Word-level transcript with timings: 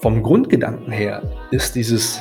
vom 0.00 0.22
Grundgedanken 0.22 0.92
her 0.92 1.22
ist 1.50 1.74
dieses 1.74 2.20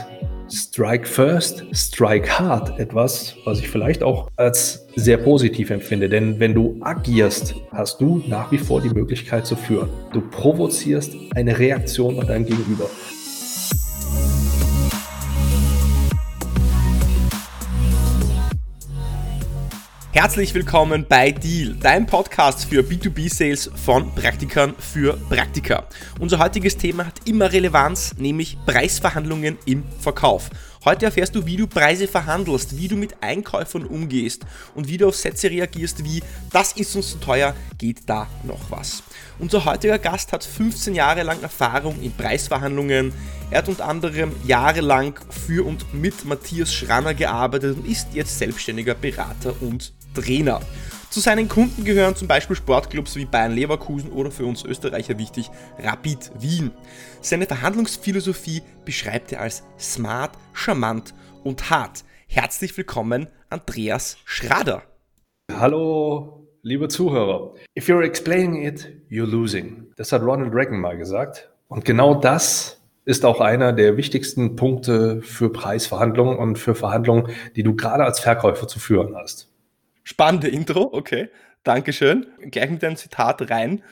Strike 0.49 1.05
First, 1.05 1.65
Strike 1.73 2.39
Hard 2.39 2.79
etwas, 2.79 3.36
was 3.43 3.59
ich 3.59 3.70
vielleicht 3.70 4.02
auch 4.02 4.29
als 4.38 4.88
sehr 4.96 5.18
positiv 5.18 5.70
empfinde. 5.70 6.07
Denn 6.09 6.39
wenn 6.39 6.54
du 6.54 6.77
agierst, 6.82 7.55
hast 7.71 8.00
du 8.00 8.23
nach 8.27 8.52
wie 8.52 8.57
vor 8.57 8.82
die 8.82 8.89
Möglichkeit 8.89 9.45
zu 9.45 9.55
führen. 9.55 9.89
Du 10.13 10.21
provozierst 10.21 11.16
eine 11.36 11.59
Reaktion 11.59 12.16
bei 12.16 12.23
deinem 12.23 12.45
Gegenüber. 12.45 12.89
Herzlich 20.20 20.55
willkommen 20.55 21.05
bei 21.07 21.31
Deal, 21.31 21.75
dein 21.79 22.07
Podcast 22.07 22.65
für 22.65 22.81
B2B-Sales 22.81 23.70
von 23.75 24.15
Praktikern 24.15 24.73
für 24.79 25.15
Praktika. 25.15 25.88
Unser 26.20 26.39
heutiges 26.39 26.75
Thema 26.75 27.05
hat 27.05 27.21
immer 27.25 27.54
Relevanz, 27.54 28.15
nämlich 28.18 28.57
Preisverhandlungen 28.65 29.59
im 29.68 29.83
Verkauf. 30.00 30.50
Heute 30.83 31.06
erfährst 31.06 31.36
du, 31.36 31.45
wie 31.45 31.57
du 31.57 31.68
Preise 31.68 32.08
verhandelst, 32.08 32.78
wie 32.78 32.88
du 32.88 32.95
mit 32.95 33.22
Einkäufern 33.22 33.86
umgehst 33.86 34.44
und 34.73 34.88
wie 34.88 34.97
du 34.97 35.08
auf 35.08 35.16
Sätze 35.16 35.52
reagierst 35.52 36.03
wie, 36.03 36.23
das 36.52 36.72
ist 36.72 36.95
uns 36.95 37.11
zu 37.11 37.20
teuer, 37.20 37.53
geht 37.78 38.09
da 38.09 38.28
noch 38.42 38.72
was. 38.72 39.03
Unser 39.38 39.66
heutiger 39.66 40.00
Gast 40.00 40.34
hat 40.34 40.44
15 40.44 40.95
Jahre 40.95 41.22
lang 41.22 41.44
Erfahrung 41.44 42.02
in 42.02 42.11
Preisverhandlungen. 42.11 43.14
Er 43.52 43.59
hat 43.59 43.70
unter 43.70 43.86
anderem 43.86 44.31
jahrelang 44.45 45.14
für 45.30 45.64
und 45.64 45.94
mit 45.94 46.25
Matthias 46.25 46.73
Schranner 46.73 47.14
gearbeitet 47.14 47.78
und 47.78 47.88
ist 47.88 48.08
jetzt 48.14 48.39
selbstständiger 48.39 48.95
Berater 48.95 49.53
und 49.61 49.94
Trainer. 50.14 50.61
Zu 51.09 51.22
seinen 51.22 51.47
Kunden 51.47 51.86
gehören 51.86 52.16
zum 52.16 52.28
Beispiel 52.28 52.56
Sportclubs 52.56 53.16
wie 53.16 53.25
Bayern 53.25 53.53
Leverkusen 53.53 54.11
oder 54.11 54.30
für 54.30 54.45
uns 54.45 54.64
Österreicher 54.64 55.17
wichtig 55.17 55.50
Rapid 55.80 56.31
Wien. 56.39 56.72
Seine 57.22 57.45
Verhandlungsphilosophie 57.45 58.62
beschreibt 58.86 59.31
er 59.31 59.42
als 59.42 59.64
smart, 59.80 60.31
charmant 60.54 61.14
und 61.44 61.70
hart. 61.70 62.04
Herzlich 62.28 62.76
willkommen, 62.78 63.28
Andreas 63.50 64.18
Schrader. 64.26 64.84
Hallo, 65.52 66.48
liebe 66.62 66.90
Zuhörer. 66.90 67.53
If 67.78 67.88
you're 67.88 68.03
explaining 68.03 68.64
it, 68.64 68.92
you're 69.09 69.26
losing. 69.26 69.88
Das 69.96 70.12
hat 70.12 70.22
Ronald 70.22 70.53
Reagan 70.53 70.80
mal 70.80 70.98
gesagt. 70.98 71.50
Und 71.70 71.86
genau 71.86 72.16
das 72.16 72.81
ist 73.06 73.24
auch 73.24 73.40
einer 73.40 73.72
der 73.72 73.96
wichtigsten 73.96 74.58
Punkte 74.58 75.22
für 75.22 75.50
Preisverhandlungen 75.50 76.38
und 76.38 76.59
für 76.59 76.76
Verhandlungen, 76.76 77.31
die 77.56 77.64
du 77.64 77.76
gerade 77.76 78.03
als 78.03 78.20
Verkäufer 78.20 78.68
zu 78.68 78.80
führen 78.80 79.16
hast. 79.16 79.50
Spannende 80.08 80.47
Intro, 80.47 80.89
okay. 80.94 81.27
Dankeschön. 81.66 82.27
Gleich 82.50 82.69
mit 82.69 82.81
einem 82.81 82.95
Zitat 82.95 83.50
rein. 83.50 83.83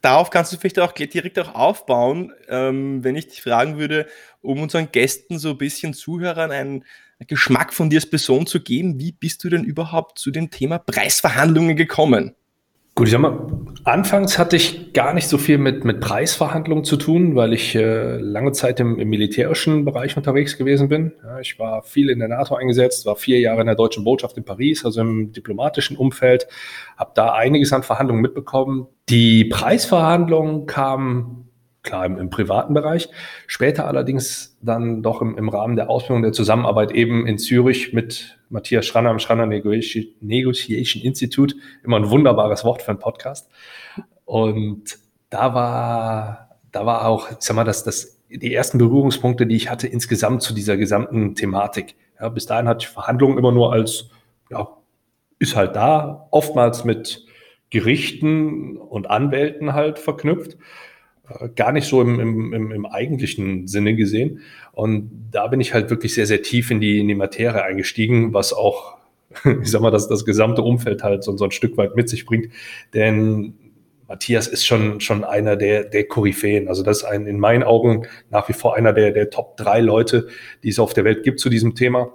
Darauf 0.00 0.30
kannst 0.30 0.50
du 0.50 0.56
vielleicht 0.56 0.78
auch 0.78 0.92
direkt 0.92 1.38
auch 1.38 1.54
aufbauen, 1.54 2.32
ähm, 2.48 3.04
wenn 3.04 3.16
ich 3.16 3.28
dich 3.28 3.42
fragen 3.42 3.76
würde, 3.76 4.06
um 4.40 4.62
unseren 4.62 4.90
Gästen 4.90 5.38
so 5.38 5.50
ein 5.50 5.58
bisschen 5.58 5.92
Zuhörern 5.92 6.52
einen 6.52 6.86
Geschmack 7.26 7.74
von 7.74 7.90
dir 7.90 7.98
als 7.98 8.08
Person 8.08 8.46
zu 8.46 8.62
geben. 8.62 8.98
Wie 8.98 9.12
bist 9.12 9.44
du 9.44 9.50
denn 9.50 9.62
überhaupt 9.62 10.18
zu 10.18 10.30
dem 10.30 10.50
Thema 10.50 10.78
Preisverhandlungen 10.78 11.76
gekommen? 11.76 12.34
Gut, 12.98 13.06
ich 13.06 13.12
sag 13.12 13.20
mal, 13.20 13.38
anfangs 13.84 14.40
hatte 14.40 14.56
ich 14.56 14.92
gar 14.92 15.14
nicht 15.14 15.28
so 15.28 15.38
viel 15.38 15.58
mit, 15.58 15.84
mit 15.84 16.00
Preisverhandlungen 16.00 16.82
zu 16.82 16.96
tun, 16.96 17.36
weil 17.36 17.52
ich 17.52 17.76
äh, 17.76 18.16
lange 18.16 18.50
Zeit 18.50 18.80
im, 18.80 18.98
im, 18.98 19.08
militärischen 19.08 19.84
Bereich 19.84 20.16
unterwegs 20.16 20.58
gewesen 20.58 20.88
bin. 20.88 21.12
Ja, 21.22 21.38
ich 21.38 21.60
war 21.60 21.84
viel 21.84 22.10
in 22.10 22.18
der 22.18 22.26
NATO 22.26 22.56
eingesetzt, 22.56 23.06
war 23.06 23.14
vier 23.14 23.38
Jahre 23.38 23.60
in 23.60 23.68
der 23.68 23.76
deutschen 23.76 24.02
Botschaft 24.02 24.36
in 24.36 24.44
Paris, 24.44 24.84
also 24.84 25.00
im 25.00 25.30
diplomatischen 25.30 25.96
Umfeld, 25.96 26.48
habe 26.96 27.12
da 27.14 27.34
einiges 27.34 27.72
an 27.72 27.84
Verhandlungen 27.84 28.20
mitbekommen. 28.20 28.88
Die 29.08 29.44
Preisverhandlungen 29.44 30.66
kamen 30.66 31.48
klar 31.84 32.04
im, 32.04 32.18
im, 32.18 32.30
privaten 32.30 32.74
Bereich. 32.74 33.08
Später 33.46 33.86
allerdings 33.86 34.58
dann 34.60 35.04
doch 35.04 35.22
im, 35.22 35.38
im, 35.38 35.48
Rahmen 35.48 35.76
der 35.76 35.88
Ausbildung 35.88 36.22
der 36.22 36.32
Zusammenarbeit 36.32 36.90
eben 36.90 37.28
in 37.28 37.38
Zürich 37.38 37.92
mit 37.92 38.37
Matthias 38.50 38.86
Schranner 38.86 39.10
am 39.10 39.18
Schranner 39.18 39.46
Negotiation 39.46 41.02
Institute. 41.02 41.54
Immer 41.82 41.96
ein 41.96 42.10
wunderbares 42.10 42.64
Wort 42.64 42.82
für 42.82 42.90
einen 42.90 42.98
Podcast. 42.98 43.50
Und 44.24 44.98
da 45.30 45.54
war, 45.54 46.58
da 46.72 46.86
war 46.86 47.06
auch, 47.06 47.30
ich 47.30 47.36
sag 47.40 47.56
mal, 47.56 47.64
das, 47.64 47.84
das, 47.84 48.20
die 48.28 48.54
ersten 48.54 48.78
Berührungspunkte, 48.78 49.46
die 49.46 49.56
ich 49.56 49.70
hatte 49.70 49.86
insgesamt 49.86 50.42
zu 50.42 50.54
dieser 50.54 50.76
gesamten 50.76 51.34
Thematik. 51.34 51.96
Ja, 52.20 52.28
bis 52.28 52.46
dahin 52.46 52.68
hatte 52.68 52.84
ich 52.84 52.88
Verhandlungen 52.88 53.38
immer 53.38 53.52
nur 53.52 53.72
als, 53.72 54.10
ja, 54.50 54.68
ist 55.38 55.56
halt 55.56 55.76
da, 55.76 56.28
oftmals 56.30 56.84
mit 56.84 57.24
Gerichten 57.70 58.76
und 58.76 59.10
Anwälten 59.10 59.74
halt 59.74 59.98
verknüpft 59.98 60.56
gar 61.54 61.72
nicht 61.72 61.86
so 61.86 62.00
im, 62.00 62.20
im, 62.20 62.72
im, 62.72 62.86
eigentlichen 62.86 63.66
Sinne 63.66 63.94
gesehen. 63.94 64.40
Und 64.72 65.10
da 65.30 65.46
bin 65.48 65.60
ich 65.60 65.74
halt 65.74 65.90
wirklich 65.90 66.14
sehr, 66.14 66.26
sehr 66.26 66.42
tief 66.42 66.70
in 66.70 66.80
die, 66.80 67.00
in 67.00 67.08
die 67.08 67.14
Materie 67.14 67.62
eingestiegen, 67.62 68.32
was 68.32 68.52
auch, 68.52 68.96
ich 69.62 69.70
sag 69.70 69.82
mal, 69.82 69.90
das, 69.90 70.08
das 70.08 70.24
gesamte 70.24 70.62
Umfeld 70.62 71.02
halt 71.02 71.24
so, 71.24 71.36
so 71.36 71.44
ein 71.44 71.50
Stück 71.50 71.76
weit 71.76 71.96
mit 71.96 72.08
sich 72.08 72.24
bringt. 72.24 72.52
Denn 72.94 73.54
Matthias 74.08 74.48
ist 74.48 74.64
schon, 74.64 75.00
schon 75.00 75.22
einer 75.22 75.56
der, 75.56 75.84
der 75.84 76.04
Koryphäen. 76.04 76.68
Also 76.68 76.82
das 76.82 76.98
ist 76.98 77.04
ein, 77.04 77.26
in 77.26 77.38
meinen 77.38 77.62
Augen 77.62 78.06
nach 78.30 78.48
wie 78.48 78.54
vor 78.54 78.74
einer 78.74 78.94
der, 78.94 79.10
der 79.10 79.28
Top 79.28 79.56
drei 79.58 79.80
Leute, 79.80 80.28
die 80.62 80.70
es 80.70 80.78
auf 80.78 80.94
der 80.94 81.04
Welt 81.04 81.22
gibt 81.24 81.40
zu 81.40 81.50
diesem 81.50 81.74
Thema. 81.74 82.10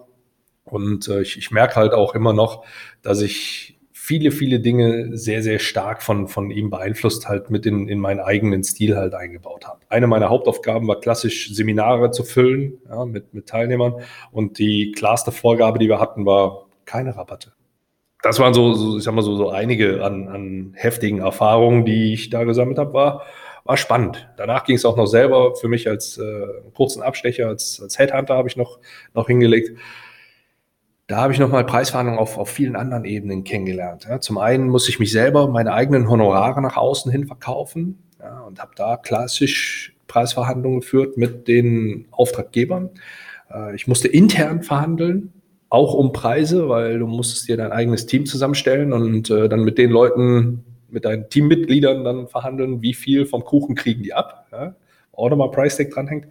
Und 0.64 1.08
äh, 1.08 1.22
ich, 1.22 1.38
ich 1.38 1.52
merke 1.52 1.76
halt 1.76 1.94
auch 1.94 2.16
immer 2.16 2.34
noch, 2.34 2.66
dass 3.04 3.22
ich 3.22 3.73
viele, 4.06 4.32
viele 4.32 4.60
Dinge 4.60 5.16
sehr, 5.16 5.42
sehr 5.42 5.60
stark 5.60 6.04
von, 6.04 6.28
von 6.28 6.52
ihm 6.52 6.70
beeinflusst 6.70 7.30
halt 7.30 7.50
mit 7.50 7.66
in, 7.66 7.88
in 7.88 8.00
meinen 8.00 8.20
eigenen 8.20 8.62
Stil 8.62 8.98
halt 8.98 9.14
eingebaut 9.14 9.66
habe. 9.66 9.80
Eine 9.88 10.08
meiner 10.08 10.28
Hauptaufgaben 10.28 10.90
war 10.90 11.00
klassisch 11.00 11.54
Seminare 11.54 12.12
zu 12.12 12.26
füllen 12.26 12.82
ja, 12.90 13.06
mit, 13.06 13.34
mit 13.34 13.48
Teilnehmern 13.48 14.02
und 14.34 14.60
die 14.60 14.92
klarste 14.92 15.32
Vorgabe, 15.32 15.80
die 15.80 15.88
wir 15.88 16.02
hatten, 16.02 16.26
war 16.26 16.66
keine 16.84 17.16
Rabatte. 17.16 17.54
Das 18.22 18.40
waren 18.40 18.54
so, 18.54 18.74
so 18.74 18.98
ich 18.98 19.06
sag 19.06 19.14
mal 19.14 19.22
so, 19.22 19.38
so 19.38 19.52
einige 19.52 20.04
an, 20.04 20.28
an 20.28 20.74
heftigen 20.76 21.20
Erfahrungen, 21.20 21.86
die 21.86 22.14
ich 22.14 22.30
da 22.30 22.44
gesammelt 22.44 22.80
habe, 22.80 22.92
war, 22.92 23.24
war 23.64 23.78
spannend. 23.78 24.28
Danach 24.36 24.66
ging 24.66 24.76
es 24.76 24.84
auch 24.84 24.98
noch 24.98 25.08
selber 25.08 25.56
für 25.56 25.70
mich 25.70 25.88
als 25.88 26.18
äh, 26.18 26.48
kurzen 26.74 27.02
Abstecher, 27.02 27.48
als, 27.48 27.80
als 27.82 27.98
Headhunter 27.98 28.36
habe 28.36 28.50
ich 28.50 28.58
noch, 28.58 28.80
noch 29.14 29.28
hingelegt 29.28 29.80
da 31.08 31.18
habe 31.18 31.34
ich 31.34 31.40
nochmal 31.40 31.66
Preisverhandlungen 31.66 32.20
auf, 32.20 32.38
auf 32.38 32.50
vielen 32.50 32.76
anderen 32.76 33.06
Ebenen 33.06 33.44
kennengelernt. 33.44 34.06
Ja, 34.10 34.22
zum 34.22 34.38
einen 34.38 34.70
muss 34.70 34.88
ich 34.88 35.00
mich 35.00 35.12
selber 35.12 35.48
meine 35.48 35.74
eigenen 35.74 36.10
Honorare 36.10 36.62
nach 36.62 36.78
außen 36.78 37.12
hin 37.12 37.28
verkaufen 37.28 38.04
ja, 38.20 38.40
und 38.42 38.60
habe 38.60 38.72
da 38.76 38.98
klassisch 38.98 39.96
Preisverhandlungen 40.08 40.80
geführt 40.80 41.18
mit 41.18 41.48
den 41.48 42.08
Auftraggebern. 42.12 42.92
Äh, 43.52 43.76
ich 43.76 43.88
musste 43.88 44.08
intern 44.08 44.64
verhandeln, 44.64 45.34
auch 45.70 45.94
um 45.94 46.14
Preise, 46.14 46.70
weil 46.70 47.00
du 47.00 47.08
musstest 47.08 47.50
dir 47.50 47.58
dein 47.58 47.72
eigenes 47.72 48.06
Team 48.06 48.26
zusammenstellen 48.26 48.94
und 48.94 49.30
äh, 49.30 49.50
dann 49.50 49.64
mit 49.64 49.78
den 49.78 49.90
Leuten, 49.90 50.64
mit 50.90 51.04
deinen 51.04 51.30
Teammitgliedern 51.30 52.04
dann 52.04 52.28
verhandeln, 52.28 52.82
wie 52.82 52.94
viel 52.94 53.26
vom 53.26 53.44
Kuchen 53.44 53.76
kriegen 53.76 54.04
die 54.04 54.14
ab. 54.14 54.48
Ja, 54.52 54.76
auch 55.12 55.30
nochmal 55.30 55.52
Price 55.52 55.76
Tag 55.78 55.90
dranhängt. 55.90 56.28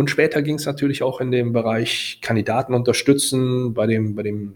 Und 0.00 0.08
später 0.08 0.40
ging 0.40 0.54
es 0.54 0.64
natürlich 0.64 1.02
auch 1.02 1.20
in 1.20 1.30
dem 1.30 1.52
Bereich 1.52 2.20
Kandidaten 2.22 2.72
unterstützen, 2.72 3.74
bei 3.74 3.86
dem, 3.86 4.14
bei 4.14 4.22
dem, 4.22 4.54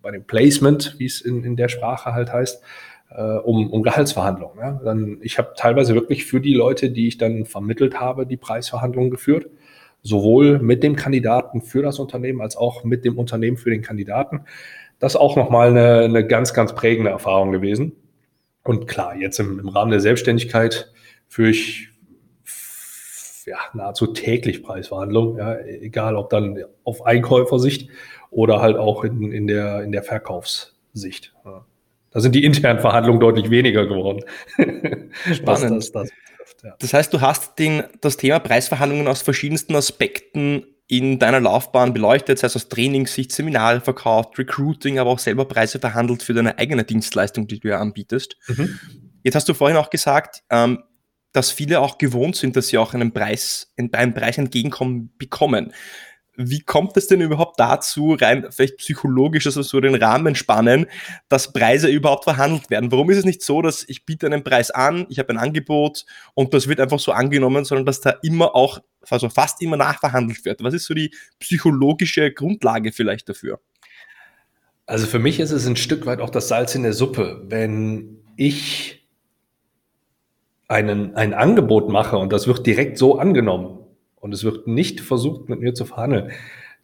bei 0.00 0.12
dem 0.12 0.22
Placement, 0.22 0.94
wie 0.98 1.06
es 1.06 1.20
in, 1.20 1.42
in 1.42 1.56
der 1.56 1.68
Sprache 1.68 2.14
halt 2.14 2.32
heißt, 2.32 2.62
äh, 3.10 3.20
um, 3.38 3.68
um 3.72 3.82
Gehaltsverhandlungen. 3.82 4.60
Ja. 4.60 4.80
Dann, 4.84 5.18
ich 5.22 5.38
habe 5.38 5.54
teilweise 5.56 5.96
wirklich 5.96 6.24
für 6.24 6.40
die 6.40 6.54
Leute, 6.54 6.90
die 6.90 7.08
ich 7.08 7.18
dann 7.18 7.46
vermittelt 7.46 7.98
habe, 7.98 8.28
die 8.28 8.36
Preisverhandlungen 8.36 9.10
geführt. 9.10 9.50
Sowohl 10.04 10.60
mit 10.60 10.84
dem 10.84 10.94
Kandidaten 10.94 11.62
für 11.62 11.82
das 11.82 11.98
Unternehmen 11.98 12.40
als 12.40 12.56
auch 12.56 12.84
mit 12.84 13.04
dem 13.04 13.18
Unternehmen 13.18 13.56
für 13.56 13.70
den 13.70 13.82
Kandidaten. 13.82 14.42
Das 15.00 15.14
ist 15.14 15.20
auch 15.20 15.34
nochmal 15.34 15.70
eine, 15.70 16.04
eine 16.04 16.24
ganz, 16.24 16.54
ganz 16.54 16.76
prägende 16.76 17.10
Erfahrung 17.10 17.50
gewesen. 17.50 17.90
Und 18.62 18.86
klar, 18.86 19.16
jetzt 19.16 19.40
im, 19.40 19.58
im 19.58 19.68
Rahmen 19.68 19.90
der 19.90 19.98
Selbstständigkeit 19.98 20.92
führe 21.26 21.50
ich 21.50 21.88
ja, 23.46 23.58
nahezu 23.74 24.08
täglich 24.08 24.62
Preisverhandlungen, 24.62 25.38
ja, 25.38 25.56
egal 25.58 26.16
ob 26.16 26.30
dann 26.30 26.64
auf 26.84 27.06
Einkäufersicht 27.06 27.88
oder 28.30 28.60
halt 28.60 28.76
auch 28.76 29.04
in, 29.04 29.32
in, 29.32 29.46
der, 29.46 29.82
in 29.82 29.92
der 29.92 30.02
Verkaufssicht. 30.02 31.32
Ja. 31.44 31.64
Da 32.10 32.20
sind 32.20 32.34
die 32.34 32.44
internen 32.44 32.80
Verhandlungen 32.80 33.20
deutlich 33.20 33.50
weniger 33.50 33.86
geworden. 33.86 34.24
Spannend. 35.32 35.76
Das, 35.76 35.92
das, 35.92 36.10
ja. 36.62 36.74
das 36.78 36.92
heißt, 36.92 37.12
du 37.14 37.20
hast 37.20 37.58
den, 37.58 37.84
das 38.00 38.16
Thema 38.16 38.40
Preisverhandlungen 38.40 39.06
aus 39.06 39.22
verschiedensten 39.22 39.76
Aspekten 39.76 40.66
in 40.88 41.18
deiner 41.18 41.40
Laufbahn 41.40 41.92
beleuchtet, 41.92 42.38
sei 42.38 42.46
es 42.46 42.56
aus 42.56 42.68
Trainingssicht, 42.68 43.32
Seminare 43.32 43.80
verkauft, 43.80 44.38
Recruiting, 44.38 44.98
aber 44.98 45.10
auch 45.10 45.18
selber 45.18 45.44
Preise 45.44 45.78
verhandelt 45.78 46.22
für 46.22 46.32
deine 46.32 46.58
eigene 46.58 46.84
Dienstleistung, 46.84 47.48
die 47.48 47.58
du 47.58 47.68
ja 47.68 47.80
anbietest. 47.80 48.36
Mhm. 48.48 48.78
Jetzt 49.22 49.34
hast 49.34 49.48
du 49.48 49.54
vorhin 49.54 49.76
auch 49.76 49.90
gesagt, 49.90 50.42
ähm, 50.50 50.84
dass 51.36 51.50
viele 51.50 51.80
auch 51.80 51.98
gewohnt 51.98 52.34
sind, 52.34 52.56
dass 52.56 52.68
sie 52.68 52.78
auch 52.78 52.94
einen 52.94 53.12
Preis, 53.12 53.70
einen 53.76 54.14
Preis 54.14 54.38
entgegenkommen 54.38 55.12
bekommen. 55.18 55.74
wie 56.38 56.60
kommt 56.60 56.96
es 56.96 57.06
denn 57.06 57.20
überhaupt 57.20 57.58
dazu, 57.58 58.16
rein 58.18 58.46
vielleicht 58.50 58.76
psychologisch, 58.78 59.46
also 59.46 59.62
so 59.62 59.80
den 59.80 59.94
Rahmen 59.94 60.34
spannen, 60.34 60.86
dass 61.28 61.52
Preise 61.52 61.88
überhaupt 61.88 62.24
verhandelt 62.24 62.70
werden? 62.70 62.92
Warum 62.92 63.10
ist 63.10 63.18
es 63.18 63.24
nicht 63.24 63.42
so, 63.42 63.62
dass 63.62 63.84
ich 63.88 64.04
biete 64.04 64.26
einen 64.26 64.44
Preis 64.44 64.70
an, 64.70 65.06
ich 65.08 65.18
habe 65.18 65.30
ein 65.30 65.38
Angebot 65.38 66.04
und 66.34 66.52
das 66.52 66.68
wird 66.68 66.80
einfach 66.80 66.98
so 66.98 67.12
angenommen, 67.12 67.64
sondern 67.64 67.86
dass 67.86 68.00
da 68.00 68.10
immer 68.22 68.54
auch, 68.54 68.80
also 69.08 69.28
fast 69.28 69.62
immer 69.62 69.76
nachverhandelt 69.76 70.44
wird? 70.44 70.62
Was 70.62 70.74
ist 70.74 70.84
so 70.84 70.94
die 70.94 71.14
psychologische 71.38 72.30
Grundlage 72.32 72.92
vielleicht 72.92 73.28
dafür? 73.28 73.60
Also 74.86 75.06
für 75.06 75.18
mich 75.18 75.40
ist 75.40 75.50
es 75.50 75.66
ein 75.66 75.76
Stück 75.76 76.06
weit 76.06 76.20
auch 76.20 76.30
das 76.30 76.48
Salz 76.48 76.74
in 76.74 76.82
der 76.82 76.92
Suppe. 76.92 77.42
Wenn 77.46 78.18
ich 78.36 78.95
einen, 80.68 81.14
ein 81.14 81.34
Angebot 81.34 81.88
mache 81.88 82.18
und 82.18 82.32
das 82.32 82.46
wird 82.46 82.66
direkt 82.66 82.98
so 82.98 83.18
angenommen, 83.18 83.78
und 84.26 84.32
es 84.32 84.42
wird 84.42 84.66
nicht 84.66 85.00
versucht, 85.00 85.48
mit 85.48 85.60
mir 85.60 85.72
zu 85.74 85.84
verhandeln, 85.84 86.32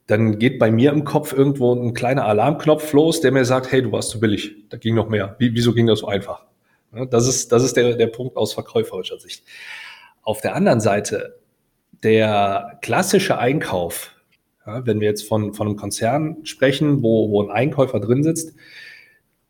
dann 0.06 0.38
geht 0.38 0.61
bei 0.61 0.70
mir 0.70 0.93
im 0.93 1.02
Kopf 1.02 1.32
irgendwo 1.32 1.75
ein 1.75 1.93
kleiner 1.93 2.25
Alarmknopf 2.25 2.93
los, 2.93 3.20
der 3.20 3.32
mir 3.32 3.44
sagt, 3.44 3.73
hey, 3.73 3.82
du 3.82 3.90
warst 3.90 4.11
zu 4.11 4.20
billig, 4.20 4.55
da 4.69 4.76
ging 4.76 4.94
noch 4.94 5.08
mehr. 5.08 5.34
Wie, 5.38 5.52
wieso 5.52 5.73
ging 5.73 5.88
das 5.88 6.00
so 6.00 6.06
einfach? 6.06 6.44
Das 7.11 7.26
ist, 7.26 7.50
das 7.50 7.64
ist 7.64 7.76
der, 7.76 7.96
der 7.96 8.08
Punkt 8.08 8.37
aus 8.37 8.52
verkäuferischer 8.52 9.19
Sicht. 9.19 9.44
Auf 10.23 10.40
der 10.40 10.55
anderen 10.55 10.81
Seite, 10.81 11.40
der 12.05 12.79
klassische 12.82 13.38
Einkauf, 13.38 14.14
ja, 14.67 14.87
wenn 14.87 15.00
wir 15.00 15.08
jetzt 15.08 15.26
von, 15.26 15.52
von 15.52 15.67
einem 15.67 15.76
Konzern 15.76 16.37
sprechen, 16.44 17.02
wo, 17.02 17.31
wo 17.31 17.43
ein 17.43 17.50
Einkäufer 17.50 17.99
drin 17.99 18.23
sitzt, 18.23 18.55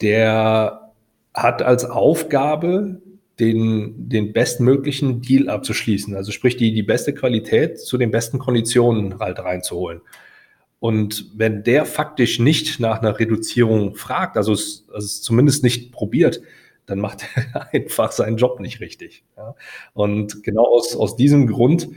der 0.00 0.92
hat 1.34 1.60
als 1.60 1.84
Aufgabe, 1.84 3.02
den, 3.40 4.08
den 4.08 4.32
bestmöglichen 4.32 5.22
Deal 5.22 5.48
abzuschließen. 5.48 6.14
Also 6.14 6.32
sprich, 6.32 6.56
die, 6.56 6.72
die 6.72 6.82
beste 6.82 7.14
Qualität 7.14 7.80
zu 7.80 7.98
den 7.98 8.10
besten 8.10 8.38
Konditionen 8.38 9.18
halt 9.18 9.38
reinzuholen. 9.38 10.02
Und 10.80 11.30
wenn 11.34 11.62
der 11.62 11.86
faktisch 11.86 12.38
nicht 12.38 12.80
nach 12.80 13.00
einer 13.00 13.18
Reduzierung 13.18 13.94
fragt, 13.94 14.36
also 14.36 14.52
es, 14.52 14.84
also 14.92 15.04
es 15.04 15.22
zumindest 15.22 15.62
nicht 15.62 15.92
probiert, 15.92 16.42
dann 16.86 16.98
macht 16.98 17.24
er 17.34 17.72
einfach 17.72 18.12
seinen 18.12 18.36
Job 18.36 18.60
nicht 18.60 18.80
richtig. 18.80 19.24
Ja? 19.36 19.54
Und 19.94 20.42
genau 20.42 20.64
aus, 20.64 20.96
aus 20.96 21.16
diesem 21.16 21.46
Grund 21.46 21.88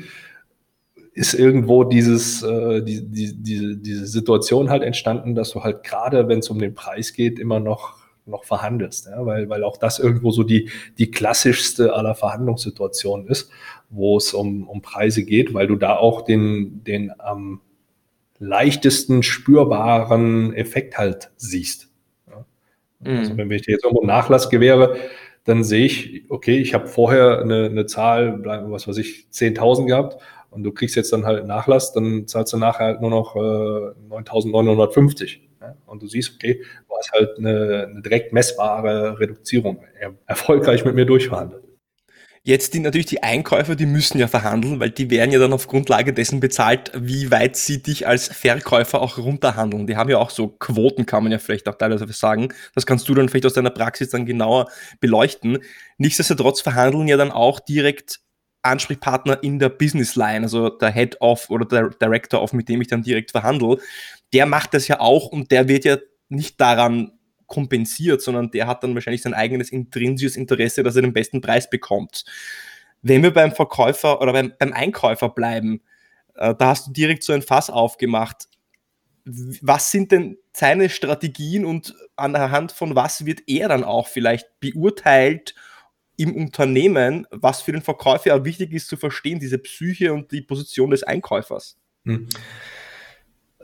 ist 1.14 1.34
irgendwo 1.34 1.84
dieses, 1.84 2.44
äh, 2.44 2.84
die, 2.84 3.08
die, 3.10 3.36
diese, 3.42 3.78
diese 3.78 4.06
Situation 4.06 4.70
halt 4.70 4.84
entstanden, 4.84 5.34
dass 5.34 5.52
du 5.52 5.64
halt 5.64 5.84
gerade, 5.84 6.28
wenn 6.28 6.40
es 6.40 6.50
um 6.50 6.60
den 6.60 6.76
Preis 6.76 7.14
geht, 7.14 7.40
immer 7.40 7.60
noch 7.60 8.05
noch 8.26 8.44
verhandelst, 8.44 9.08
ja? 9.08 9.26
weil, 9.26 9.50
weil 9.50 9.64
auch 9.64 9.78
das 9.78 10.00
irgendwo 10.00 10.32
so 10.32 10.44
die, 10.44 10.70
die 10.98 11.12
klassischste 11.12 11.94
aller 11.94 12.16
Verhandlungssituationen 12.16 13.28
ist, 13.28 13.52
wo 13.90 14.18
es 14.18 14.34
um, 14.34 14.68
um 14.68 14.82
Preise 14.82 15.24
geht, 15.24 15.54
weil 15.54 15.68
du 15.68 15.76
da 15.76 15.96
auch 15.96 16.24
den, 16.24 16.84
den 16.84 17.12
am 17.20 17.62
leichtesten 18.40 19.24
spürbaren 19.24 20.54
Effekt 20.54 20.98
halt 20.98 21.32
siehst. 21.38 21.90
Ja? 22.28 22.46
Also 23.04 23.34
mhm. 23.34 23.38
wenn 23.38 23.52
ich 23.52 23.64
dir 23.64 23.74
jetzt 23.74 23.86
irgendwo 23.86 24.06
Nachlass 24.06 24.50
gewähre, 24.50 24.98
dann 25.44 25.64
sehe 25.64 25.86
ich, 25.86 26.26
okay, 26.30 26.58
ich 26.58 26.74
habe 26.74 26.88
vorher 26.88 27.40
eine, 27.40 27.66
eine 27.66 27.86
Zahl, 27.86 28.44
was 28.44 28.88
weiß 28.88 28.98
ich, 28.98 29.28
10.000 29.32 29.86
gehabt 29.86 30.18
und 30.50 30.64
du 30.64 30.72
kriegst 30.72 30.96
jetzt 30.96 31.14
dann 31.14 31.26
halt 31.26 31.46
Nachlass, 31.46 31.94
dann 31.94 32.28
zahlst 32.28 32.54
du 32.54 32.58
nachher 32.58 32.88
halt 32.88 33.02
nur 33.02 33.12
noch 33.12 33.36
äh, 33.36 33.40
9.950. 33.40 35.45
Ja? 35.62 35.76
Und 35.86 36.02
du 36.02 36.08
siehst, 36.08 36.34
okay, 36.36 36.64
du 36.88 36.96
hast 36.98 37.12
halt 37.12 37.38
eine, 37.38 37.88
eine 37.90 38.02
direkt 38.02 38.34
messbare 38.34 39.20
Reduzierung 39.20 39.84
er, 40.00 40.14
erfolgreich 40.26 40.86
mit 40.86 40.96
mir 40.96 41.06
durchverhandelt. 41.06 41.64
Jetzt 42.48 42.76
die, 42.76 42.80
natürlich 42.80 43.08
die 43.08 43.24
Einkäufer, 43.24 43.76
die 43.76 43.88
müssen 43.88 44.20
ja 44.20 44.28
verhandeln, 44.28 44.80
weil 44.80 44.92
die 44.92 45.10
werden 45.10 45.32
ja 45.32 45.40
dann 45.40 45.52
auf 45.52 45.66
Grundlage 45.66 46.14
dessen 46.14 46.40
bezahlt, 46.40 46.92
wie 46.94 47.32
weit 47.32 47.56
sie 47.56 47.82
dich 47.82 48.06
als 48.08 48.28
Verkäufer 48.28 49.02
auch 49.02 49.18
runterhandeln. 49.18 49.88
Die 49.88 49.98
haben 49.98 50.12
ja 50.12 50.20
auch 50.20 50.30
so 50.30 50.50
Quoten, 50.50 51.08
kann 51.08 51.24
man 51.24 51.32
ja 51.32 51.40
vielleicht 51.40 51.68
auch 51.68 51.74
teilweise 51.74 52.06
sagen. 52.14 52.50
Das 52.76 52.86
kannst 52.86 53.10
du 53.10 53.16
dann 53.16 53.30
vielleicht 53.30 53.48
aus 53.48 53.56
deiner 53.56 53.72
Praxis 53.72 54.10
dann 54.12 54.28
genauer 54.28 54.70
beleuchten. 55.00 55.58
Nichtsdestotrotz 55.98 56.62
verhandeln 56.62 57.08
ja 57.08 57.18
dann 57.18 57.32
auch 57.32 57.60
direkt 57.60 58.20
Ansprechpartner 58.62 59.42
in 59.42 59.58
der 59.58 59.70
Business 59.70 60.16
Line, 60.16 60.44
also 60.44 60.70
der 60.70 60.92
Head 60.92 61.22
of 61.22 61.50
oder 61.50 61.66
der 61.66 61.90
Director 62.00 62.44
of, 62.44 62.54
mit 62.54 62.70
dem 62.70 62.80
ich 62.80 62.88
dann 62.88 63.02
direkt 63.02 63.32
verhandle 63.32 63.80
der 64.36 64.46
macht 64.46 64.74
das 64.74 64.90
ja 64.90 65.00
auch 65.00 65.28
und 65.28 65.50
der 65.50 65.70
wird 65.70 65.86
ja 65.86 65.98
nicht 66.28 66.60
daran 66.60 67.14
kompensiert, 67.48 68.22
sondern 68.22 68.52
der 68.52 68.68
hat 68.68 68.84
dann 68.84 68.94
wahrscheinlich 68.94 69.22
sein 69.22 69.34
eigenes 69.34 69.70
intrinsisches 69.72 70.36
Interesse, 70.36 70.84
dass 70.84 70.98
er 70.98 71.04
den 71.04 71.14
besten 71.14 71.40
Preis 71.40 71.70
bekommt. 71.70 72.26
Wenn 73.02 73.24
wir 73.24 73.32
beim 73.32 73.54
Verkäufer 73.54 74.20
oder 74.20 74.34
beim, 74.34 74.52
beim 74.60 74.74
Einkäufer 74.74 75.30
bleiben, 75.30 75.82
äh, 76.36 76.54
da 76.54 76.68
hast 76.68 76.88
du 76.88 76.92
direkt 76.92 77.24
so 77.24 77.32
ein 77.32 77.44
Fass 77.44 77.70
aufgemacht. 77.70 78.50
Was 79.24 79.90
sind 79.90 80.12
denn 80.12 80.38
seine 80.52 80.90
Strategien 80.90 81.64
und 81.64 81.96
anhand 82.18 82.74
von 82.74 82.94
was 82.94 83.26
wird 83.26 83.44
er 83.48 83.70
dann 83.70 83.86
auch 83.86 84.10
vielleicht 84.10 84.60
beurteilt 84.60 85.56
im 86.18 86.36
Unternehmen, 86.36 87.26
was 87.32 87.62
für 87.62 87.72
den 87.72 87.82
Verkäufer 87.82 88.36
auch 88.36 88.44
wichtig 88.44 88.74
ist 88.74 88.90
zu 88.90 88.98
verstehen, 88.98 89.40
diese 89.40 89.60
Psyche 89.60 90.12
und 90.12 90.34
die 90.34 90.42
Position 90.42 90.92
des 90.92 91.04
Einkäufers? 91.04 91.78
Hm. 92.04 92.28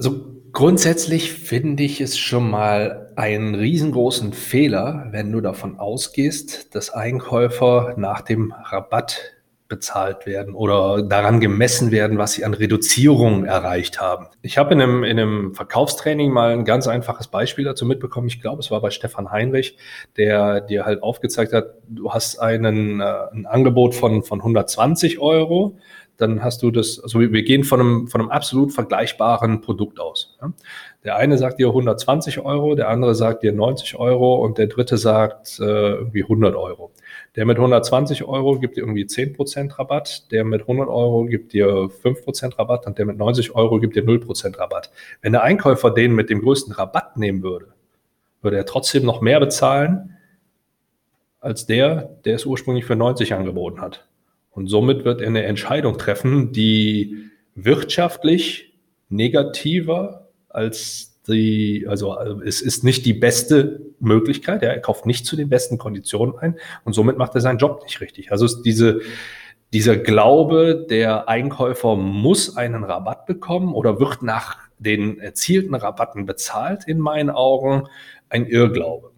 Also 0.01 0.25
grundsätzlich 0.51 1.31
finde 1.31 1.83
ich 1.83 2.01
es 2.01 2.17
schon 2.17 2.49
mal 2.49 3.13
einen 3.17 3.53
riesengroßen 3.53 4.33
Fehler, 4.33 5.09
wenn 5.11 5.31
du 5.31 5.41
davon 5.41 5.77
ausgehst, 5.77 6.73
dass 6.73 6.89
Einkäufer 6.89 7.93
nach 7.97 8.21
dem 8.21 8.51
Rabatt 8.51 9.35
bezahlt 9.67 10.25
werden 10.25 10.55
oder 10.55 11.03
daran 11.03 11.39
gemessen 11.39 11.91
werden, 11.91 12.17
was 12.17 12.33
sie 12.33 12.43
an 12.43 12.55
Reduzierung 12.55 13.45
erreicht 13.45 14.01
haben. 14.01 14.25
Ich 14.41 14.57
habe 14.57 14.73
in 14.73 14.81
einem, 14.81 15.03
in 15.03 15.19
einem 15.19 15.53
Verkaufstraining 15.53 16.31
mal 16.31 16.51
ein 16.51 16.65
ganz 16.65 16.87
einfaches 16.87 17.27
Beispiel 17.27 17.63
dazu 17.63 17.85
mitbekommen. 17.85 18.27
Ich 18.27 18.41
glaube, 18.41 18.59
es 18.59 18.71
war 18.71 18.81
bei 18.81 18.89
Stefan 18.89 19.31
Heinrich, 19.31 19.77
der 20.17 20.61
dir 20.61 20.83
halt 20.83 21.03
aufgezeigt 21.03 21.53
hat, 21.53 21.75
du 21.87 22.11
hast 22.11 22.39
einen, 22.39 23.01
äh, 23.01 23.03
ein 23.31 23.45
Angebot 23.45 23.93
von, 23.93 24.23
von 24.23 24.39
120 24.39 25.19
Euro 25.19 25.77
dann 26.21 26.43
hast 26.43 26.61
du 26.63 26.71
das, 26.71 26.99
also 26.99 27.19
wir 27.19 27.43
gehen 27.43 27.63
von 27.63 27.79
einem, 27.79 28.07
von 28.07 28.21
einem 28.21 28.29
absolut 28.29 28.71
vergleichbaren 28.71 29.61
Produkt 29.61 29.99
aus. 29.99 30.37
Ja? 30.41 30.53
Der 31.03 31.15
eine 31.15 31.37
sagt 31.37 31.59
dir 31.59 31.67
120 31.67 32.39
Euro, 32.39 32.75
der 32.75 32.89
andere 32.89 33.15
sagt 33.15 33.43
dir 33.43 33.53
90 33.53 33.95
Euro 33.95 34.35
und 34.35 34.57
der 34.57 34.67
dritte 34.67 34.97
sagt 34.97 35.59
äh, 35.59 35.63
irgendwie 35.63 36.23
100 36.23 36.55
Euro. 36.55 36.91
Der 37.35 37.45
mit 37.45 37.57
120 37.57 38.23
Euro 38.23 38.59
gibt 38.59 38.77
dir 38.77 38.81
irgendwie 38.81 39.05
10% 39.05 39.79
Rabatt, 39.79 40.31
der 40.31 40.43
mit 40.43 40.61
100 40.61 40.87
Euro 40.87 41.25
gibt 41.25 41.53
dir 41.53 41.67
5% 41.67 42.59
Rabatt 42.59 42.85
und 42.85 42.97
der 42.97 43.05
mit 43.05 43.17
90 43.17 43.55
Euro 43.55 43.79
gibt 43.79 43.95
dir 43.95 44.03
0% 44.03 44.57
Rabatt. 44.59 44.91
Wenn 45.21 45.31
der 45.31 45.41
Einkäufer 45.41 45.91
den 45.91 46.13
mit 46.13 46.29
dem 46.29 46.41
größten 46.41 46.73
Rabatt 46.73 47.17
nehmen 47.17 47.41
würde, 47.41 47.67
würde 48.41 48.57
er 48.57 48.65
trotzdem 48.65 49.03
noch 49.03 49.21
mehr 49.21 49.39
bezahlen 49.39 50.17
als 51.39 51.65
der, 51.65 52.17
der 52.23 52.35
es 52.35 52.45
ursprünglich 52.45 52.85
für 52.85 52.95
90 52.95 53.33
angeboten 53.33 53.81
hat. 53.81 54.07
Und 54.51 54.67
somit 54.67 55.05
wird 55.05 55.21
er 55.21 55.27
eine 55.27 55.43
Entscheidung 55.43 55.97
treffen, 55.97 56.51
die 56.51 57.29
wirtschaftlich 57.55 58.73
negativer 59.09 60.29
als 60.49 61.19
die, 61.27 61.85
also 61.87 62.17
es 62.41 62.61
ist 62.61 62.83
nicht 62.83 63.05
die 63.05 63.13
beste 63.13 63.81
Möglichkeit. 63.99 64.63
Er 64.63 64.79
kauft 64.79 65.05
nicht 65.05 65.25
zu 65.25 65.35
den 65.35 65.49
besten 65.49 65.77
Konditionen 65.77 66.37
ein 66.37 66.57
und 66.83 66.93
somit 66.93 67.17
macht 67.17 67.35
er 67.35 67.41
seinen 67.41 67.59
Job 67.59 67.81
nicht 67.83 68.01
richtig. 68.01 68.31
Also 68.31 68.45
ist 68.45 68.63
diese, 68.63 69.01
dieser 69.71 69.97
Glaube, 69.97 70.85
der 70.89 71.29
Einkäufer 71.29 71.95
muss 71.95 72.57
einen 72.57 72.83
Rabatt 72.83 73.25
bekommen 73.25 73.73
oder 73.73 73.99
wird 73.99 74.23
nach 74.23 74.57
den 74.79 75.19
erzielten 75.19 75.75
Rabatten 75.75 76.25
bezahlt, 76.25 76.87
in 76.87 76.99
meinen 76.99 77.29
Augen 77.29 77.87
ein 78.29 78.47
Irrglaube 78.47 79.10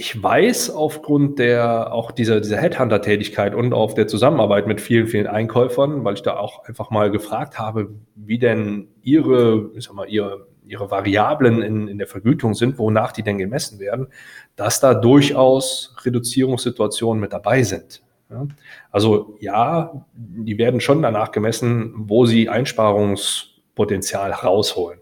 ich 0.00 0.20
weiß 0.20 0.70
aufgrund 0.70 1.38
der 1.38 1.92
auch 1.92 2.10
dieser, 2.10 2.40
dieser 2.40 2.56
Headhunter-Tätigkeit 2.56 3.54
und 3.54 3.74
auf 3.74 3.92
der 3.92 4.06
Zusammenarbeit 4.06 4.66
mit 4.66 4.80
vielen, 4.80 5.06
vielen 5.06 5.26
Einkäufern, 5.26 6.04
weil 6.04 6.14
ich 6.14 6.22
da 6.22 6.38
auch 6.38 6.64
einfach 6.64 6.88
mal 6.88 7.10
gefragt 7.10 7.58
habe, 7.58 7.90
wie 8.14 8.38
denn 8.38 8.88
ihre, 9.02 9.70
ich 9.74 9.84
sag 9.84 9.94
mal, 9.94 10.08
ihre, 10.08 10.46
ihre 10.66 10.90
Variablen 10.90 11.60
in, 11.60 11.86
in 11.86 11.98
der 11.98 12.06
Vergütung 12.06 12.54
sind, 12.54 12.78
wonach 12.78 13.12
die 13.12 13.22
denn 13.22 13.36
gemessen 13.36 13.78
werden, 13.78 14.06
dass 14.56 14.80
da 14.80 14.94
durchaus 14.94 15.94
Reduzierungssituationen 16.02 17.20
mit 17.20 17.34
dabei 17.34 17.62
sind. 17.62 18.02
Ja? 18.30 18.46
Also 18.90 19.36
ja, 19.38 20.06
die 20.14 20.56
werden 20.56 20.80
schon 20.80 21.02
danach 21.02 21.30
gemessen, 21.30 21.92
wo 21.94 22.24
sie 22.24 22.48
Einsparungspotenzial 22.48 24.32
rausholen. 24.32 24.99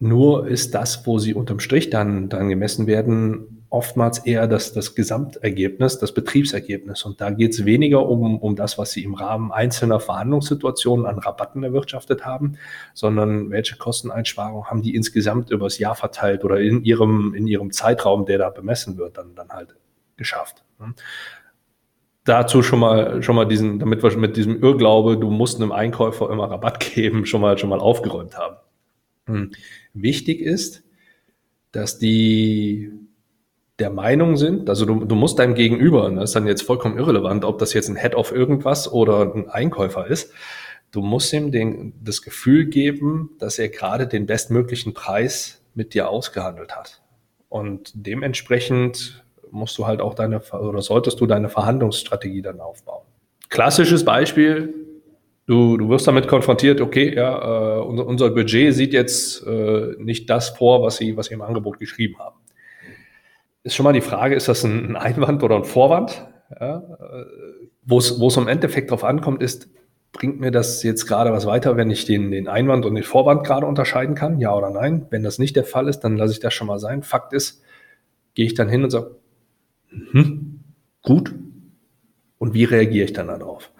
Nur 0.00 0.46
ist 0.46 0.74
das, 0.74 1.06
wo 1.06 1.18
sie 1.18 1.34
unterm 1.34 1.58
Strich 1.58 1.90
dann, 1.90 2.28
dann 2.28 2.48
gemessen 2.48 2.86
werden, 2.86 3.58
oftmals 3.70 4.18
eher 4.18 4.46
das, 4.46 4.72
das 4.72 4.94
Gesamtergebnis, 4.94 5.98
das 5.98 6.12
Betriebsergebnis. 6.12 7.04
Und 7.04 7.20
da 7.20 7.30
geht 7.30 7.52
es 7.52 7.64
weniger 7.64 8.08
um, 8.08 8.38
um 8.38 8.56
das, 8.56 8.78
was 8.78 8.92
sie 8.92 9.04
im 9.04 9.14
Rahmen 9.14 9.52
einzelner 9.52 10.00
Verhandlungssituationen 10.00 11.04
an 11.04 11.18
Rabatten 11.18 11.62
erwirtschaftet 11.62 12.24
haben, 12.24 12.56
sondern 12.94 13.50
welche 13.50 13.76
Kosteneinsparungen 13.76 14.70
haben 14.70 14.82
die 14.82 14.94
insgesamt 14.94 15.50
übers 15.50 15.78
Jahr 15.78 15.94
verteilt 15.94 16.44
oder 16.44 16.60
in 16.60 16.84
ihrem, 16.84 17.34
in 17.34 17.46
ihrem 17.46 17.72
Zeitraum, 17.72 18.24
der 18.24 18.38
da 18.38 18.50
bemessen 18.50 18.96
wird, 18.96 19.18
dann, 19.18 19.34
dann 19.34 19.50
halt 19.50 19.76
geschafft. 20.16 20.64
dazu 22.24 22.62
schon 22.62 22.78
mal, 22.78 23.22
schon 23.22 23.36
mal 23.36 23.46
diesen, 23.46 23.78
damit 23.78 24.02
wir 24.02 24.16
mit 24.16 24.36
diesem 24.36 24.62
Irrglaube, 24.62 25.18
du 25.18 25.30
musst 25.30 25.60
einem 25.60 25.72
Einkäufer 25.72 26.30
immer 26.30 26.50
Rabatt 26.50 26.80
geben, 26.94 27.26
schon 27.26 27.40
mal, 27.40 27.58
schon 27.58 27.70
mal 27.70 27.80
aufgeräumt 27.80 28.38
haben. 28.38 28.56
Hm. 29.26 29.50
Wichtig 30.02 30.40
ist, 30.40 30.82
dass 31.72 31.98
die 31.98 32.92
der 33.78 33.90
Meinung 33.90 34.36
sind, 34.36 34.68
also 34.68 34.84
du, 34.84 35.04
du 35.04 35.14
musst 35.14 35.38
deinem 35.38 35.54
Gegenüber, 35.54 36.10
das 36.10 36.30
ist 36.30 36.36
dann 36.36 36.46
jetzt 36.48 36.62
vollkommen 36.62 36.98
irrelevant, 36.98 37.44
ob 37.44 37.58
das 37.58 37.74
jetzt 37.74 37.88
ein 37.88 37.96
Head 37.96 38.16
of 38.16 38.32
irgendwas 38.32 38.90
oder 38.92 39.32
ein 39.34 39.48
Einkäufer 39.48 40.06
ist, 40.06 40.32
du 40.90 41.00
musst 41.00 41.32
ihm 41.32 41.52
den, 41.52 41.92
das 42.02 42.22
Gefühl 42.22 42.66
geben, 42.66 43.30
dass 43.38 43.58
er 43.58 43.68
gerade 43.68 44.08
den 44.08 44.26
bestmöglichen 44.26 44.94
Preis 44.94 45.62
mit 45.74 45.94
dir 45.94 46.08
ausgehandelt 46.08 46.74
hat. 46.74 47.02
Und 47.48 47.92
dementsprechend 47.94 49.24
musst 49.50 49.78
du 49.78 49.86
halt 49.86 50.00
auch 50.00 50.14
deine, 50.14 50.40
oder 50.40 50.82
solltest 50.82 51.20
du 51.20 51.26
deine 51.26 51.48
Verhandlungsstrategie 51.48 52.42
dann 52.42 52.60
aufbauen. 52.60 53.04
Klassisches 53.48 54.04
Beispiel, 54.04 54.74
du, 55.48 55.76
du 55.76 55.88
wirst 55.88 56.06
damit 56.06 56.28
konfrontiert, 56.28 56.80
okay, 56.80 57.14
ja, 57.14 57.78
äh, 57.78 57.80
unser, 57.80 58.06
unser 58.06 58.30
Budget 58.30 58.74
sieht 58.74 58.92
jetzt 58.92 59.44
äh, 59.46 59.94
nicht 59.98 60.30
das 60.30 60.50
vor, 60.50 60.82
was 60.82 60.98
sie, 60.98 61.16
was 61.16 61.26
sie 61.26 61.34
im 61.34 61.42
Angebot 61.42 61.80
geschrieben 61.80 62.18
haben. 62.18 62.36
Ist 63.64 63.74
schon 63.74 63.84
mal 63.84 63.92
die 63.92 64.00
Frage, 64.00 64.36
ist 64.36 64.48
das 64.48 64.62
ein, 64.62 64.90
ein 64.90 64.96
Einwand 64.96 65.42
oder 65.42 65.56
ein 65.56 65.64
Vorwand? 65.64 66.28
Ja, 66.60 66.78
äh, 66.78 67.24
Wo 67.84 67.98
es 67.98 68.36
im 68.36 68.48
Endeffekt 68.48 68.90
drauf 68.90 69.04
ankommt, 69.04 69.42
ist, 69.42 69.68
bringt 70.12 70.38
mir 70.40 70.50
das 70.50 70.82
jetzt 70.82 71.06
gerade 71.06 71.32
was 71.32 71.46
weiter, 71.46 71.76
wenn 71.76 71.90
ich 71.90 72.04
den, 72.04 72.30
den 72.30 72.48
Einwand 72.48 72.84
und 72.84 72.94
den 72.94 73.04
Vorwand 73.04 73.44
gerade 73.44 73.66
unterscheiden 73.66 74.14
kann? 74.14 74.38
Ja 74.40 74.54
oder 74.54 74.70
nein? 74.70 75.06
Wenn 75.10 75.22
das 75.22 75.38
nicht 75.38 75.56
der 75.56 75.64
Fall 75.64 75.88
ist, 75.88 76.00
dann 76.00 76.16
lasse 76.16 76.32
ich 76.32 76.40
das 76.40 76.54
schon 76.54 76.66
mal 76.66 76.78
sein. 76.78 77.02
Fakt 77.02 77.32
ist, 77.32 77.62
gehe 78.34 78.46
ich 78.46 78.54
dann 78.54 78.68
hin 78.68 78.84
und 78.84 78.90
sage, 78.90 79.16
hm, 80.12 80.60
gut. 81.02 81.34
Und 82.38 82.54
wie 82.54 82.64
reagiere 82.64 83.06
ich 83.06 83.12
dann 83.12 83.28
darauf? 83.28 83.70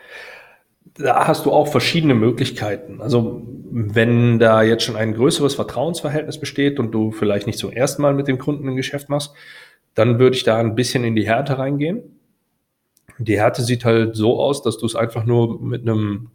Da 0.99 1.28
hast 1.28 1.47
du 1.47 1.52
auch 1.52 1.69
verschiedene 1.69 2.14
Möglichkeiten. 2.14 3.00
Also 3.00 3.43
wenn 3.71 4.38
da 4.38 4.62
jetzt 4.62 4.83
schon 4.83 4.97
ein 4.97 5.14
größeres 5.14 5.55
Vertrauensverhältnis 5.55 6.38
besteht 6.38 6.81
und 6.81 6.93
du 6.93 7.12
vielleicht 7.12 7.47
nicht 7.47 7.59
zum 7.59 7.71
ersten 7.71 8.02
Mal 8.02 8.14
mit 8.14 8.26
dem 8.28 8.38
Kunden 8.38 8.69
ein 8.69 8.76
Geschäft 8.76 9.09
machst, 9.09 9.35
dann 9.95 10.19
würde 10.19 10.37
ich 10.37 10.45
da 10.45 10.59
ein 10.59 10.75
bisschen 10.75 11.05
in 11.05 11.14
die 11.14 11.26
Härte 11.26 11.59
reingehen. 11.59 12.02
Die 13.19 13.38
Härte 13.38 13.62
sieht 13.62 13.85
halt 13.85 14.17
so 14.17 14.40
aus, 14.40 14.62
dass 14.62 14.78
du 14.78 14.87
es 14.87 14.95
einfach 14.95 15.25
nur 15.25 15.61
mit 15.61 15.83
einem 15.83 16.31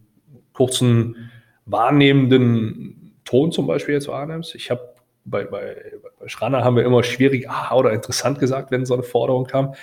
kurzen 0.54 1.32
wahrnehmenden 1.66 3.16
Ton 3.26 3.52
zum 3.52 3.68
Beispiel 3.68 3.96
jetzt 3.96 4.08
wahrnimmst. 4.08 4.56
Ich 4.56 4.70
habe 4.70 4.82
bei, 5.26 5.46
bei, 5.46 5.76
bei 6.20 6.28
Schranner 6.28 6.64
haben 6.64 6.76
wir 6.76 6.84
immer 6.84 7.04
schwierig 7.04 7.50
ah, 7.50 7.76
oder 7.76 7.92
interessant 7.94 8.40
gesagt, 8.40 8.72
wenn 8.72 8.86
so 8.86 8.94
eine 8.94 9.04
Forderung 9.04 9.46
kam. 9.46 9.74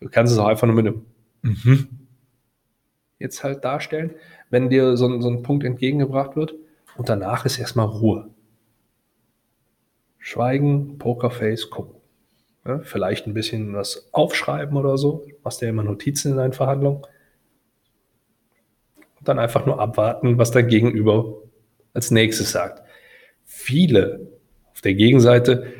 Du 0.00 0.08
kannst 0.08 0.32
es 0.32 0.38
auch 0.38 0.46
einfach 0.46 0.66
nur 0.66 0.76
mit 0.76 0.86
einem 0.86 1.06
mhm 1.42 2.01
jetzt 3.22 3.42
halt 3.42 3.64
darstellen, 3.64 4.14
wenn 4.50 4.68
dir 4.68 4.96
so, 4.96 5.20
so 5.20 5.30
ein 5.30 5.42
Punkt 5.42 5.64
entgegengebracht 5.64 6.36
wird. 6.36 6.54
Und 6.96 7.08
danach 7.08 7.46
ist 7.46 7.58
erstmal 7.58 7.86
Ruhe. 7.86 8.28
Schweigen, 10.18 10.98
Pokerface, 10.98 11.70
gucken. 11.70 11.94
Ja, 12.64 12.78
vielleicht 12.80 13.26
ein 13.26 13.34
bisschen 13.34 13.74
was 13.74 14.08
aufschreiben 14.12 14.76
oder 14.76 14.96
so. 14.96 15.26
Machst 15.42 15.62
ja 15.62 15.68
immer 15.68 15.82
Notizen 15.82 16.32
in 16.32 16.36
deinen 16.36 16.52
Verhandlungen. 16.52 17.02
Und 19.18 19.28
dann 19.28 19.38
einfach 19.38 19.66
nur 19.66 19.80
abwarten, 19.80 20.38
was 20.38 20.50
dein 20.52 20.68
Gegenüber 20.68 21.34
als 21.94 22.10
nächstes 22.10 22.52
sagt. 22.52 22.82
Viele 23.44 24.28
auf 24.72 24.80
der 24.80 24.94
Gegenseite 24.94 25.72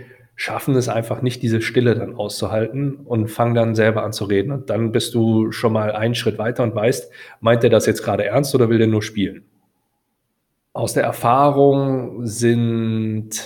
schaffen 0.43 0.75
es 0.75 0.89
einfach 0.89 1.23
nicht, 1.23 1.41
diese 1.45 1.63
Stille 1.63 1.95
dann 1.95 2.17
auszuhalten 2.17 2.97
und 2.97 3.29
fangen 3.29 3.55
dann 3.55 3.77
selber 3.77 4.03
an 4.03 4.13
zu 4.13 4.25
reden. 4.25 4.51
Und 4.51 4.71
dann 4.71 4.91
bist 4.91 5.15
du 5.15 5.53
schon 5.53 5.73
mal 5.73 5.93
einen 5.93 6.17
Schritt 6.17 6.37
weiter 6.37 6.65
und 6.65 6.75
weißt, 6.75 7.13
meint 7.39 7.63
er 7.63 7.71
das 7.71 7.87
jetzt 7.87 8.03
gerade 8.03 8.25
ernst 8.25 8.53
oder 8.53 8.69
will 8.69 8.79
der 8.79 8.89
nur 8.89 9.03
spielen? 9.03 9.45
Aus 10.73 10.95
der 10.95 11.05
Erfahrung 11.05 12.27
sind 12.27 13.41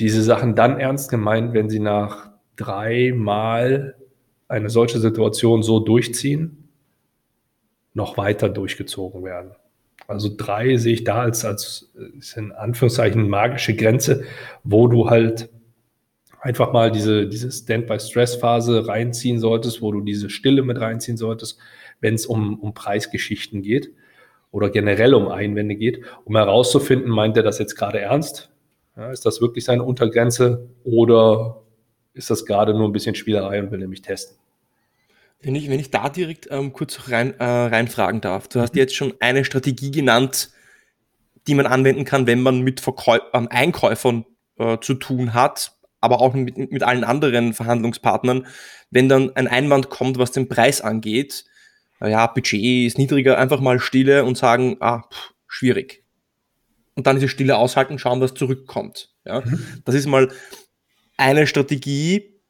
diese 0.00 0.22
Sachen 0.22 0.54
dann 0.54 0.80
ernst 0.80 1.10
gemeint, 1.10 1.52
wenn 1.52 1.68
sie 1.68 1.78
nach 1.78 2.30
dreimal 2.56 3.94
eine 4.48 4.70
solche 4.70 4.98
Situation 4.98 5.62
so 5.62 5.78
durchziehen, 5.78 6.70
noch 7.92 8.16
weiter 8.16 8.48
durchgezogen 8.48 9.24
werden. 9.24 9.50
Also 10.06 10.30
drei 10.34 10.78
sehe 10.78 10.94
ich 10.94 11.04
da 11.04 11.20
als, 11.20 11.44
als 11.44 11.92
in 12.34 12.50
Anführungszeichen 12.50 13.28
magische 13.28 13.76
Grenze, 13.76 14.24
wo 14.64 14.88
du 14.88 15.10
halt 15.10 15.50
einfach 16.42 16.72
mal 16.72 16.90
diese, 16.90 17.26
diese 17.26 17.50
Stand-by-Stress-Phase 17.50 18.86
reinziehen 18.88 19.38
solltest, 19.38 19.80
wo 19.80 19.92
du 19.92 20.00
diese 20.00 20.28
Stille 20.28 20.62
mit 20.62 20.78
reinziehen 20.80 21.16
solltest, 21.16 21.58
wenn 22.00 22.14
es 22.14 22.26
um, 22.26 22.58
um 22.58 22.74
Preisgeschichten 22.74 23.62
geht 23.62 23.92
oder 24.50 24.68
generell 24.68 25.14
um 25.14 25.28
Einwände 25.28 25.76
geht, 25.76 26.04
um 26.24 26.36
herauszufinden, 26.36 27.10
meint 27.10 27.36
er 27.36 27.44
das 27.44 27.60
jetzt 27.60 27.76
gerade 27.76 28.00
ernst? 28.00 28.50
Ja, 28.96 29.10
ist 29.12 29.24
das 29.24 29.40
wirklich 29.40 29.64
seine 29.64 29.84
Untergrenze 29.84 30.68
oder 30.82 31.62
ist 32.12 32.28
das 32.28 32.44
gerade 32.44 32.74
nur 32.74 32.88
ein 32.88 32.92
bisschen 32.92 33.14
Spielerei 33.14 33.62
und 33.62 33.70
will 33.70 33.80
er 33.80 33.88
mich 33.88 34.02
testen? 34.02 34.36
Wenn 35.40 35.54
ich, 35.54 35.70
wenn 35.70 35.80
ich 35.80 35.90
da 35.90 36.08
direkt 36.08 36.48
ähm, 36.50 36.72
kurz 36.72 37.08
rein, 37.08 37.34
äh, 37.38 37.44
reinfragen 37.44 38.20
darf, 38.20 38.48
du 38.48 38.60
hast 38.60 38.74
jetzt 38.74 38.94
schon 38.96 39.14
eine 39.20 39.44
Strategie 39.44 39.92
genannt, 39.92 40.50
die 41.46 41.54
man 41.54 41.66
anwenden 41.66 42.04
kann, 42.04 42.26
wenn 42.26 42.42
man 42.42 42.62
mit 42.62 42.80
Verkäu 42.80 43.18
ähm, 43.32 43.48
Einkäufern 43.48 44.24
äh, 44.58 44.78
zu 44.80 44.94
tun 44.94 45.34
hat, 45.34 45.72
aber 46.02 46.20
auch 46.20 46.34
mit, 46.34 46.70
mit 46.70 46.82
allen 46.82 47.04
anderen 47.04 47.54
Verhandlungspartnern, 47.54 48.46
wenn 48.90 49.08
dann 49.08 49.34
ein 49.36 49.48
Einwand 49.48 49.88
kommt, 49.88 50.18
was 50.18 50.32
den 50.32 50.48
Preis 50.48 50.82
angeht, 50.82 51.46
ja, 52.00 52.26
Budget 52.26 52.86
ist 52.86 52.98
niedriger, 52.98 53.38
einfach 53.38 53.60
mal 53.60 53.78
Stille 53.78 54.24
und 54.24 54.36
sagen, 54.36 54.76
ah, 54.80 55.02
pff, 55.02 55.32
schwierig. 55.46 56.04
Und 56.94 57.06
dann 57.06 57.16
diese 57.16 57.28
Stille 57.28 57.56
aushalten, 57.56 57.98
schauen, 57.98 58.20
was 58.20 58.34
zurückkommt. 58.34 59.14
Ja? 59.24 59.40
Mhm. 59.40 59.64
Das 59.84 59.94
ist 59.94 60.06
mal 60.06 60.28
eine 61.16 61.46
Strategie. 61.46 62.40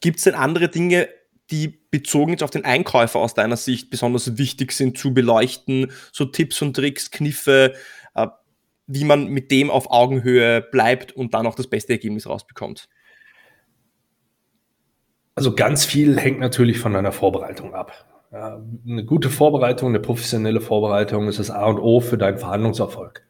Gibt 0.00 0.18
es 0.18 0.24
denn 0.24 0.34
andere 0.34 0.68
Dinge, 0.68 1.08
die 1.50 1.68
bezogen 1.90 2.32
jetzt 2.32 2.42
auf 2.42 2.50
den 2.50 2.64
Einkäufer 2.64 3.18
aus 3.18 3.34
deiner 3.34 3.56
Sicht 3.56 3.90
besonders 3.90 4.36
wichtig 4.36 4.72
sind 4.72 4.98
zu 4.98 5.14
beleuchten? 5.14 5.90
So 6.12 6.26
Tipps 6.26 6.60
und 6.60 6.76
Tricks, 6.76 7.10
Kniffe, 7.10 7.74
äh, 8.14 8.26
wie 8.86 9.04
man 9.04 9.28
mit 9.28 9.50
dem 9.50 9.70
auf 9.70 9.90
Augenhöhe 9.90 10.60
bleibt 10.60 11.12
und 11.12 11.34
dann 11.34 11.46
auch 11.46 11.54
das 11.54 11.68
beste 11.68 11.94
Ergebnis 11.94 12.26
rausbekommt? 12.26 12.88
Also 15.38 15.54
ganz 15.54 15.84
viel 15.84 16.18
hängt 16.18 16.40
natürlich 16.40 16.80
von 16.80 16.94
deiner 16.94 17.12
Vorbereitung 17.12 17.72
ab. 17.72 17.92
Ja, 18.32 18.60
eine 18.84 19.04
gute 19.04 19.30
Vorbereitung, 19.30 19.90
eine 19.90 20.00
professionelle 20.00 20.60
Vorbereitung 20.60 21.28
ist 21.28 21.38
das 21.38 21.48
A 21.48 21.66
und 21.66 21.78
O 21.78 22.00
für 22.00 22.18
deinen 22.18 22.38
Verhandlungserfolg. 22.38 23.24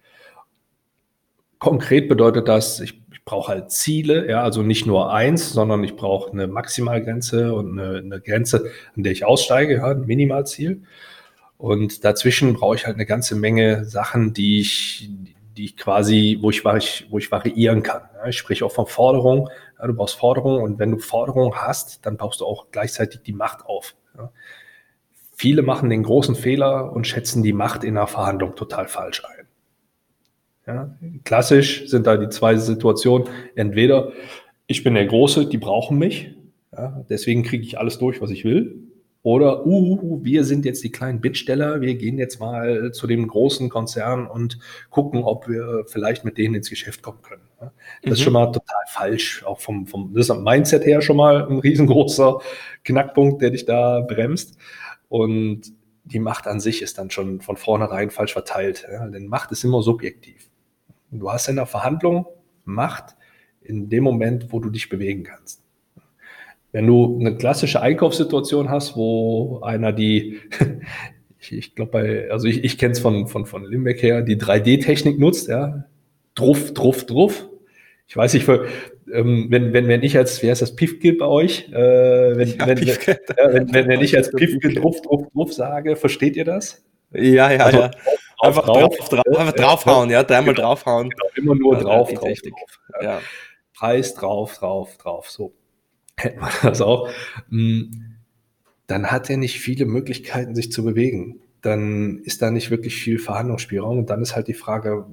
Konkret 1.59 2.09
bedeutet 2.09 2.49
das, 2.49 2.81
ich, 2.81 3.03
ich 3.13 3.25
brauche 3.27 3.49
halt 3.53 3.73
Ziele, 3.73 4.27
ja, 4.27 4.43
also 4.43 4.63
nicht 4.63 4.87
nur 4.87 5.13
eins, 5.13 5.53
sondern 5.53 5.85
ich 5.85 5.97
brauche 5.97 6.33
eine 6.33 6.47
Maximalgrenze 6.47 7.53
und 7.53 7.79
eine, 7.79 7.99
eine 7.99 8.21
Grenze, 8.23 8.71
an 8.97 9.03
der 9.03 9.13
ich 9.13 9.27
aussteige, 9.27 9.75
ja, 9.75 9.89
ein 9.89 10.07
Minimalziel. 10.07 10.85
Und 11.59 12.05
dazwischen 12.05 12.55
brauche 12.55 12.77
ich 12.77 12.87
halt 12.87 12.97
eine 12.97 13.05
ganze 13.05 13.37
Menge 13.37 13.85
Sachen, 13.85 14.33
die 14.33 14.61
ich, 14.61 15.11
die 15.59 15.67
ich 15.67 15.77
quasi, 15.77 16.39
wo 16.41 16.49
ich, 16.49 16.65
wo 16.65 17.19
ich 17.19 17.31
variieren 17.31 17.83
kann. 17.83 18.01
Ja, 18.15 18.29
ich 18.29 18.39
spreche 18.39 18.65
auch 18.65 18.73
von 18.73 18.87
Forderungen. 18.87 19.51
Ja, 19.79 19.87
du 19.87 19.95
brauchst 19.95 20.17
Forderungen 20.17 20.63
und 20.63 20.79
wenn 20.79 20.91
du 20.91 20.99
Forderungen 20.99 21.55
hast, 21.55 22.05
dann 22.05 22.17
baust 22.17 22.41
du 22.41 22.47
auch 22.47 22.67
gleichzeitig 22.71 23.23
die 23.23 23.33
Macht 23.33 23.65
auf. 23.67 23.95
Ja. 24.17 24.31
Viele 25.35 25.63
machen 25.63 25.89
den 25.89 26.03
großen 26.03 26.35
Fehler 26.35 26.93
und 26.93 27.07
schätzen 27.07 27.43
die 27.43 27.53
Macht 27.53 27.85
in 27.85 27.97
einer 27.97 28.09
Verhandlung 28.09 28.57
total 28.57 28.89
falsch 28.89 29.25
ein. 29.25 29.47
Ja, 30.67 30.99
klassisch 31.25 31.89
sind 31.89 32.07
da 32.07 32.17
die 32.17 32.29
zwei 32.29 32.57
Situationen. 32.57 33.29
Entweder 33.55 34.13
ich 34.67 34.85
bin 34.85 34.95
der 34.95 35.07
Große, 35.07 35.47
die 35.47 35.57
brauchen 35.57 35.97
mich, 35.97 36.35
deswegen 37.09 37.43
kriege 37.43 37.65
ich 37.65 37.79
alles 37.79 37.99
durch, 37.99 38.21
was 38.21 38.31
ich 38.31 38.45
will. 38.45 38.89
Oder, 39.23 39.67
uh, 39.67 40.21
wir 40.23 40.45
sind 40.45 40.65
jetzt 40.65 40.85
die 40.85 40.93
kleinen 40.93 41.21
Bittsteller, 41.21 41.81
wir 41.81 41.95
gehen 41.95 42.19
jetzt 42.19 42.39
mal 42.39 42.93
zu 42.93 43.07
dem 43.07 43.27
großen 43.27 43.69
Konzern 43.69 44.27
und 44.27 44.59
gucken, 44.91 45.23
ob 45.25 45.49
wir 45.49 45.85
vielleicht 45.87 46.25
mit 46.25 46.39
denen 46.39 46.55
ins 46.57 46.71
Geschäft 46.71 47.03
kommen 47.03 47.23
können. 47.23 47.48
Das 47.59 47.71
mhm. 48.05 48.13
ist 48.13 48.21
schon 48.21 48.33
mal 48.33 48.47
total 48.47 48.83
falsch. 48.89 49.45
Auch 49.45 49.61
vom, 49.61 49.87
vom 49.87 50.13
das 50.15 50.27
ist 50.27 50.31
am 50.31 50.45
Mindset 50.45 50.87
her 50.87 51.01
schon 51.01 51.17
mal 51.17 51.47
ein 51.47 51.59
riesengroßer 51.59 52.39
Knackpunkt, 52.85 53.43
der 53.43 53.51
dich 53.51 53.65
da 53.65 54.01
bremst. 54.01 54.57
Und 55.09 55.73
die 56.05 56.21
Macht 56.21 56.47
an 56.47 56.61
sich 56.61 56.83
ist 56.83 56.99
dann 56.99 57.11
schon 57.11 57.41
von 57.41 57.57
vornherein 57.57 58.11
falsch 58.11 58.33
verteilt. 58.33 58.87
Ja? 58.91 59.07
Denn 59.09 59.27
Macht 59.27 59.53
ist 59.53 59.65
immer 59.65 59.83
subjektiv. 59.83 60.49
Du 61.11 61.31
hast 61.31 61.49
in 61.49 61.57
der 61.57 61.67
Verhandlung 61.67 62.27
Macht 62.65 63.17
in 63.63 63.89
dem 63.89 64.05
Moment, 64.05 64.53
wo 64.53 64.61
du 64.61 64.71
dich 64.71 64.89
bewegen 64.89 65.25
kannst. 65.25 65.63
Wenn 66.73 66.87
du 66.87 67.19
eine 67.19 67.37
klassische 67.37 67.81
Einkaufssituation 67.81 68.69
hast, 68.69 68.95
wo 68.97 69.61
einer 69.63 69.93
die, 69.93 70.39
ich, 71.39 71.53
ich 71.53 71.75
glaube 71.75 71.91
bei, 71.91 72.31
also 72.31 72.47
ich, 72.47 72.63
ich 72.63 72.79
kenne 72.79 72.93
es 72.93 73.01
von, 73.01 73.27
von, 73.27 73.47
von 73.47 73.65
Limbeck 73.65 74.03
her, 74.03 74.23
die 74.23 74.37
3D-Technik 74.37 75.19
nutzt, 75.19 75.49
ja, 75.49 75.85
druff, 76.35 76.73
druff, 76.75 77.05
druff. 77.07 77.48
Ich 78.09 78.17
weiß 78.17 78.33
nicht, 78.33 78.49
ähm, 78.49 79.49
wenn, 79.51 79.75
wenn, 79.75 79.87
wenn 79.87 80.03
ich 80.03 80.17
als, 80.17 80.43
wie 80.43 80.51
heißt 80.51 80.63
das, 80.63 80.75
Pifke 80.75 81.13
bei 81.13 81.27
euch, 81.27 81.69
äh, 81.69 82.37
wenn, 82.37 82.49
ja, 82.49 82.67
wenn, 82.67 82.79
Pifke. 82.79 83.21
Wenn, 83.37 83.53
wenn, 83.53 83.75
wenn, 83.75 83.89
wenn 83.89 84.01
ich 84.01 84.17
als 84.17 84.31
Pifke 84.31 84.73
drauf, 84.73 85.03
drauf, 85.03 85.27
drauf 85.35 85.53
sage, 85.53 85.95
versteht 85.95 86.35
ihr 86.35 86.47
das? 86.47 86.83
Ja, 87.13 87.51
ja, 87.51 87.65
also, 87.65 87.79
ja. 87.81 87.91
Einfach 88.41 88.65
drauf, 88.65 88.97
drauf, 88.97 89.09
drauf, 89.11 89.39
einfach 89.39 89.53
draufhauen, 89.53 90.11
ja, 90.11 90.23
dreimal 90.23 90.55
genau, 90.55 90.69
draufhauen. 90.69 91.11
Genau, 91.11 91.31
immer 91.37 91.55
nur 91.55 91.77
ja, 91.77 91.83
drauf, 91.83 92.13
drauf, 92.13 92.39
drauf. 92.41 92.81
Ja. 92.95 93.03
ja. 93.03 93.21
Preis 93.75 94.15
drauf, 94.15 94.57
drauf, 94.59 94.97
drauf. 94.97 95.29
So 95.29 95.53
hätten 96.17 96.41
wir 96.41 96.51
das 96.63 96.81
auch. 96.81 97.11
Hm, 97.51 98.17
dann 98.87 99.11
hat 99.11 99.29
er 99.29 99.37
nicht 99.37 99.61
viele 99.61 99.85
Möglichkeiten, 99.85 100.55
sich 100.55 100.73
zu 100.73 100.83
bewegen. 100.83 101.41
Dann 101.61 102.21
ist 102.25 102.41
da 102.41 102.51
nicht 102.51 102.71
wirklich 102.71 102.97
viel 102.97 103.19
Verhandlungsspielraum. 103.19 103.99
Und 103.99 104.11
dann 104.11 104.23
ist 104.23 104.35
halt 104.35 104.49
die 104.49 104.55
Frage, 104.55 105.07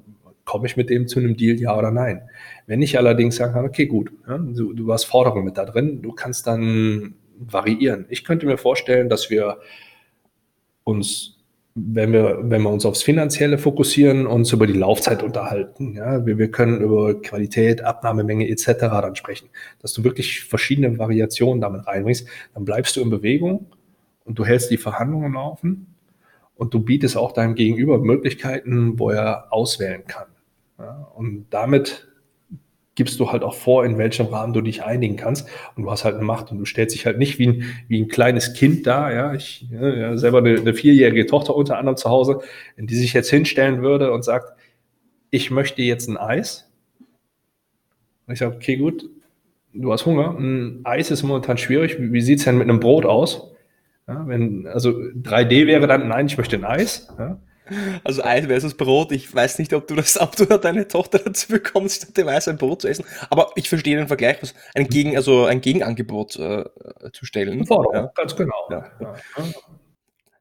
komme 0.45 0.67
ich 0.67 0.77
mit 0.77 0.89
dem 0.89 1.07
zu 1.07 1.19
einem 1.19 1.35
Deal, 1.35 1.59
ja 1.59 1.77
oder 1.77 1.91
nein? 1.91 2.29
Wenn 2.67 2.81
ich 2.81 2.97
allerdings 2.97 3.35
sagen 3.35 3.53
kann, 3.53 3.65
okay, 3.65 3.85
gut, 3.85 4.11
ja, 4.27 4.37
du, 4.37 4.73
du 4.73 4.91
hast 4.91 5.05
Forderungen 5.05 5.45
mit 5.45 5.57
da 5.57 5.65
drin, 5.65 6.01
du 6.01 6.11
kannst 6.11 6.47
dann 6.47 7.15
variieren. 7.37 8.05
Ich 8.09 8.23
könnte 8.23 8.45
mir 8.45 8.57
vorstellen, 8.57 9.09
dass 9.09 9.29
wir 9.29 9.59
uns 10.83 11.35
wenn 11.77 12.13
wir, 12.13 12.39
wenn 12.41 12.61
wir 12.61 12.69
uns 12.69 12.85
aufs 12.85 13.03
Finanzielle 13.03 13.57
fokussieren, 13.57 14.27
uns 14.27 14.53
über 14.53 14.65
die 14.65 14.73
Laufzeit 14.73 15.21
unterhalten. 15.21 15.93
Ja, 15.93 16.25
wir, 16.25 16.37
wir 16.37 16.49
können 16.49 16.79
über 16.79 17.21
Qualität, 17.21 17.81
Abnahmemenge 17.81 18.47
etc. 18.47 18.65
dann 18.79 19.15
sprechen, 19.17 19.49
dass 19.81 19.91
du 19.91 20.05
wirklich 20.05 20.45
verschiedene 20.45 20.97
Variationen 20.97 21.59
damit 21.59 21.85
reinbringst. 21.85 22.27
Dann 22.53 22.63
bleibst 22.63 22.95
du 22.95 23.01
in 23.01 23.09
Bewegung 23.09 23.65
und 24.23 24.39
du 24.39 24.45
hältst 24.45 24.71
die 24.71 24.77
Verhandlungen 24.77 25.33
laufen 25.33 25.87
und 26.55 26.73
du 26.73 26.79
bietest 26.79 27.17
auch 27.17 27.33
deinem 27.33 27.55
Gegenüber 27.55 27.97
Möglichkeiten, 27.97 28.97
wo 28.97 29.09
er 29.09 29.51
auswählen 29.51 30.03
kann. 30.07 30.27
Ja, 30.79 31.09
und 31.13 31.47
damit 31.49 32.07
gibst 32.95 33.19
du 33.19 33.31
halt 33.31 33.43
auch 33.43 33.53
vor, 33.53 33.85
in 33.85 33.97
welchem 33.97 34.27
Rahmen 34.27 34.53
du 34.53 34.61
dich 34.61 34.83
einigen 34.83 35.17
kannst. 35.17 35.47
Und 35.75 35.83
du 35.83 35.91
hast 35.91 36.05
halt 36.05 36.15
eine 36.15 36.23
Macht 36.23 36.51
und 36.51 36.57
du 36.57 36.65
stellst 36.65 36.95
dich 36.95 37.05
halt 37.05 37.17
nicht 37.17 37.37
wie 37.39 37.47
ein, 37.47 37.63
wie 37.87 38.01
ein 38.01 38.07
kleines 38.07 38.53
Kind 38.53 38.87
da. 38.87 39.11
Ja, 39.11 39.33
ich 39.33 39.67
ja, 39.69 40.17
selber 40.17 40.39
eine, 40.39 40.57
eine 40.57 40.73
vierjährige 40.73 41.25
Tochter 41.25 41.55
unter 41.55 41.77
anderem 41.77 41.97
zu 41.97 42.09
Hause, 42.09 42.39
die 42.77 42.95
sich 42.95 43.13
jetzt 43.13 43.29
hinstellen 43.29 43.81
würde 43.81 44.11
und 44.11 44.23
sagt, 44.23 44.53
ich 45.29 45.51
möchte 45.51 45.81
jetzt 45.81 46.07
ein 46.07 46.17
Eis. 46.17 46.71
Und 48.25 48.33
ich 48.33 48.39
sage, 48.39 48.55
okay, 48.55 48.77
gut, 48.77 49.09
du 49.73 49.91
hast 49.91 50.05
Hunger. 50.05 50.35
Ein 50.39 50.81
Eis 50.85 51.11
ist 51.11 51.23
momentan 51.23 51.57
schwierig. 51.57 51.99
Wie, 51.99 52.13
wie 52.13 52.21
sieht's 52.21 52.45
denn 52.45 52.57
mit 52.57 52.69
einem 52.69 52.79
Brot 52.79 53.05
aus? 53.05 53.51
Ja, 54.07 54.25
wenn, 54.27 54.67
also 54.67 54.91
3D 54.91 55.67
wäre 55.67 55.87
dann, 55.87 56.07
nein, 56.07 56.27
ich 56.27 56.37
möchte 56.37 56.55
ein 56.55 56.63
Eis. 56.63 57.09
Ja. 57.19 57.39
Also 58.03 58.23
Eis 58.23 58.45
versus 58.45 58.75
Brot. 58.75 59.11
Ich 59.11 59.33
weiß 59.33 59.59
nicht, 59.59 59.73
ob 59.73 59.87
du 59.87 59.95
das, 59.95 60.19
ob 60.19 60.35
du 60.35 60.45
deine 60.45 60.87
Tochter 60.87 61.19
dazu 61.19 61.47
bekommst, 61.49 62.03
statt 62.03 62.17
dem 62.17 62.27
Eis 62.27 62.47
ein 62.47 62.57
Brot 62.57 62.81
zu 62.81 62.87
essen. 62.87 63.05
Aber 63.29 63.51
ich 63.55 63.69
verstehe 63.69 63.97
den 63.97 64.07
Vergleich, 64.07 64.37
was 64.41 64.53
ein 64.75 64.87
Gegen, 64.87 65.15
also 65.15 65.45
ein 65.45 65.61
Gegenangebot 65.61 66.37
äh, 66.37 66.65
zu 67.13 67.25
stellen. 67.25 67.65
Forderung, 67.65 67.95
ja. 67.95 68.11
ganz 68.15 68.35
genau. 68.35 68.67
Ja. 68.69 68.91
Ja. 68.99 69.15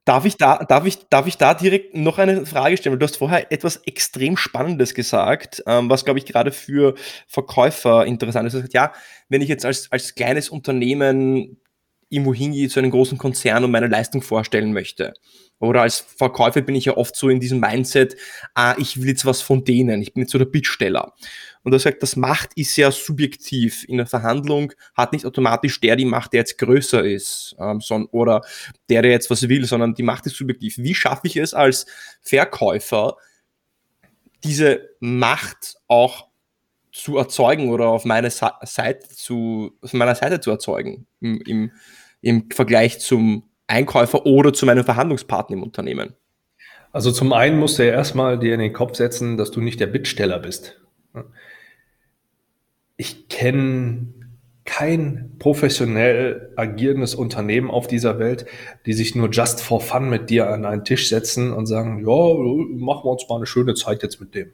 Darf 0.04 0.26
ich, 0.26 0.36
da, 0.36 0.58
darf, 0.58 0.84
ich, 0.84 1.08
darf 1.08 1.26
ich 1.26 1.38
da 1.38 1.54
direkt 1.54 1.96
noch 1.96 2.18
eine 2.18 2.44
Frage 2.44 2.76
stellen? 2.76 2.98
Du 2.98 3.06
hast 3.06 3.16
vorher 3.16 3.50
etwas 3.50 3.78
extrem 3.86 4.36
Spannendes 4.36 4.92
gesagt, 4.92 5.62
ähm, 5.66 5.88
was, 5.88 6.04
glaube 6.04 6.18
ich, 6.18 6.26
gerade 6.26 6.52
für 6.52 6.94
Verkäufer 7.26 8.04
interessant 8.04 8.46
ist. 8.46 8.52
Du 8.52 8.58
hast 8.58 8.70
gesagt, 8.70 8.74
ja, 8.74 9.00
wenn 9.30 9.40
ich 9.40 9.48
jetzt 9.48 9.64
als, 9.64 9.90
als 9.90 10.14
kleines 10.14 10.50
Unternehmen 10.50 11.56
irgendwo 12.10 12.34
hingehe 12.34 12.68
zu 12.68 12.80
einem 12.80 12.90
großen 12.90 13.16
Konzern 13.16 13.64
und 13.64 13.70
meine 13.70 13.88
Leistung 13.88 14.20
vorstellen 14.20 14.74
möchte, 14.74 15.14
oder 15.58 15.82
als 15.82 16.00
Verkäufer 16.00 16.60
bin 16.60 16.74
ich 16.74 16.86
ja 16.86 16.96
oft 16.96 17.16
so 17.16 17.28
in 17.28 17.40
diesem 17.40 17.60
Mindset, 17.60 18.16
ah, 18.54 18.74
ich 18.78 19.00
will 19.00 19.08
jetzt 19.08 19.24
was 19.24 19.40
von 19.40 19.64
denen, 19.64 20.02
ich 20.02 20.12
bin 20.12 20.22
jetzt 20.22 20.32
so 20.32 20.38
der 20.38 20.44
Bittsteller. 20.44 21.14
Und 21.62 21.72
er 21.72 21.78
sagt, 21.78 22.02
das 22.02 22.16
Macht 22.16 22.50
ist 22.56 22.76
ja 22.76 22.90
subjektiv. 22.90 23.84
In 23.88 23.96
der 23.96 24.06
Verhandlung 24.06 24.72
hat 24.94 25.12
nicht 25.12 25.24
automatisch 25.24 25.80
der 25.80 25.96
die 25.96 26.04
Macht, 26.04 26.34
der 26.34 26.40
jetzt 26.40 26.58
größer 26.58 27.02
ist, 27.02 27.56
ähm, 27.58 27.80
sondern, 27.80 28.08
oder 28.10 28.42
der, 28.90 29.00
der 29.00 29.12
jetzt 29.12 29.30
was 29.30 29.48
will, 29.48 29.64
sondern 29.64 29.94
die 29.94 30.02
Macht 30.02 30.26
ist 30.26 30.36
subjektiv. 30.36 30.76
Wie 30.76 30.94
schaffe 30.94 31.26
ich 31.26 31.36
es 31.36 31.54
als 31.54 31.86
Verkäufer, 32.20 33.16
diese 34.44 34.90
Macht 35.00 35.76
auch 35.88 36.28
zu 36.92 37.16
erzeugen 37.16 37.70
oder 37.70 37.86
auf 37.86 38.04
meine 38.04 38.30
Seite 38.30 39.08
zu, 39.08 39.72
auf 39.80 39.94
meiner 39.94 40.14
Seite 40.14 40.40
zu 40.40 40.50
erzeugen 40.50 41.06
im, 41.20 41.40
im, 41.40 41.72
im 42.20 42.50
Vergleich 42.50 43.00
zum 43.00 43.48
Einkäufer 43.66 44.26
oder 44.26 44.52
zu 44.52 44.66
meinem 44.66 44.84
Verhandlungspartner 44.84 45.56
im 45.56 45.62
Unternehmen? 45.62 46.14
Also 46.92 47.10
zum 47.10 47.32
einen 47.32 47.58
musst 47.58 47.78
du 47.78 47.86
ja 47.86 47.92
erstmal 47.92 48.38
dir 48.38 48.54
in 48.54 48.60
den 48.60 48.72
Kopf 48.72 48.94
setzen, 48.96 49.36
dass 49.36 49.50
du 49.50 49.60
nicht 49.60 49.80
der 49.80 49.88
Bittsteller 49.88 50.38
bist. 50.38 50.80
Ich 52.96 53.28
kenne 53.28 54.14
kein 54.64 55.32
professionell 55.38 56.52
agierendes 56.56 57.14
Unternehmen 57.14 57.70
auf 57.70 57.86
dieser 57.86 58.18
Welt, 58.18 58.46
die 58.86 58.92
sich 58.92 59.14
nur 59.14 59.28
just 59.30 59.60
for 59.60 59.80
fun 59.80 60.08
mit 60.08 60.30
dir 60.30 60.48
an 60.48 60.64
einen 60.64 60.84
Tisch 60.84 61.08
setzen 61.08 61.52
und 61.52 61.66
sagen, 61.66 61.98
ja, 61.98 62.04
machen 62.04 63.04
wir 63.04 63.10
uns 63.10 63.28
mal 63.28 63.36
eine 63.36 63.46
schöne 63.46 63.74
Zeit 63.74 64.02
jetzt 64.02 64.20
mit 64.20 64.34
dem. 64.34 64.52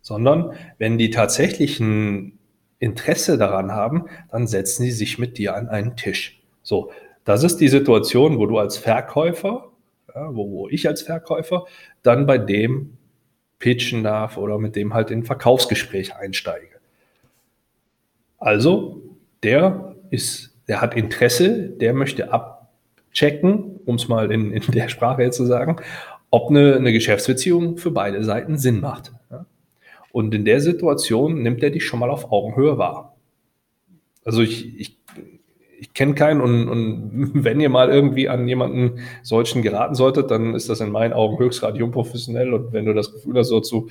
Sondern 0.00 0.52
wenn 0.78 0.96
die 0.96 1.10
tatsächlich 1.10 1.80
ein 1.80 2.38
Interesse 2.78 3.36
daran 3.36 3.72
haben, 3.72 4.06
dann 4.30 4.46
setzen 4.46 4.84
sie 4.84 4.92
sich 4.92 5.18
mit 5.18 5.36
dir 5.36 5.54
an 5.54 5.68
einen 5.68 5.96
Tisch. 5.96 6.42
So, 6.62 6.90
das 7.24 7.44
ist 7.44 7.58
die 7.58 7.68
Situation, 7.68 8.38
wo 8.38 8.46
du 8.46 8.58
als 8.58 8.78
Verkäufer, 8.78 9.70
ja, 10.14 10.34
wo, 10.34 10.50
wo 10.50 10.68
ich 10.68 10.88
als 10.88 11.02
Verkäufer 11.02 11.66
dann 12.02 12.26
bei 12.26 12.38
dem 12.38 12.96
pitchen 13.58 14.02
darf 14.02 14.36
oder 14.36 14.58
mit 14.58 14.74
dem 14.74 14.94
halt 14.94 15.10
in 15.10 15.24
Verkaufsgespräch 15.24 16.16
einsteige. 16.16 16.66
Also, 18.38 19.02
der 19.42 19.94
ist, 20.10 20.56
der 20.66 20.80
hat 20.80 20.96
Interesse, 20.96 21.68
der 21.68 21.92
möchte 21.92 22.32
abchecken, 22.32 23.80
um 23.84 23.96
es 23.96 24.08
mal 24.08 24.32
in, 24.32 24.52
in 24.52 24.62
der 24.72 24.88
Sprache 24.88 25.22
jetzt 25.22 25.36
zu 25.36 25.44
sagen, 25.44 25.76
ob 26.30 26.48
eine, 26.50 26.76
eine 26.76 26.92
Geschäftsbeziehung 26.92 27.76
für 27.76 27.90
beide 27.90 28.24
Seiten 28.24 28.56
Sinn 28.56 28.80
macht. 28.80 29.12
Ja? 29.30 29.44
Und 30.12 30.34
in 30.34 30.44
der 30.44 30.60
Situation 30.60 31.42
nimmt 31.42 31.62
er 31.62 31.70
dich 31.70 31.84
schon 31.84 32.00
mal 32.00 32.10
auf 32.10 32.32
Augenhöhe 32.32 32.78
wahr. 32.78 33.16
Also 34.24 34.42
ich, 34.42 34.78
ich 34.78 34.99
ich 35.80 35.94
kenne 35.94 36.14
keinen 36.14 36.40
und, 36.40 36.68
und 36.68 37.30
wenn 37.44 37.60
ihr 37.60 37.70
mal 37.70 37.88
irgendwie 37.88 38.28
an 38.28 38.46
jemanden 38.46 39.00
solchen 39.22 39.62
geraten 39.62 39.94
solltet, 39.94 40.30
dann 40.30 40.54
ist 40.54 40.68
das 40.68 40.80
in 40.80 40.90
meinen 40.90 41.12
Augen 41.12 41.38
höchstgradig 41.38 41.82
unprofessionell 41.82 42.52
und 42.52 42.72
wenn 42.72 42.84
du 42.84 42.94
das 42.94 43.12
Gefühl 43.12 43.38
hast, 43.38 43.48
so 43.48 43.60
zu 43.60 43.88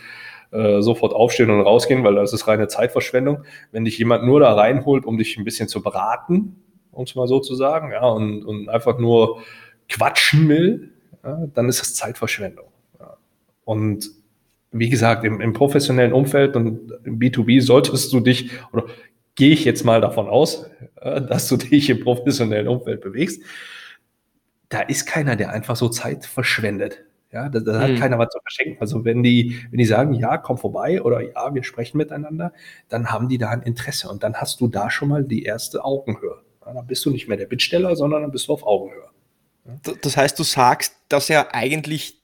äh, 0.52 0.82
sofort 0.82 1.14
aufstehen 1.14 1.50
und 1.50 1.62
rausgehen, 1.62 2.04
weil 2.04 2.16
das 2.16 2.34
ist 2.34 2.48
reine 2.48 2.68
Zeitverschwendung. 2.68 3.44
Wenn 3.72 3.86
dich 3.86 3.98
jemand 3.98 4.24
nur 4.24 4.40
da 4.40 4.54
reinholt, 4.54 5.06
um 5.06 5.18
dich 5.18 5.38
ein 5.38 5.44
bisschen 5.44 5.68
zu 5.68 5.82
beraten, 5.82 6.56
um 6.92 7.04
es 7.04 7.16
mal 7.16 7.28
so 7.28 7.40
zu 7.40 7.56
sagen, 7.56 7.92
ja, 7.92 8.08
und, 8.08 8.44
und 8.44 8.70
einfach 8.70 8.98
nur 8.98 9.42
quatschen 9.88 10.50
will, 10.50 10.92
ja, 11.24 11.48
dann 11.54 11.70
ist 11.70 11.82
das 11.82 11.96
Zeitverschwendung. 11.96 12.66
Ja. 13.00 13.18
Und 13.64 14.10
wie 14.72 14.90
gesagt, 14.90 15.24
im, 15.24 15.42
im 15.42 15.54
professionellen 15.54 16.14
Umfeld 16.14 16.56
und 16.56 16.94
im 17.04 17.20
B2B 17.20 17.62
solltest 17.62 18.14
du 18.14 18.20
dich 18.20 18.52
oder 18.72 18.86
gehe 19.40 19.54
ich 19.54 19.64
jetzt 19.64 19.86
mal 19.86 20.02
davon 20.02 20.28
aus, 20.28 20.70
äh, 20.98 21.22
dass 21.22 21.48
du 21.48 21.56
dich 21.56 21.90
im 21.90 22.02
professionellen 22.02 22.68
Umfeld 22.68 23.00
bewegst. 23.00 23.42
Da 24.68 24.82
ist 24.82 25.06
keiner, 25.06 25.38
der 25.38 25.52
einfach 25.52 25.78
so 25.78 25.88
Zeit 25.88 26.26
verschwendet. 26.26 27.06
Ja, 27.32 27.48
da, 27.48 27.60
da 27.60 27.80
hat 27.80 27.90
hm. 27.90 28.00
keiner 28.00 28.20
was 28.20 28.30
zu 28.30 28.40
verschenken. 28.42 28.78
Also 28.82 29.06
wenn 29.06 29.24
die, 29.24 29.56
wenn 29.70 29.78
die 29.78 29.86
sagen, 29.86 30.14
ja, 30.14 30.38
komm 30.38 30.58
vorbei 30.58 31.02
oder 31.02 31.22
ja, 31.22 31.54
wir 31.54 31.64
sprechen 31.64 31.98
miteinander, 31.98 32.52
dann 32.90 33.12
haben 33.12 33.30
die 33.30 33.38
da 33.38 33.50
ein 33.50 33.62
Interesse 33.62 34.10
und 34.10 34.24
dann 34.24 34.36
hast 34.36 34.60
du 34.60 34.68
da 34.68 34.90
schon 34.90 35.08
mal 35.08 35.24
die 35.24 35.44
erste 35.44 35.86
Augenhöhe. 35.86 36.42
Ja, 36.66 36.74
dann 36.74 36.86
bist 36.86 37.06
du 37.06 37.10
nicht 37.10 37.30
mehr 37.30 37.38
der 37.38 37.46
Bittsteller, 37.46 37.96
sondern 37.96 38.24
dann 38.24 38.32
bist 38.32 38.50
du 38.50 38.54
auf 38.54 38.68
Augenhöhe. 38.68 39.10
Ja. 39.66 39.94
Das 40.02 40.18
heißt, 40.18 40.38
du 40.38 40.44
sagst, 40.44 40.96
dass 41.08 41.30
er 41.30 41.56
eigentlich 41.56 42.19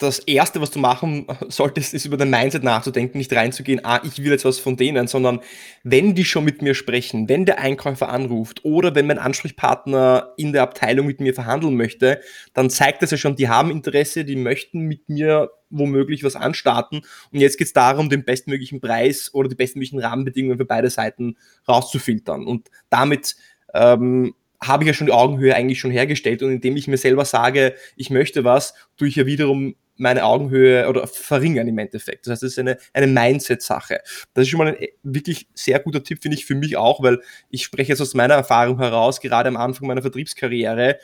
das 0.00 0.18
Erste, 0.20 0.60
was 0.60 0.70
du 0.70 0.78
machen 0.78 1.26
solltest, 1.48 1.94
ist 1.94 2.06
über 2.06 2.16
dein 2.16 2.30
Mindset 2.30 2.64
nachzudenken, 2.64 3.18
nicht 3.18 3.32
reinzugehen, 3.32 3.84
ah, 3.84 4.00
ich 4.02 4.18
will 4.18 4.30
jetzt 4.30 4.44
was 4.44 4.58
von 4.58 4.76
denen, 4.76 5.06
sondern 5.06 5.40
wenn 5.84 6.14
die 6.14 6.24
schon 6.24 6.44
mit 6.44 6.62
mir 6.62 6.74
sprechen, 6.74 7.28
wenn 7.28 7.44
der 7.44 7.58
Einkäufer 7.58 8.08
anruft 8.08 8.64
oder 8.64 8.94
wenn 8.94 9.06
mein 9.06 9.18
Ansprechpartner 9.18 10.32
in 10.36 10.52
der 10.52 10.62
Abteilung 10.62 11.06
mit 11.06 11.20
mir 11.20 11.34
verhandeln 11.34 11.76
möchte, 11.76 12.20
dann 12.54 12.70
zeigt 12.70 13.02
das 13.02 13.10
ja 13.10 13.18
schon, 13.18 13.36
die 13.36 13.48
haben 13.48 13.70
Interesse, 13.70 14.24
die 14.24 14.36
möchten 14.36 14.80
mit 14.80 15.08
mir 15.08 15.50
womöglich 15.68 16.24
was 16.24 16.34
anstarten. 16.34 17.02
Und 17.32 17.40
jetzt 17.40 17.58
geht 17.58 17.68
es 17.68 17.72
darum, 17.72 18.08
den 18.08 18.24
bestmöglichen 18.24 18.80
Preis 18.80 19.32
oder 19.32 19.48
die 19.48 19.54
bestmöglichen 19.54 20.00
Rahmenbedingungen 20.00 20.58
für 20.58 20.64
beide 20.64 20.90
Seiten 20.90 21.36
rauszufiltern. 21.68 22.46
Und 22.46 22.70
damit 22.88 23.36
ähm, 23.74 24.34
habe 24.62 24.84
ich 24.84 24.88
ja 24.88 24.94
schon 24.94 25.06
die 25.06 25.12
Augenhöhe 25.12 25.54
eigentlich 25.54 25.80
schon 25.80 25.90
hergestellt. 25.90 26.42
Und 26.42 26.50
indem 26.50 26.76
ich 26.76 26.88
mir 26.88 26.98
selber 26.98 27.24
sage, 27.24 27.74
ich 27.96 28.10
möchte 28.10 28.44
was, 28.44 28.74
tue 28.96 29.08
ich 29.08 29.16
ja 29.16 29.26
wiederum 29.26 29.74
meine 30.00 30.24
Augenhöhe 30.24 30.88
oder 30.88 31.06
verringern 31.06 31.68
im 31.68 31.78
Endeffekt. 31.78 32.26
Das 32.26 32.32
heißt, 32.32 32.42
das 32.42 32.52
ist 32.52 32.58
eine, 32.58 32.78
eine 32.92 33.06
Mindset-Sache. 33.06 34.00
Das 34.34 34.42
ist 34.42 34.48
schon 34.48 34.58
mal 34.58 34.68
ein 34.68 34.86
wirklich 35.02 35.48
sehr 35.54 35.78
guter 35.78 36.02
Tipp, 36.02 36.22
finde 36.22 36.36
ich, 36.36 36.46
für 36.46 36.54
mich 36.54 36.76
auch, 36.76 37.02
weil 37.02 37.20
ich 37.50 37.64
spreche 37.64 37.90
jetzt 37.90 38.00
aus 38.00 38.14
meiner 38.14 38.34
Erfahrung 38.34 38.78
heraus, 38.78 39.20
gerade 39.20 39.48
am 39.48 39.56
Anfang 39.56 39.86
meiner 39.86 40.02
Vertriebskarriere, 40.02 40.98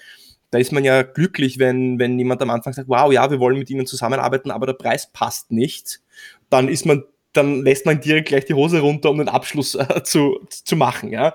da 0.51 0.59
ist 0.59 0.73
man 0.73 0.85
ja 0.85 1.03
glücklich, 1.03 1.59
wenn, 1.59 1.99
wenn 1.99 2.19
jemand 2.19 2.41
am 2.41 2.51
Anfang 2.51 2.73
sagt, 2.73 2.89
wow, 2.89 3.13
ja, 3.13 3.31
wir 3.31 3.41
wollen 3.41 3.59
mit 3.59 3.69
Ihnen 3.69 3.87
zusammenarbeiten, 3.87 4.51
aber 4.51 4.67
der 4.67 4.75
Preis 4.75 5.13
passt 5.13 5.51
nicht. 5.51 6.01
Dann 6.51 6.69
ist 6.69 6.87
man 6.87 7.05
dann 7.37 7.63
lässt 7.63 7.87
man 7.87 8.01
direkt 8.01 8.29
gleich 8.29 8.45
die 8.45 8.55
Hose 8.55 8.81
runter, 8.81 9.11
um 9.11 9.19
den 9.19 9.29
Abschluss 9.29 9.75
äh, 9.75 10.03
zu, 10.03 10.41
zu 10.49 10.77
machen. 10.77 11.11
Ja? 11.11 11.35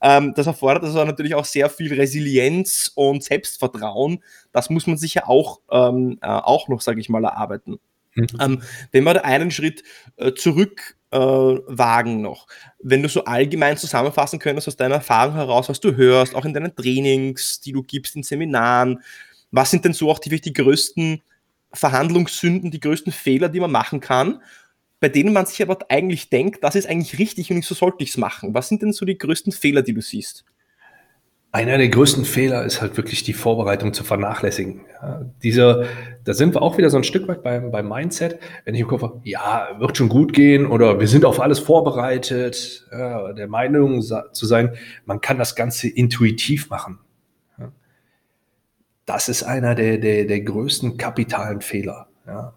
Ähm, 0.00 0.32
das 0.34 0.46
erfordert 0.46 0.84
also 0.84 1.04
natürlich 1.04 1.34
auch 1.34 1.44
sehr 1.44 1.70
viel 1.70 1.92
Resilienz 1.92 2.92
und 2.94 3.22
Selbstvertrauen. 3.22 4.22
Das 4.52 4.70
muss 4.70 4.86
man 4.86 4.96
sich 4.96 5.14
ja 5.14 5.26
auch, 5.26 5.60
ähm, 5.70 6.18
äh, 6.22 6.26
auch 6.26 6.68
noch, 6.68 6.80
sage 6.80 7.00
ich 7.00 7.08
mal, 7.08 7.24
erarbeiten. 7.24 7.78
Mhm. 8.14 8.26
Ähm, 8.40 8.62
wenn 8.92 9.04
wir 9.04 9.14
da 9.14 9.20
einen 9.20 9.50
Schritt 9.50 9.82
äh, 10.16 10.32
zurück 10.32 10.96
äh, 11.12 11.18
wagen 11.18 12.22
noch, 12.22 12.46
wenn 12.80 13.02
du 13.02 13.08
so 13.08 13.24
allgemein 13.24 13.76
zusammenfassen 13.76 14.38
könntest 14.38 14.68
aus 14.68 14.76
deiner 14.76 14.96
Erfahrung 14.96 15.34
heraus, 15.34 15.68
was 15.68 15.80
du 15.80 15.96
hörst, 15.96 16.34
auch 16.34 16.44
in 16.44 16.54
deinen 16.54 16.74
Trainings, 16.74 17.60
die 17.60 17.72
du 17.72 17.82
gibst, 17.82 18.16
in 18.16 18.22
Seminaren, 18.22 19.00
was 19.50 19.70
sind 19.70 19.84
denn 19.84 19.92
so 19.92 20.10
auch 20.10 20.18
die, 20.18 20.40
die 20.40 20.52
größten 20.52 21.22
Verhandlungssünden, 21.72 22.70
die 22.70 22.80
größten 22.80 23.12
Fehler, 23.12 23.48
die 23.48 23.60
man 23.60 23.70
machen 23.70 24.00
kann, 24.00 24.42
bei 25.00 25.08
denen 25.08 25.32
man 25.32 25.46
sich 25.46 25.62
aber 25.62 25.78
eigentlich 25.88 26.28
denkt, 26.28 26.62
das 26.62 26.74
ist 26.76 26.88
eigentlich 26.88 27.18
richtig 27.18 27.50
und 27.50 27.64
so 27.64 27.74
sollte 27.74 28.04
ich 28.04 28.10
es 28.10 28.16
machen. 28.18 28.54
Was 28.54 28.68
sind 28.68 28.82
denn 28.82 28.92
so 28.92 29.06
die 29.06 29.18
größten 29.18 29.52
Fehler, 29.52 29.82
die 29.82 29.94
du 29.94 30.02
siehst? 30.02 30.44
Einer 31.52 31.78
der 31.78 31.88
größten 31.88 32.24
Fehler 32.24 32.64
ist 32.64 32.80
halt 32.80 32.96
wirklich 32.96 33.24
die 33.24 33.32
Vorbereitung 33.32 33.92
zu 33.92 34.04
vernachlässigen. 34.04 34.82
Ja, 35.02 35.26
dieser, 35.42 35.84
da 36.22 36.32
sind 36.32 36.54
wir 36.54 36.62
auch 36.62 36.78
wieder 36.78 36.90
so 36.90 36.96
ein 36.96 37.02
Stück 37.02 37.26
weit 37.26 37.42
beim, 37.42 37.72
beim 37.72 37.88
Mindset. 37.88 38.38
Wenn 38.64 38.76
ich 38.76 38.82
im 38.82 38.86
Kopf 38.86 39.02
habe, 39.02 39.20
ja, 39.24 39.68
wird 39.80 39.96
schon 39.96 40.08
gut 40.08 40.32
gehen 40.32 40.66
oder 40.66 41.00
wir 41.00 41.08
sind 41.08 41.24
auf 41.24 41.40
alles 41.40 41.58
vorbereitet, 41.58 42.86
ja, 42.92 43.32
der 43.32 43.48
Meinung 43.48 44.00
zu 44.00 44.46
sein, 44.46 44.76
man 45.06 45.20
kann 45.20 45.38
das 45.38 45.56
Ganze 45.56 45.88
intuitiv 45.88 46.70
machen. 46.70 47.00
Ja, 47.58 47.72
das 49.06 49.28
ist 49.28 49.42
einer 49.42 49.74
der, 49.74 49.98
der, 49.98 50.26
der 50.26 50.42
größten 50.42 50.98
kapitalen 50.98 51.62
Fehler. 51.62 52.06
Ja, 52.28 52.54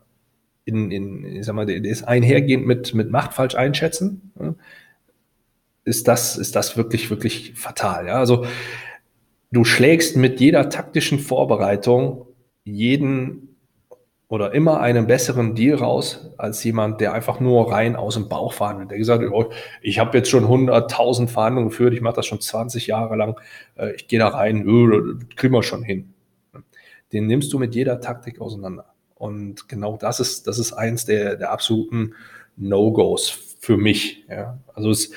in, 0.65 0.91
in, 0.91 1.25
ich 1.25 1.45
sag 1.45 1.55
mal, 1.55 1.65
der 1.65 1.83
ist 1.83 2.03
einhergehend 2.03 2.65
mit, 2.65 2.93
mit 2.93 3.11
Macht 3.11 3.33
falsch 3.33 3.55
einschätzen. 3.55 4.31
Ist 5.83 6.07
das, 6.07 6.37
ist 6.37 6.55
das 6.55 6.77
wirklich, 6.77 7.09
wirklich 7.09 7.53
fatal. 7.55 8.07
Ja? 8.07 8.15
Also 8.15 8.45
du 9.51 9.65
schlägst 9.65 10.15
mit 10.15 10.39
jeder 10.39 10.69
taktischen 10.69 11.19
Vorbereitung 11.19 12.27
jeden 12.63 13.53
oder 14.29 14.53
immer 14.53 14.79
einen 14.79 15.05
besseren 15.05 15.53
Deal 15.53 15.77
raus 15.77 16.31
als 16.37 16.63
jemand, 16.63 17.01
der 17.01 17.13
einfach 17.13 17.39
nur 17.39 17.71
rein 17.71 17.95
aus 17.95 18.15
dem 18.15 18.29
Bauch 18.29 18.53
verhandelt. 18.53 18.89
Der 18.89 18.97
gesagt 18.97 19.21
hat, 19.21 19.31
oh, 19.31 19.51
ich 19.81 19.99
habe 19.99 20.17
jetzt 20.17 20.29
schon 20.29 20.45
100.000 20.45 21.27
Verhandlungen 21.27 21.69
geführt, 21.69 21.93
ich 21.93 22.01
mache 22.01 22.15
das 22.15 22.25
schon 22.25 22.41
20 22.41 22.87
Jahre 22.87 23.15
lang, 23.15 23.39
äh, 23.75 23.93
ich 23.93 24.07
gehe 24.07 24.17
da 24.17 24.29
rein, 24.29 24.63
kriegen 25.35 25.53
wir 25.53 25.61
schon 25.61 25.83
hin. 25.83 26.13
Den 27.11 27.27
nimmst 27.27 27.53
du 27.53 27.59
mit 27.59 27.75
jeder 27.75 28.01
Taktik 28.01 28.41
auseinander. 28.41 28.92
Und 29.23 29.69
genau 29.69 29.95
das 29.95 30.19
ist, 30.19 30.47
das 30.47 30.59
ist 30.59 30.73
eins 30.73 31.05
der, 31.05 31.37
der 31.37 31.53
absoluten 31.53 32.13
No-Gos 32.57 33.29
für 33.57 33.77
mich. 33.77 34.25
Ja. 34.29 34.59
Also 34.73 34.89
es, 34.89 35.11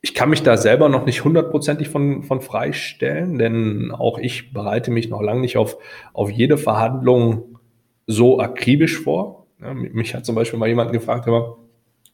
ich 0.00 0.12
kann 0.12 0.28
mich 0.28 0.42
da 0.42 0.56
selber 0.56 0.88
noch 0.88 1.06
nicht 1.06 1.22
hundertprozentig 1.22 1.88
von, 1.88 2.24
von 2.24 2.40
freistellen, 2.40 3.38
denn 3.38 3.92
auch 3.92 4.18
ich 4.18 4.52
bereite 4.52 4.90
mich 4.90 5.08
noch 5.08 5.22
lange 5.22 5.40
nicht 5.40 5.56
auf, 5.56 5.76
auf 6.12 6.32
jede 6.32 6.58
Verhandlung 6.58 7.60
so 8.08 8.40
akribisch 8.40 8.98
vor. 8.98 9.46
Ja, 9.60 9.72
mich 9.72 10.16
hat 10.16 10.26
zum 10.26 10.34
Beispiel 10.34 10.58
mal 10.58 10.68
jemand 10.68 10.90
gefragt, 10.90 11.28
aber 11.28 11.58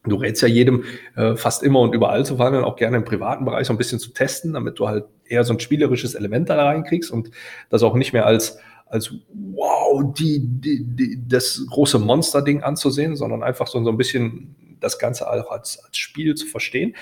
du 0.05 0.17
rätst 0.17 0.43
ja 0.43 0.49
jedem 0.49 0.85
äh, 1.17 1.37
fast 1.37 1.63
immer 1.63 1.81
und 1.81 1.95
überall 1.95 2.27
zu 2.27 2.37
verhandeln, 2.37 2.65
auch 2.65 2.77
gerne 2.77 2.99
im 2.99 3.07
privaten 3.07 3.47
Bereich 3.47 3.67
so 3.67 3.73
ein 3.73 3.79
bisschen 3.79 3.99
zu 3.99 4.13
testen, 4.13 4.53
damit 4.53 4.79
du 4.79 4.89
halt 4.89 5.07
eher 5.25 5.45
so 5.45 5.55
ein 5.55 5.61
spielerisches 5.61 6.17
Element 6.17 6.51
da 6.51 6.63
reinkriegst 6.63 7.11
und 7.11 7.31
das 7.71 7.83
auch 7.83 7.95
nicht 7.95 8.13
mehr 8.13 8.27
als, 8.27 8.59
als 8.94 9.12
wow, 9.33 10.14
die, 10.14 10.40
die, 10.40 10.85
die, 10.85 11.28
das 11.28 11.66
große 11.68 11.98
Monster-Ding 11.98 12.62
anzusehen, 12.62 13.16
sondern 13.16 13.42
einfach 13.42 13.66
so, 13.66 13.83
so 13.85 13.90
ein 13.90 13.96
bisschen 13.96 14.57
das 14.80 14.98
Ganze 14.98 15.28
auch 15.28 15.50
als, 15.50 15.85
als 15.85 15.96
Spiel 15.98 16.35
zu 16.35 16.46
verstehen 16.46 16.94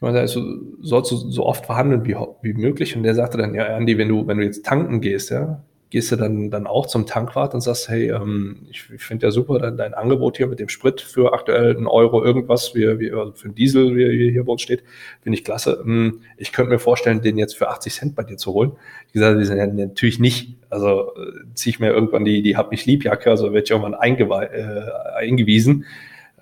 ich 0.00 0.02
meine, 0.02 0.20
also, 0.20 0.42
sollst 0.80 1.10
du 1.10 1.16
so 1.16 1.44
oft 1.44 1.66
verhandeln 1.66 2.06
wie, 2.06 2.16
wie 2.40 2.54
möglich. 2.54 2.96
Und 2.96 3.02
der 3.02 3.14
sagte 3.14 3.36
dann, 3.36 3.52
ja, 3.54 3.66
Andy, 3.76 3.98
wenn 3.98 4.08
du, 4.08 4.26
wenn 4.26 4.38
du 4.38 4.44
jetzt 4.44 4.64
tanken 4.64 5.02
gehst, 5.02 5.28
ja, 5.28 5.62
gehst 5.90 6.12
du 6.12 6.16
dann, 6.16 6.50
dann 6.50 6.66
auch 6.66 6.86
zum 6.86 7.04
Tankwart 7.04 7.52
und 7.52 7.60
sagst, 7.60 7.88
hey, 7.88 8.10
ähm, 8.10 8.66
ich, 8.70 8.88
ich 8.94 9.02
finde 9.02 9.26
ja 9.26 9.32
super 9.32 9.58
dein, 9.58 9.76
dein 9.76 9.92
Angebot 9.92 10.36
hier 10.36 10.46
mit 10.46 10.60
dem 10.60 10.68
Sprit 10.68 11.00
für 11.00 11.32
aktuell 11.32 11.76
einen 11.76 11.88
Euro 11.88 12.24
irgendwas, 12.24 12.74
wie, 12.74 12.98
wie 13.00 13.10
also 13.10 13.32
für 13.32 13.46
einen 13.46 13.56
Diesel, 13.56 13.96
wie, 13.96 14.30
hier 14.30 14.44
bei 14.44 14.52
uns 14.52 14.62
steht, 14.62 14.84
finde 15.20 15.36
ich 15.36 15.44
klasse. 15.44 15.82
Ähm, 15.84 16.22
ich 16.36 16.52
könnte 16.52 16.70
mir 16.70 16.78
vorstellen, 16.78 17.22
den 17.22 17.36
jetzt 17.36 17.58
für 17.58 17.68
80 17.68 17.92
Cent 17.92 18.14
bei 18.14 18.22
dir 18.22 18.36
zu 18.36 18.52
holen. 18.52 18.72
Ich 19.08 19.12
gesagt, 19.14 19.40
die 19.40 19.44
sind 19.44 19.58
ja 19.58 19.66
natürlich 19.66 20.20
nicht. 20.20 20.56
Also 20.70 21.14
äh, 21.16 21.54
ziehe 21.54 21.72
ich 21.74 21.80
mir 21.80 21.90
irgendwann 21.90 22.24
die, 22.24 22.42
die 22.42 22.56
hab 22.56 22.70
mich 22.70 22.86
Liebjacke, 22.86 23.28
also 23.28 23.52
werde 23.52 23.64
ich 23.64 23.70
irgendwann 23.70 23.94
äh, 23.94 25.16
eingewiesen, 25.16 25.84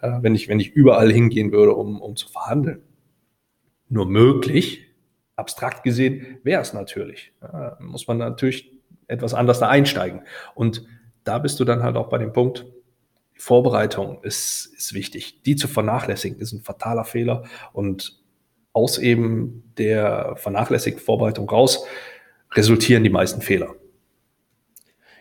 äh, 0.02 0.12
wenn 0.20 0.34
ich, 0.34 0.48
wenn 0.48 0.60
ich 0.60 0.72
überall 0.72 1.10
hingehen 1.10 1.52
würde, 1.52 1.72
um, 1.72 2.00
um 2.02 2.16
zu 2.16 2.28
verhandeln 2.28 2.82
nur 3.88 4.06
möglich. 4.06 4.84
Abstrakt 5.36 5.84
gesehen 5.84 6.38
wäre 6.42 6.62
es 6.62 6.72
natürlich. 6.72 7.32
Ja, 7.40 7.76
muss 7.80 8.08
man 8.08 8.18
natürlich 8.18 8.72
etwas 9.08 9.34
anders 9.34 9.58
da 9.58 9.68
einsteigen. 9.68 10.22
Und 10.54 10.86
da 11.24 11.38
bist 11.38 11.58
du 11.58 11.64
dann 11.64 11.82
halt 11.82 11.96
auch 11.96 12.08
bei 12.08 12.18
dem 12.18 12.32
Punkt, 12.32 12.66
Vorbereitung 13.34 14.22
ist, 14.22 14.66
ist 14.76 14.94
wichtig. 14.94 15.42
Die 15.42 15.56
zu 15.56 15.68
vernachlässigen 15.68 16.38
ist 16.40 16.52
ein 16.52 16.62
fataler 16.62 17.04
Fehler 17.04 17.44
und 17.72 18.20
aus 18.72 18.98
eben 18.98 19.72
der 19.78 20.34
vernachlässigten 20.36 21.02
Vorbereitung 21.02 21.48
raus 21.48 21.84
resultieren 22.52 23.04
die 23.04 23.10
meisten 23.10 23.40
Fehler. 23.40 23.74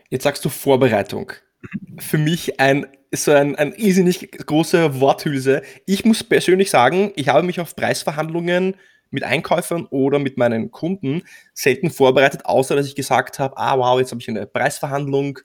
Jetzt 0.10 0.24
sagst 0.24 0.44
du 0.46 0.50
Vorbereitung. 0.50 1.34
Für 2.00 2.18
mich 2.18 2.60
ein 2.60 2.88
so 3.12 3.32
ein, 3.32 3.56
ein 3.56 3.74
irrsinnig 3.74 4.32
große 4.32 5.00
Worthülse. 5.00 5.62
Ich 5.86 6.04
muss 6.04 6.24
persönlich 6.24 6.70
sagen, 6.70 7.12
ich 7.16 7.30
habe 7.30 7.46
mich 7.46 7.60
auf 7.60 7.76
Preisverhandlungen 7.76 8.76
mit 9.12 9.24
Einkäufern 9.24 9.86
oder 9.90 10.20
mit 10.20 10.38
meinen 10.38 10.72
Kunden 10.72 11.24
selten 11.54 11.90
vorbereitet, 11.90 12.46
außer 12.46 12.76
dass 12.76 12.88
ich 12.88 12.96
gesagt 12.96 13.40
habe, 13.40 13.58
ah 13.58 13.78
wow, 13.78 14.00
jetzt 14.00 14.12
habe 14.12 14.22
ich 14.22 14.30
eine 14.30 14.46
Preisverhandlung, 14.46 15.40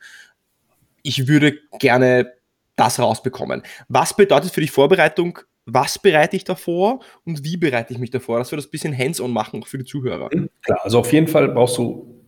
ich 1.02 1.28
würde 1.28 1.58
gerne 1.78 2.32
das 2.76 2.98
rausbekommen. 2.98 3.62
Was 3.88 4.16
bedeutet 4.16 4.52
für 4.52 4.60
dich 4.60 4.70
Vorbereitung? 4.70 5.38
Was 5.64 5.98
bereite 5.98 6.36
ich 6.36 6.44
davor 6.44 7.00
und 7.24 7.44
wie 7.44 7.56
bereite 7.56 7.92
ich 7.92 7.98
mich 7.98 8.10
davor? 8.10 8.38
Dass 8.38 8.50
wir 8.50 8.56
das 8.56 8.66
ein 8.66 8.70
bisschen 8.70 8.96
hands-on 8.96 9.32
machen, 9.32 9.62
auch 9.62 9.66
für 9.66 9.78
die 9.78 9.84
Zuhörer. 9.84 10.28
Klar, 10.62 10.80
also 10.82 10.98
auf 10.98 11.12
jeden 11.12 11.28
Fall 11.28 11.48
brauchst 11.48 11.78
du 11.78 12.22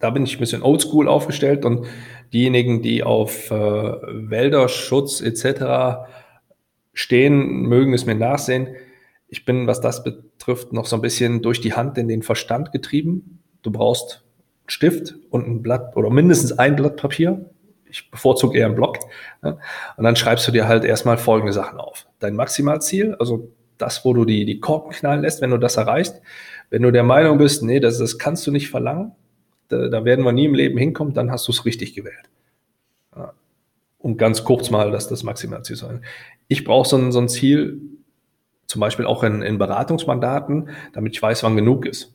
da 0.00 0.10
bin 0.10 0.24
ich 0.24 0.36
ein 0.36 0.40
bisschen 0.40 0.62
oldschool 0.62 1.06
aufgestellt 1.06 1.64
und 1.64 1.86
diejenigen, 2.32 2.82
die 2.82 3.04
auf 3.04 3.50
äh, 3.50 3.54
Wälderschutz 3.54 5.20
etc. 5.20 6.08
stehen, 6.94 7.68
mögen 7.68 7.92
es 7.92 8.06
mir 8.06 8.14
nachsehen. 8.14 8.74
Ich 9.30 9.44
bin, 9.44 9.68
was 9.68 9.80
das 9.80 10.02
betrifft, 10.02 10.72
noch 10.72 10.86
so 10.86 10.96
ein 10.96 11.02
bisschen 11.02 11.40
durch 11.40 11.60
die 11.60 11.74
Hand 11.74 11.96
in 11.98 12.08
den 12.08 12.22
Verstand 12.22 12.72
getrieben. 12.72 13.38
Du 13.62 13.70
brauchst 13.70 14.24
einen 14.62 14.70
Stift 14.70 15.14
und 15.30 15.46
ein 15.46 15.62
Blatt 15.62 15.96
oder 15.96 16.10
mindestens 16.10 16.58
ein 16.58 16.74
Blatt 16.74 16.96
Papier. 16.96 17.48
Ich 17.88 18.10
bevorzuge 18.10 18.58
eher 18.58 18.66
einen 18.66 18.74
Block. 18.74 18.98
Ja. 19.42 19.58
Und 19.96 20.04
dann 20.04 20.16
schreibst 20.16 20.46
du 20.48 20.52
dir 20.52 20.66
halt 20.66 20.84
erstmal 20.84 21.16
folgende 21.16 21.52
Sachen 21.52 21.78
auf. 21.78 22.06
Dein 22.18 22.34
Maximalziel, 22.34 23.14
also 23.20 23.52
das, 23.78 24.04
wo 24.04 24.12
du 24.12 24.24
die, 24.24 24.44
die 24.44 24.58
Korken 24.58 24.92
knallen 24.92 25.22
lässt, 25.22 25.40
wenn 25.40 25.50
du 25.50 25.58
das 25.58 25.76
erreichst. 25.76 26.20
Wenn 26.68 26.82
du 26.82 26.90
der 26.90 27.04
Meinung 27.04 27.38
bist, 27.38 27.62
nee, 27.62 27.80
das, 27.80 27.98
das 27.98 28.18
kannst 28.18 28.46
du 28.46 28.50
nicht 28.50 28.68
verlangen, 28.68 29.12
da, 29.68 29.88
da 29.88 30.04
werden 30.04 30.24
wir 30.24 30.32
nie 30.32 30.46
im 30.46 30.54
Leben 30.54 30.76
hinkommen, 30.76 31.14
dann 31.14 31.30
hast 31.30 31.46
du 31.46 31.52
es 31.52 31.64
richtig 31.64 31.94
gewählt. 31.94 32.30
Ja. 33.16 33.32
Und 33.98 34.18
ganz 34.18 34.44
kurz 34.44 34.70
mal, 34.70 34.90
dass 34.90 35.08
das 35.08 35.22
Maximalziel 35.22 35.76
sein. 35.76 36.04
Ich 36.48 36.64
brauche 36.64 36.88
so 36.88 37.10
so 37.10 37.20
ein 37.20 37.28
Ziel, 37.28 37.80
zum 38.70 38.80
Beispiel 38.80 39.04
auch 39.04 39.24
in, 39.24 39.42
in 39.42 39.58
Beratungsmandaten, 39.58 40.70
damit 40.92 41.14
ich 41.14 41.20
weiß, 41.20 41.42
wann 41.42 41.56
genug 41.56 41.86
ist. 41.86 42.14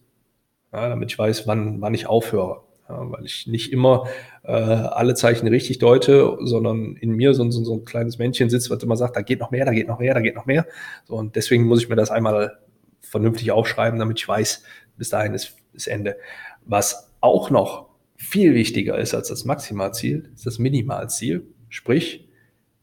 Ja, 0.72 0.88
damit 0.88 1.12
ich 1.12 1.20
weiß, 1.20 1.48
wann, 1.48 1.82
wann 1.82 1.94
ich 1.94 2.08
aufhöre. 2.08 2.62
Ja, 2.88 3.12
weil 3.12 3.26
ich 3.26 3.46
nicht 3.46 3.74
immer 3.74 4.08
äh, 4.44 4.52
alle 4.52 5.16
Zeichen 5.16 5.48
richtig 5.48 5.80
deute, 5.80 6.38
sondern 6.40 6.96
in 6.96 7.12
mir 7.12 7.34
so, 7.34 7.50
so, 7.52 7.64
so 7.66 7.74
ein 7.74 7.84
kleines 7.84 8.20
Männchen 8.20 8.50
sitzt, 8.50 8.70
was 8.70 8.82
immer 8.84 8.96
sagt, 8.96 9.18
da 9.18 9.22
geht 9.22 9.42
noch 9.42 9.52
mehr, 9.52 9.66
da 9.66 9.74
geht 9.74 9.90
noch 9.90 10.00
mehr, 10.00 10.14
da 10.14 10.22
geht 10.22 10.36
noch 10.36 10.46
mehr. 10.46 10.66
So, 11.04 11.16
und 11.16 11.36
deswegen 11.36 11.66
muss 11.66 11.82
ich 11.82 11.90
mir 11.90 11.98
das 11.98 12.10
einmal 12.10 12.58
vernünftig 13.02 13.52
aufschreiben, 13.52 14.00
damit 14.00 14.20
ich 14.20 14.28
weiß, 14.28 14.64
bis 14.96 15.10
dahin 15.10 15.34
ist, 15.34 15.58
ist 15.74 15.88
Ende. 15.88 16.16
Was 16.64 17.12
auch 17.20 17.50
noch 17.50 17.90
viel 18.16 18.54
wichtiger 18.54 18.98
ist 18.98 19.14
als 19.14 19.28
das 19.28 19.44
Maximalziel, 19.44 20.30
ist 20.34 20.46
das 20.46 20.58
Minimalziel, 20.58 21.48
sprich 21.68 22.30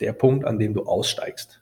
der 0.00 0.12
Punkt, 0.12 0.44
an 0.44 0.58
dem 0.58 0.74
du 0.74 0.82
aussteigst. 0.82 1.61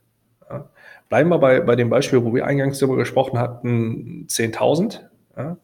Bleiben 1.10 1.28
wir 1.28 1.38
bei, 1.38 1.60
bei 1.60 1.74
dem 1.74 1.90
Beispiel, 1.90 2.24
wo 2.24 2.32
wir 2.32 2.46
eingangs 2.46 2.78
darüber 2.78 2.96
gesprochen 2.96 3.38
hatten, 3.38 4.26
10.000. 4.28 5.00
Ja. 5.36 5.56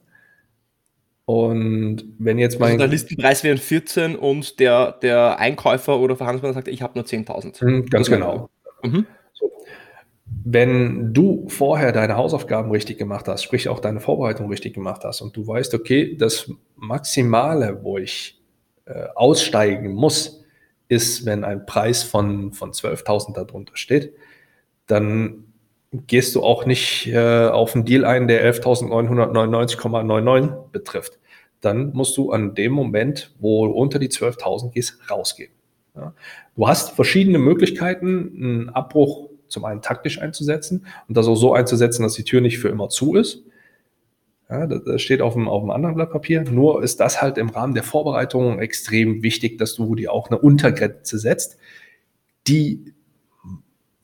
Und 1.24 2.04
wenn 2.18 2.38
jetzt 2.38 2.59
mein... 2.59 2.72
Also 2.72 2.78
der 2.78 2.88
Listenpreis 2.88 3.44
wäre 3.44 3.56
14 3.56 4.16
und 4.16 4.59
der, 4.59 4.92
der 5.02 5.38
Einkäufer 5.38 6.00
oder 6.00 6.16
Verhandlungsmann 6.16 6.52
sagt, 6.52 6.66
ich 6.66 6.82
habe 6.82 6.98
nur 6.98 7.04
10.000. 7.04 7.64
Mhm, 7.64 7.87
ganz 7.87 8.11
genau. 8.11 8.50
Mhm. 8.82 9.06
Wenn 10.44 11.14
du 11.14 11.48
vorher 11.48 11.92
deine 11.92 12.16
Hausaufgaben 12.16 12.72
richtig 12.72 12.98
gemacht 12.98 13.28
hast, 13.28 13.44
sprich 13.44 13.68
auch 13.68 13.78
deine 13.78 14.00
Vorbereitung 14.00 14.48
richtig 14.48 14.74
gemacht 14.74 15.04
hast 15.04 15.20
und 15.20 15.37
du 15.37 15.46
weißt, 15.46 15.74
okay, 15.74 16.16
das 16.16 16.50
Maximale, 16.74 17.85
wo 17.85 17.98
ich 17.98 18.42
äh, 18.85 19.06
aussteigen 19.14 19.94
muss, 19.94 20.44
ist, 20.88 21.24
wenn 21.24 21.44
ein 21.44 21.66
Preis 21.66 22.02
von, 22.02 22.52
von 22.52 22.72
12.000 22.72 23.35
darunter 23.35 23.76
steht, 23.76 24.12
dann 24.87 25.44
gehst 25.92 26.35
du 26.35 26.42
auch 26.42 26.66
nicht 26.66 27.07
äh, 27.09 27.46
auf 27.46 27.75
einen 27.75 27.85
Deal 27.85 28.05
ein, 28.05 28.29
der 28.29 28.53
11.999,99 28.53 30.70
betrifft. 30.72 31.18
Dann 31.61 31.92
musst 31.92 32.16
du 32.16 32.33
an 32.33 32.55
dem 32.55 32.72
Moment, 32.72 33.35
wo 33.38 33.66
du 33.66 33.72
unter 33.72 33.99
die 33.99 34.09
12.000 34.09 34.72
gehst, 34.72 34.99
rausgehen. 35.11 35.53
Ja. 35.94 36.14
Du 36.55 36.68
hast 36.68 36.90
verschiedene 36.90 37.38
Möglichkeiten, 37.38 38.33
einen 38.37 38.68
Abbruch 38.70 39.31
zum 39.49 39.64
einen 39.64 39.83
taktisch 39.83 40.20
einzusetzen 40.20 40.87
und 41.09 41.16
das 41.16 41.27
auch 41.27 41.37
so 41.37 41.55
einzusetzen, 41.55 42.03
dass 42.03 42.14
die 42.14 42.25
Tür 42.25 42.40
nicht 42.40 42.59
für 42.59 42.68
immer 42.68 42.88
zu 42.88 43.14
ist. 43.14 43.44
Ja, 44.49 44.66
das 44.66 45.03
steht 45.03 45.22
auf 45.22 45.35
dem, 45.35 45.49
auf 45.49 45.62
dem 45.62 45.70
anderen 45.70 45.96
Blatt 45.96 46.12
Papier. 46.12 46.42
Nur 46.42 46.83
ist 46.83 47.01
das 47.01 47.20
halt 47.20 47.37
im 47.37 47.49
Rahmen 47.49 47.75
der 47.75 47.83
Vorbereitung 47.83 48.61
extrem 48.61 49.22
wichtig, 49.22 49.59
dass 49.59 49.75
du 49.75 49.94
dir 49.96 50.12
auch 50.12 50.31
eine 50.31 50.38
Untergrenze 50.38 51.18
setzt, 51.18 51.59
die, 52.46 52.94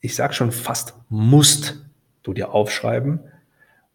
ich 0.03 0.15
sag 0.15 0.35
schon 0.35 0.51
fast, 0.51 0.95
musst 1.09 1.81
du 2.23 2.33
dir 2.33 2.53
aufschreiben. 2.53 3.21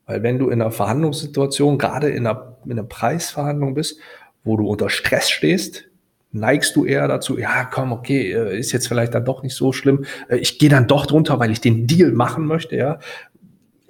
Weil 0.06 0.22
wenn 0.22 0.38
du 0.38 0.48
in 0.48 0.62
einer 0.62 0.70
Verhandlungssituation, 0.70 1.76
gerade 1.76 2.08
in 2.08 2.26
einer, 2.26 2.56
in 2.64 2.72
einer 2.72 2.84
Preisverhandlung 2.84 3.74
bist, 3.74 4.00
wo 4.42 4.56
du 4.56 4.66
unter 4.66 4.88
Stress 4.88 5.28
stehst, 5.28 5.84
neigst 6.32 6.74
du 6.76 6.86
eher 6.86 7.08
dazu, 7.08 7.38
ja, 7.38 7.64
komm, 7.64 7.92
okay, 7.92 8.32
äh, 8.32 8.58
ist 8.58 8.72
jetzt 8.72 8.88
vielleicht 8.88 9.14
dann 9.14 9.26
doch 9.26 9.42
nicht 9.42 9.54
so 9.54 9.74
schlimm. 9.74 10.06
Äh, 10.30 10.36
ich 10.36 10.58
gehe 10.58 10.70
dann 10.70 10.86
doch 10.86 11.04
drunter, 11.04 11.38
weil 11.40 11.50
ich 11.50 11.60
den 11.60 11.86
Deal 11.86 12.12
machen 12.12 12.46
möchte, 12.46 12.74
ja. 12.74 13.00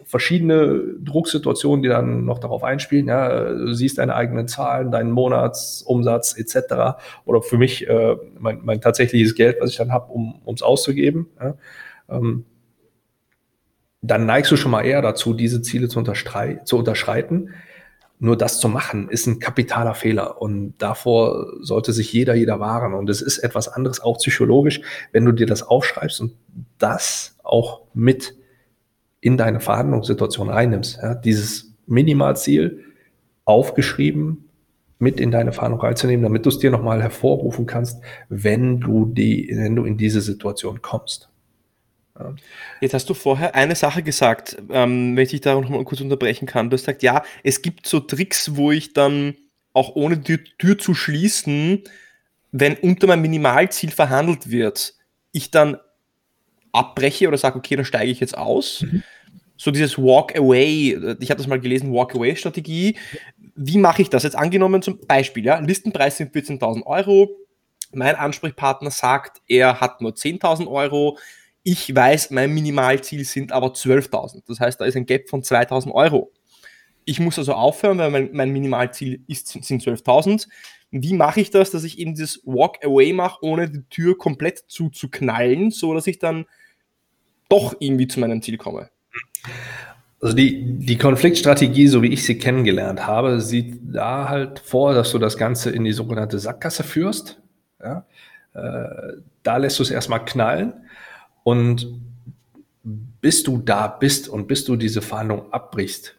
Verschiedene 0.05 0.95
Drucksituationen, 1.01 1.83
die 1.85 1.89
dann 1.89 2.25
noch 2.25 2.41
darauf 2.41 2.65
einspielen, 2.65 3.07
ja, 3.07 3.53
du 3.53 3.75
siehst 3.75 3.99
deine 3.99 4.17
eigenen 4.17 4.49
Zahlen, 4.49 4.91
deinen 4.91 5.13
Monatsumsatz 5.13 6.37
etc. 6.37 6.99
Oder 7.27 7.43
für 7.43 7.59
mich 7.59 7.87
äh, 7.89 8.17
mein, 8.41 8.61
mein 8.65 8.81
tatsächliches 8.81 9.37
Geld, 9.37 9.59
was 9.61 9.71
ich 9.71 9.77
dann 9.77 9.93
habe, 9.93 10.11
um 10.13 10.41
es 10.53 10.63
auszugeben. 10.63 11.29
Ja. 11.41 11.55
Ähm, 12.09 12.45
dann 14.01 14.27
neigst 14.27 14.51
du 14.51 14.57
schon 14.57 14.71
mal 14.71 14.85
eher 14.85 15.03
dazu, 15.03 15.35
diese 15.35 15.63
Ziele 15.63 15.89
zu, 15.89 16.03
zu 16.03 16.79
unterschreiten. 16.79 17.51
Nur 18.21 18.37
das 18.37 18.59
zu 18.59 18.69
machen, 18.69 19.09
ist 19.09 19.27
ein 19.27 19.39
kapitaler 19.39 19.95
Fehler 19.95 20.43
und 20.43 20.75
davor 20.79 21.47
sollte 21.61 21.93
sich 21.93 22.13
jeder, 22.13 22.35
jeder 22.35 22.59
wahren. 22.59 22.95
Und 22.95 23.09
es 23.09 23.23
ist 23.23 23.39
etwas 23.39 23.69
anderes, 23.69 24.01
auch 24.01 24.19
psychologisch, 24.19 24.81
wenn 25.13 25.25
du 25.25 25.33
dir 25.33 25.47
das 25.47 25.63
aufschreibst 25.63 26.21
und 26.21 26.33
das 26.79 27.37
auch 27.45 27.83
mit 27.95 28.35
in 29.21 29.37
deine 29.37 29.61
Verhandlungssituation 29.61 30.51
reinnimmst. 30.51 30.99
Ja, 31.01 31.15
dieses 31.15 31.73
Minimalziel 31.87 32.85
aufgeschrieben, 33.45 34.49
mit 34.99 35.21
in 35.21 35.31
deine 35.31 35.53
Verhandlung 35.53 35.81
reinzunehmen, 35.81 36.25
damit 36.25 36.45
du 36.45 36.51
es 36.51 36.59
dir 36.59 36.73
nochmal 36.73 37.01
hervorrufen 37.01 37.67
kannst, 37.67 38.03
wenn 38.29 38.81
du 38.81 39.07
die, 39.07 39.49
wenn 39.55 39.77
du 39.77 39.85
in 39.85 39.97
diese 39.97 40.21
Situation 40.21 40.83
kommst. 40.83 41.31
Jetzt 42.81 42.95
hast 42.95 43.09
du 43.09 43.15
vorher 43.15 43.55
eine 43.55 43.75
Sache 43.75 44.03
gesagt, 44.03 44.57
ähm, 44.71 45.17
wenn 45.17 45.25
ich 45.25 45.31
dich 45.31 45.41
da 45.41 45.55
noch 45.55 45.69
mal 45.69 45.85
kurz 45.85 46.01
unterbrechen 46.01 46.47
kann. 46.47 46.71
Du 46.71 46.75
hast 46.75 46.83
gesagt, 46.83 47.03
ja, 47.03 47.23
es 47.43 47.63
gibt 47.63 47.87
so 47.87 48.01
Tricks, 48.01 48.57
wo 48.57 48.73
ich 48.73 48.93
dann 48.93 49.37
auch 49.73 49.95
ohne 49.95 50.19
die 50.19 50.39
Tür 50.59 50.79
zu 50.79 50.95
schließen, 50.95 51.85
wenn 52.51 52.77
unter 52.77 53.07
meinem 53.07 53.23
Minimalziel 53.23 53.91
verhandelt 53.91 54.51
wird, 54.51 54.95
ich 55.33 55.51
dann 55.51 55.77
abbreche 56.73 57.29
oder 57.29 57.39
sage, 57.39 57.59
okay, 57.59 57.77
dann 57.77 57.85
steige 57.85 58.11
ich 58.11 58.21
jetzt 58.21 58.37
aus. 58.37 58.83
Mhm. 58.83 59.03
So 59.57 59.71
dieses 59.71 59.99
Walk 59.99 60.37
Away, 60.37 61.17
ich 61.21 61.31
habe 61.31 61.39
das 61.39 61.47
mal 61.47 61.61
gelesen, 61.61 61.93
Walk 61.93 62.15
Away 62.15 62.37
Strategie. 62.37 62.97
Wie 63.57 63.79
mache 63.79 64.03
ich 64.03 64.11
das? 64.11 64.23
Jetzt 64.23 64.37
angenommen 64.37 64.83
zum 64.83 65.01
Beispiel, 65.07 65.45
ja, 65.45 65.59
Listenpreis 65.59 66.17
sind 66.17 66.35
14.000 66.35 66.85
Euro. 66.87 67.31
Mein 67.93 68.15
Ansprechpartner 68.15 68.91
sagt, 68.91 69.43
er 69.49 69.81
hat 69.81 70.01
nur 70.01 70.13
10.000 70.13 70.69
Euro 70.69 71.19
ich 71.71 71.95
weiß, 71.95 72.31
mein 72.31 72.55
Minimalziel 72.55 73.27
sind 73.27 73.53
aber 73.53 73.75
12.000. 73.75 74.45
Das 74.49 74.59
heißt, 74.59 74.81
da 74.81 74.87
ist 74.87 74.97
ein 74.97 75.05
Gap 75.05 75.29
von 75.29 75.43
2.000 75.43 75.93
Euro. 75.93 76.33
Ich 77.05 77.21
muss 77.21 77.39
also 77.39 77.53
aufhören, 77.53 77.99
weil 77.99 78.11
mein, 78.11 78.31
mein 78.33 78.51
Minimalziel 78.51 79.23
ist, 79.27 79.49
sind 79.49 79.83
12.000. 79.83 80.49
Wie 80.93 81.13
mache 81.13 81.43
ich 81.43 81.51
das, 81.51 81.71
dass 81.71 81.85
ich 81.85 81.99
eben 81.99 82.15
dieses 82.15 82.41
Walk-Away 82.47 83.13
mache, 83.13 83.45
ohne 83.45 83.69
die 83.69 83.83
Tür 83.91 84.17
komplett 84.17 84.65
zuzuknallen, 84.69 85.71
so 85.71 85.93
dass 85.93 86.07
ich 86.07 86.19
dann 86.19 86.47
doch 87.51 87.77
irgendwie 87.81 88.09
zu 88.09 88.21
meinem 88.21 88.41
Ziel 88.41 88.57
komme? 88.57 88.89
Also 90.23 90.35
die, 90.35 90.79
die 90.79 90.97
Konfliktstrategie, 90.97 91.89
so 91.89 92.01
wie 92.01 92.15
ich 92.15 92.25
sie 92.25 92.39
kennengelernt 92.39 93.07
habe, 93.07 93.43
sieht 93.43 93.79
da 93.83 94.31
halt 94.31 94.59
vor, 94.61 94.95
dass 94.95 95.13
du 95.13 95.19
das 95.19 95.37
Ganze 95.37 95.69
in 95.69 95.85
die 95.85 95.93
sogenannte 95.93 96.39
Sackgasse 96.39 96.83
führst. 96.83 97.43
Ja? 97.79 98.07
Äh, 98.55 99.19
da 99.43 99.59
lässt 99.59 99.79
du 99.79 99.83
es 99.83 99.91
erstmal 99.91 100.25
knallen 100.25 100.73
und 101.49 101.89
bis 103.23 103.43
du 103.43 103.57
da 103.57 103.87
bist 103.87 104.29
und 104.29 104.49
bis 104.49 104.67
du 104.67 104.77
diese 104.77 105.01
Verhandlung 105.01 105.51
abbrichst, 105.51 106.15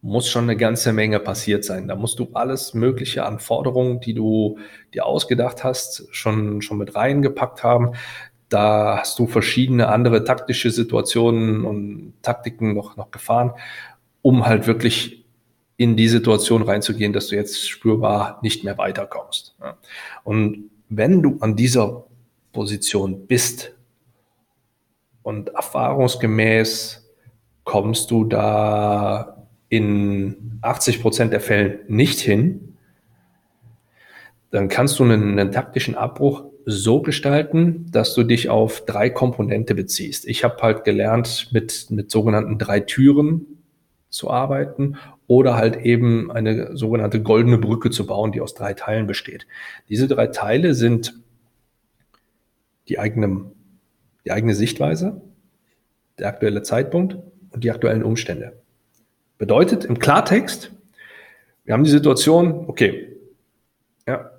muss 0.00 0.30
schon 0.30 0.44
eine 0.44 0.56
ganze 0.56 0.94
Menge 0.94 1.20
passiert 1.20 1.66
sein. 1.66 1.86
Da 1.86 1.96
musst 1.96 2.18
du 2.18 2.30
alles 2.32 2.72
Mögliche 2.72 3.26
an 3.26 3.40
Forderungen, 3.40 4.00
die 4.00 4.14
du 4.14 4.56
dir 4.94 5.04
ausgedacht 5.04 5.64
hast, 5.64 6.06
schon, 6.12 6.62
schon 6.62 6.78
mit 6.78 6.94
reingepackt 6.94 7.62
haben. 7.62 7.92
Da 8.48 9.00
hast 9.00 9.18
du 9.18 9.26
verschiedene 9.26 9.88
andere 9.88 10.24
taktische 10.24 10.70
Situationen 10.70 11.66
und 11.66 12.14
Taktiken 12.22 12.72
noch, 12.72 12.96
noch 12.96 13.10
gefahren, 13.10 13.52
um 14.22 14.46
halt 14.46 14.66
wirklich 14.66 15.26
in 15.76 15.94
die 15.94 16.08
Situation 16.08 16.62
reinzugehen, 16.62 17.12
dass 17.12 17.26
du 17.26 17.36
jetzt 17.36 17.68
spürbar 17.68 18.38
nicht 18.42 18.64
mehr 18.64 18.78
weiterkommst. 18.78 19.56
Und 20.24 20.70
wenn 20.88 21.20
du 21.20 21.36
an 21.40 21.54
dieser 21.54 22.06
Position 22.52 23.26
bist, 23.26 23.74
und 25.30 25.50
erfahrungsgemäß 25.50 27.08
kommst 27.62 28.10
du 28.10 28.24
da 28.24 29.46
in 29.68 30.58
80 30.60 31.00
Prozent 31.00 31.32
der 31.32 31.40
Fällen 31.40 31.78
nicht 31.86 32.18
hin. 32.18 32.76
Dann 34.50 34.68
kannst 34.68 34.98
du 34.98 35.04
einen, 35.04 35.38
einen 35.38 35.52
taktischen 35.52 35.94
Abbruch 35.94 36.46
so 36.66 37.00
gestalten, 37.00 37.86
dass 37.92 38.12
du 38.14 38.24
dich 38.24 38.48
auf 38.48 38.84
drei 38.84 39.08
Komponente 39.08 39.76
beziehst. 39.76 40.26
Ich 40.26 40.42
habe 40.42 40.60
halt 40.62 40.82
gelernt, 40.82 41.50
mit, 41.52 41.86
mit 41.90 42.10
sogenannten 42.10 42.58
drei 42.58 42.80
Türen 42.80 43.46
zu 44.08 44.30
arbeiten 44.30 44.96
oder 45.28 45.54
halt 45.54 45.76
eben 45.76 46.32
eine 46.32 46.76
sogenannte 46.76 47.22
goldene 47.22 47.58
Brücke 47.58 47.90
zu 47.90 48.04
bauen, 48.04 48.32
die 48.32 48.40
aus 48.40 48.54
drei 48.54 48.74
Teilen 48.74 49.06
besteht. 49.06 49.46
Diese 49.88 50.08
drei 50.08 50.26
Teile 50.26 50.74
sind 50.74 51.14
die 52.88 52.98
eigene 52.98 53.52
die 54.24 54.32
eigene 54.32 54.54
Sichtweise, 54.54 55.20
der 56.18 56.28
aktuelle 56.28 56.62
Zeitpunkt 56.62 57.16
und 57.50 57.64
die 57.64 57.70
aktuellen 57.70 58.04
Umstände. 58.04 58.60
Bedeutet 59.38 59.84
im 59.84 59.98
Klartext, 59.98 60.72
wir 61.64 61.74
haben 61.74 61.84
die 61.84 61.90
Situation, 61.90 62.66
okay, 62.68 63.16
ja, 64.06 64.30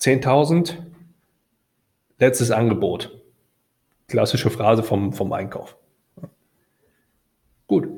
10.000, 0.00 0.76
letztes 2.18 2.50
Angebot. 2.50 3.18
Klassische 4.06 4.50
Phrase 4.50 4.82
vom, 4.82 5.12
vom 5.12 5.32
Einkauf. 5.32 5.76
Gut. 7.66 7.88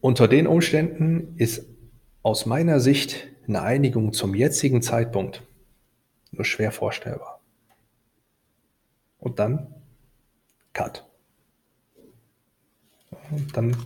Unter 0.00 0.28
den 0.28 0.46
Umständen 0.46 1.34
ist 1.36 1.66
aus 2.22 2.46
meiner 2.46 2.80
Sicht 2.80 3.28
eine 3.48 3.62
Einigung 3.62 4.12
zum 4.12 4.34
jetzigen 4.34 4.82
Zeitpunkt 4.82 5.42
nur 6.32 6.44
schwer 6.44 6.70
vorstellbar 6.70 7.39
und 9.20 9.38
dann 9.38 9.74
Cut. 10.72 11.04
Und 13.30 13.56
dann 13.56 13.76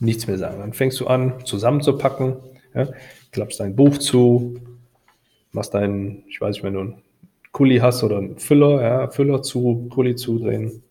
nichts 0.00 0.26
mehr 0.26 0.38
sagen. 0.38 0.58
Dann 0.58 0.72
fängst 0.72 0.98
du 1.00 1.06
an, 1.06 1.44
zusammenzupacken, 1.44 2.36
ja, 2.74 2.88
klappst 3.30 3.60
dein 3.60 3.76
Buch 3.76 3.98
zu, 3.98 4.60
machst 5.52 5.74
deinen, 5.74 6.24
ich 6.28 6.40
weiß 6.40 6.56
nicht, 6.56 6.64
wenn 6.64 6.74
du 6.74 6.80
einen 6.80 7.02
Kuli 7.52 7.78
hast 7.78 8.02
oder 8.02 8.18
einen 8.18 8.38
Füller, 8.38 8.82
ja, 8.82 9.10
Füller 9.10 9.42
zu, 9.42 9.88
Kuli 9.90 10.16
zudrehen, 10.16 10.82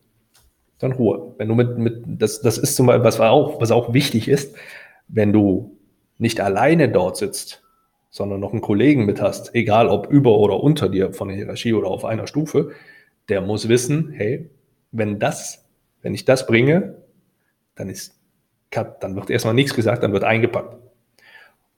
dann 0.79 0.93
Ruhe. 0.93 1.33
Wenn 1.37 1.47
du 1.47 1.55
mit, 1.55 1.77
mit 1.77 2.03
das, 2.05 2.41
das 2.41 2.57
ist 2.57 2.75
zum 2.75 2.87
Beispiel, 2.87 3.03
was 3.03 3.19
auch, 3.19 3.59
was 3.61 3.71
auch 3.71 3.93
wichtig 3.93 4.27
ist, 4.27 4.55
wenn 5.07 5.33
du 5.33 5.77
nicht 6.17 6.39
alleine 6.39 6.89
dort 6.89 7.17
sitzt, 7.17 7.63
sondern 8.09 8.39
noch 8.39 8.51
einen 8.51 8.61
Kollegen 8.61 9.05
mit 9.05 9.21
hast, 9.21 9.55
egal 9.55 9.87
ob 9.87 10.07
über 10.07 10.37
oder 10.37 10.61
unter 10.61 10.89
dir 10.89 11.13
von 11.13 11.29
der 11.29 11.37
Hierarchie 11.37 11.73
oder 11.73 11.87
auf 11.87 12.05
einer 12.05 12.27
Stufe, 12.27 12.71
der 13.29 13.41
muss 13.41 13.69
wissen, 13.69 14.11
hey, 14.11 14.49
wenn 14.91 15.19
das, 15.19 15.65
wenn 16.01 16.13
ich 16.13 16.25
das 16.25 16.47
bringe, 16.47 16.95
dann 17.75 17.89
ist 17.89 18.17
Cut, 18.71 19.03
dann 19.03 19.15
wird 19.15 19.29
erstmal 19.29 19.53
nichts 19.53 19.73
gesagt, 19.73 20.03
dann 20.03 20.13
wird 20.13 20.23
eingepackt. 20.23 20.77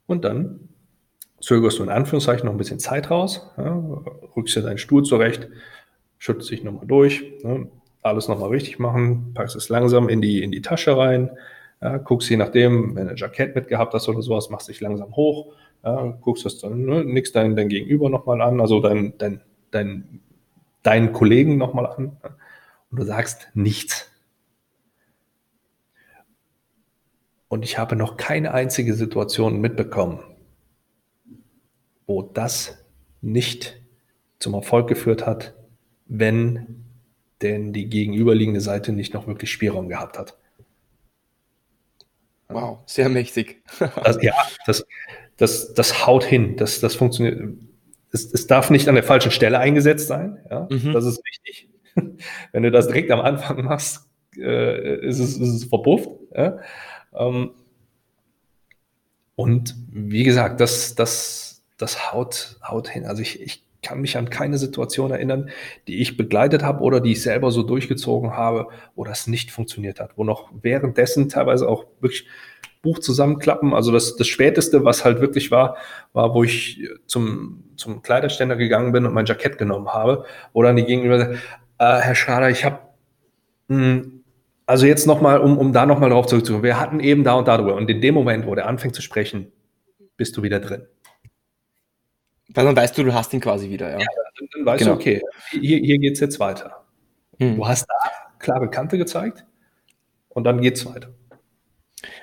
Und 0.06 0.24
dann 0.24 0.70
zögerst 1.42 1.80
du 1.80 1.84
in 1.84 1.90
Anführungszeichen 1.90 2.46
noch 2.46 2.54
ein 2.54 2.58
bisschen 2.58 2.80
Zeit 2.80 3.10
raus, 3.10 3.52
ja, 3.58 3.76
rückst 4.36 4.56
dir 4.56 4.62
deinen 4.62 4.78
Stuhl 4.78 5.04
zurecht, 5.04 5.50
schüttelst 6.18 6.52
dich 6.52 6.64
nochmal 6.64 6.88
durch, 6.88 7.24
ja, 7.44 7.58
alles 8.02 8.28
nochmal 8.28 8.50
richtig 8.50 8.80
machen, 8.80 9.34
packst 9.34 9.56
es 9.56 9.70
langsam 9.70 10.08
in 10.10 10.22
die, 10.22 10.44
in 10.44 10.52
die 10.52 10.62
Tasche 10.62 10.96
rein, 10.98 11.32
ja, 11.82 11.98
guckst 11.98 12.30
je 12.30 12.38
nachdem, 12.38 12.96
wenn 12.96 13.06
du 13.06 13.12
ein 13.12 13.18
Jackett 13.18 13.56
mitgehabt 13.56 13.94
hast 13.94 14.08
oder 14.08 14.22
sowas, 14.22 14.50
machst 14.50 14.70
dich 14.70 14.80
langsam 14.80 15.16
hoch, 15.16 15.54
ja, 15.84 16.18
guckst 16.22 16.46
das 16.46 16.60
dann, 16.60 16.86
ne, 16.86 17.04
nix 17.04 17.32
dein, 17.32 17.56
dein 17.56 17.70
Gegenüber 17.70 18.10
nochmal 18.10 18.42
an, 18.42 18.62
also 18.62 18.80
dein, 18.80 19.18
dein, 19.18 19.42
dein 19.72 20.22
deinen 20.84 21.14
Kollegen 21.14 21.58
nochmal 21.58 21.88
an. 21.88 22.18
Und 22.92 23.00
du 23.00 23.04
sagst 23.04 23.50
nichts. 23.54 24.10
Und 27.48 27.64
ich 27.64 27.78
habe 27.78 27.96
noch 27.96 28.18
keine 28.18 28.54
einzige 28.54 28.94
Situation 28.94 29.62
mitbekommen, 29.62 30.20
wo 32.08 32.22
das 32.22 32.84
nicht 33.22 33.82
zum 34.40 34.54
Erfolg 34.54 34.88
geführt 34.88 35.26
hat, 35.26 35.54
wenn 36.06 36.84
denn 37.44 37.74
die 37.74 37.90
gegenüberliegende 37.90 38.62
Seite 38.62 38.92
nicht 38.92 39.14
noch 39.14 39.28
wirklich 39.28 39.52
Spielraum 39.52 39.90
gehabt 39.90 40.18
hat. 40.18 40.38
Wow, 42.48 42.80
sehr 42.86 43.10
mächtig. 43.10 43.62
also, 43.96 44.20
ja, 44.22 44.34
das, 44.66 44.86
das, 45.38 45.74
das 45.74 46.08
haut 46.08 46.24
hin, 46.24 46.56
das, 46.58 46.80
das 46.80 46.96
funktioniert. 46.96 47.58
Es, 48.14 48.32
es 48.32 48.48
darf 48.48 48.70
nicht 48.70 48.88
an 48.88 48.96
der 48.96 49.04
falschen 49.04 49.32
Stelle 49.32 49.60
eingesetzt 49.60 50.08
sein, 50.08 50.40
ja? 50.50 50.68
Mhm. 50.70 50.94
das 50.94 51.06
ist 51.06 51.22
wichtig. 51.26 51.70
Wenn 52.52 52.64
du 52.64 52.72
das 52.72 52.88
direkt 52.88 53.12
am 53.12 53.20
Anfang 53.20 53.66
machst, 53.66 54.08
äh, 54.38 55.06
ist, 55.06 55.20
es, 55.20 55.38
ist 55.38 55.50
es 55.50 55.64
verpufft. 55.66 56.10
Ja? 56.36 56.60
Ähm, 57.14 57.52
und 59.36 59.76
wie 59.92 60.24
gesagt, 60.24 60.62
das, 60.62 60.96
das, 60.96 61.64
das 61.78 62.14
haut, 62.14 62.58
haut 62.64 62.88
hin. 62.88 63.06
Also 63.06 63.22
ich, 63.22 63.42
ich 63.42 63.64
kann 63.82 64.00
mich 64.02 64.18
an 64.18 64.30
keine 64.30 64.58
Situation 64.58 65.12
erinnern, 65.12 65.50
die 65.88 66.02
ich 66.02 66.18
begleitet 66.18 66.64
habe 66.64 66.82
oder 66.82 67.02
die 67.02 67.12
ich 67.12 67.22
selber 67.22 67.52
so 67.52 67.64
durchgezogen 67.64 68.32
habe, 68.32 68.68
wo 68.96 69.04
das 69.04 69.28
nicht 69.28 69.52
funktioniert 69.52 70.00
hat, 70.00 70.18
wo 70.18 70.24
noch 70.24 70.50
währenddessen 70.62 71.30
teilweise 71.30 71.68
auch 71.68 71.86
wirklich 72.00 72.28
Buch 72.84 73.00
zusammenklappen. 73.00 73.74
Also 73.74 73.92
das, 73.92 74.16
das 74.18 74.28
Späteste, 74.28 74.84
was 74.86 75.04
halt 75.04 75.20
wirklich 75.22 75.50
war, 75.50 75.78
war, 76.12 76.36
wo 76.36 76.44
ich 76.44 76.88
zum, 77.08 77.64
zum 77.78 78.04
Kleiderständer 78.04 78.56
gegangen 78.58 78.92
bin 78.92 79.06
und 79.08 79.14
mein 79.14 79.26
Jackett 79.26 79.58
genommen 79.58 79.88
habe, 79.88 80.26
wo 80.52 80.62
dann 80.62 80.76
die 80.76 80.86
Gegenüber 80.86 81.32
äh, 81.32 81.38
Herr 81.78 82.14
Schrader, 82.14 82.50
ich 82.50 82.64
habe, 82.66 82.80
hm, 83.70 84.24
also 84.66 84.86
jetzt 84.86 85.08
nochmal, 85.08 85.40
um, 85.40 85.58
um 85.58 85.74
da 85.74 85.86
nochmal 85.86 86.10
drauf 86.10 86.28
zurückzukommen, 86.28 86.64
wir 86.64 86.80
hatten 86.80 87.00
eben 87.00 87.24
da 87.24 87.34
und 87.34 87.48
da 87.48 87.58
drüber 87.58 87.76
und 87.76 87.90
in 87.90 88.02
dem 88.02 88.14
Moment, 88.14 88.46
wo 88.46 88.54
der 88.54 88.68
anfängt 88.68 88.96
zu 88.96 89.02
sprechen, 89.02 89.52
bist 90.18 90.36
du 90.38 90.44
wieder 90.44 90.60
drin. 90.60 90.86
Weil 92.54 92.66
dann 92.66 92.76
weißt 92.76 92.98
du, 92.98 93.04
du 93.04 93.14
hast 93.14 93.34
ihn 93.34 93.40
quasi 93.40 93.70
wieder, 93.70 93.92
ja. 93.92 94.00
ja 94.00 94.06
dann, 94.06 94.48
dann 94.54 94.66
weißt 94.66 94.84
genau. 94.84 94.96
du, 94.96 95.00
okay, 95.00 95.22
hier, 95.52 95.80
hier 95.80 95.98
geht 96.00 96.14
es 96.14 96.20
jetzt 96.20 96.40
weiter. 96.40 96.84
Hm. 97.40 97.56
Du 97.56 97.68
hast 97.68 97.86
da 97.88 98.12
klare 98.40 98.70
Kante 98.70 98.98
gezeigt 98.98 99.46
und 100.30 100.44
dann 100.44 100.60
geht 100.60 100.76
es 100.76 100.86
weiter. 100.86 101.14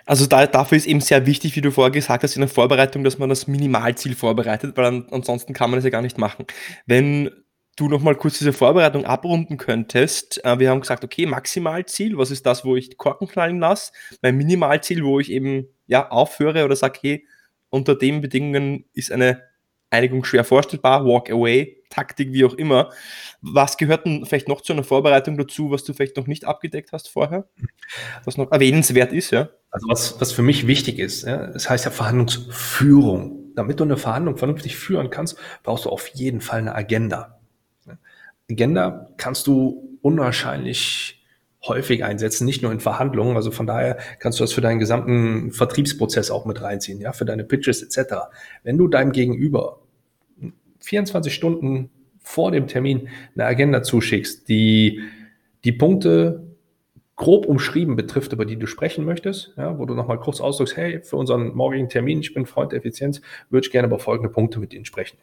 Also 0.06 0.26
da, 0.26 0.46
dafür 0.46 0.76
ist 0.76 0.86
eben 0.86 1.00
sehr 1.00 1.26
wichtig, 1.26 1.56
wie 1.56 1.60
du 1.60 1.70
vorher 1.70 1.90
gesagt 1.90 2.22
hast, 2.22 2.36
in 2.36 2.40
der 2.40 2.48
Vorbereitung, 2.48 3.04
dass 3.04 3.18
man 3.18 3.28
das 3.28 3.46
Minimalziel 3.46 4.14
vorbereitet, 4.14 4.76
weil 4.76 4.84
an, 4.86 5.06
ansonsten 5.10 5.52
kann 5.52 5.70
man 5.70 5.78
das 5.78 5.84
ja 5.84 5.90
gar 5.90 6.02
nicht 6.02 6.18
machen. 6.18 6.46
Wenn 6.86 7.30
du 7.76 7.88
nochmal 7.88 8.14
kurz 8.14 8.38
diese 8.38 8.52
Vorbereitung 8.52 9.04
abrunden 9.04 9.56
könntest, 9.56 10.44
äh, 10.44 10.58
wir 10.58 10.70
haben 10.70 10.80
gesagt, 10.80 11.04
okay, 11.04 11.26
Maximalziel, 11.26 12.18
was 12.18 12.30
ist 12.30 12.44
das, 12.46 12.64
wo 12.64 12.76
ich 12.76 12.96
Korken 12.98 13.28
knallen 13.28 13.58
lasse? 13.58 13.92
Mein 14.22 14.36
Minimalziel, 14.36 15.04
wo 15.04 15.20
ich 15.20 15.30
eben 15.30 15.66
ja 15.86 16.10
aufhöre 16.10 16.64
oder 16.64 16.76
sage, 16.76 16.98
hey, 17.02 17.26
unter 17.70 17.94
den 17.94 18.20
Bedingungen 18.20 18.84
ist 18.92 19.12
eine 19.12 19.42
Einigung 19.90 20.24
schwer 20.24 20.44
vorstellbar, 20.44 21.04
Walk 21.04 21.30
Away, 21.30 21.82
Taktik, 21.90 22.32
wie 22.32 22.44
auch 22.44 22.54
immer. 22.54 22.90
Was 23.42 23.76
gehört 23.76 24.06
denn 24.06 24.24
vielleicht 24.24 24.48
noch 24.48 24.60
zu 24.60 24.72
einer 24.72 24.84
Vorbereitung 24.84 25.36
dazu, 25.36 25.70
was 25.70 25.84
du 25.84 25.92
vielleicht 25.92 26.16
noch 26.16 26.28
nicht 26.28 26.44
abgedeckt 26.44 26.92
hast 26.92 27.08
vorher? 27.08 27.48
Was 28.24 28.36
noch 28.36 28.52
erwähnenswert 28.52 29.12
ist, 29.12 29.32
ja? 29.32 29.50
Also 29.70 29.88
was, 29.88 30.20
was 30.20 30.32
für 30.32 30.42
mich 30.42 30.66
wichtig 30.66 30.98
ist, 30.98 31.24
ja, 31.24 31.48
das 31.48 31.68
heißt 31.68 31.84
ja 31.84 31.90
Verhandlungsführung. 31.90 33.52
Damit 33.56 33.80
du 33.80 33.84
eine 33.84 33.96
Verhandlung 33.96 34.36
vernünftig 34.36 34.76
führen 34.76 35.10
kannst, 35.10 35.36
brauchst 35.64 35.84
du 35.84 35.90
auf 35.90 36.06
jeden 36.08 36.40
Fall 36.40 36.60
eine 36.60 36.74
Agenda. 36.74 37.40
Agenda 38.48 39.08
kannst 39.16 39.46
du 39.46 39.98
unwahrscheinlich 40.02 41.19
häufig 41.66 42.04
einsetzen, 42.04 42.46
nicht 42.46 42.62
nur 42.62 42.72
in 42.72 42.80
Verhandlungen. 42.80 43.36
Also 43.36 43.50
von 43.50 43.66
daher 43.66 43.98
kannst 44.18 44.38
du 44.38 44.44
das 44.44 44.52
für 44.52 44.60
deinen 44.60 44.78
gesamten 44.78 45.52
Vertriebsprozess 45.52 46.30
auch 46.30 46.46
mit 46.46 46.62
reinziehen, 46.62 47.00
ja, 47.00 47.12
für 47.12 47.24
deine 47.24 47.44
Pitches 47.44 47.82
etc. 47.82 48.14
Wenn 48.62 48.78
du 48.78 48.88
deinem 48.88 49.12
Gegenüber 49.12 49.80
24 50.80 51.34
Stunden 51.34 51.90
vor 52.18 52.50
dem 52.50 52.66
Termin 52.66 53.08
eine 53.34 53.44
Agenda 53.44 53.82
zuschickst, 53.82 54.48
die 54.48 55.00
die 55.64 55.72
Punkte 55.72 56.46
grob 57.16 57.44
umschrieben 57.44 57.96
betrifft, 57.96 58.32
über 58.32 58.46
die 58.46 58.56
du 58.56 58.66
sprechen 58.66 59.04
möchtest, 59.04 59.52
ja, 59.58 59.78
wo 59.78 59.84
du 59.84 59.94
nochmal 59.94 60.18
kurz 60.18 60.40
ausdrückst, 60.40 60.76
hey, 60.78 61.02
für 61.02 61.16
unseren 61.16 61.54
morgigen 61.54 61.90
Termin, 61.90 62.20
ich 62.20 62.32
bin 62.32 62.46
Freund 62.46 62.72
der 62.72 62.78
Effizienz, 62.78 63.20
würde 63.50 63.66
ich 63.66 63.70
gerne 63.70 63.88
über 63.88 63.98
folgende 63.98 64.30
Punkte 64.30 64.58
mit 64.58 64.72
Ihnen 64.72 64.86
sprechen. 64.86 65.18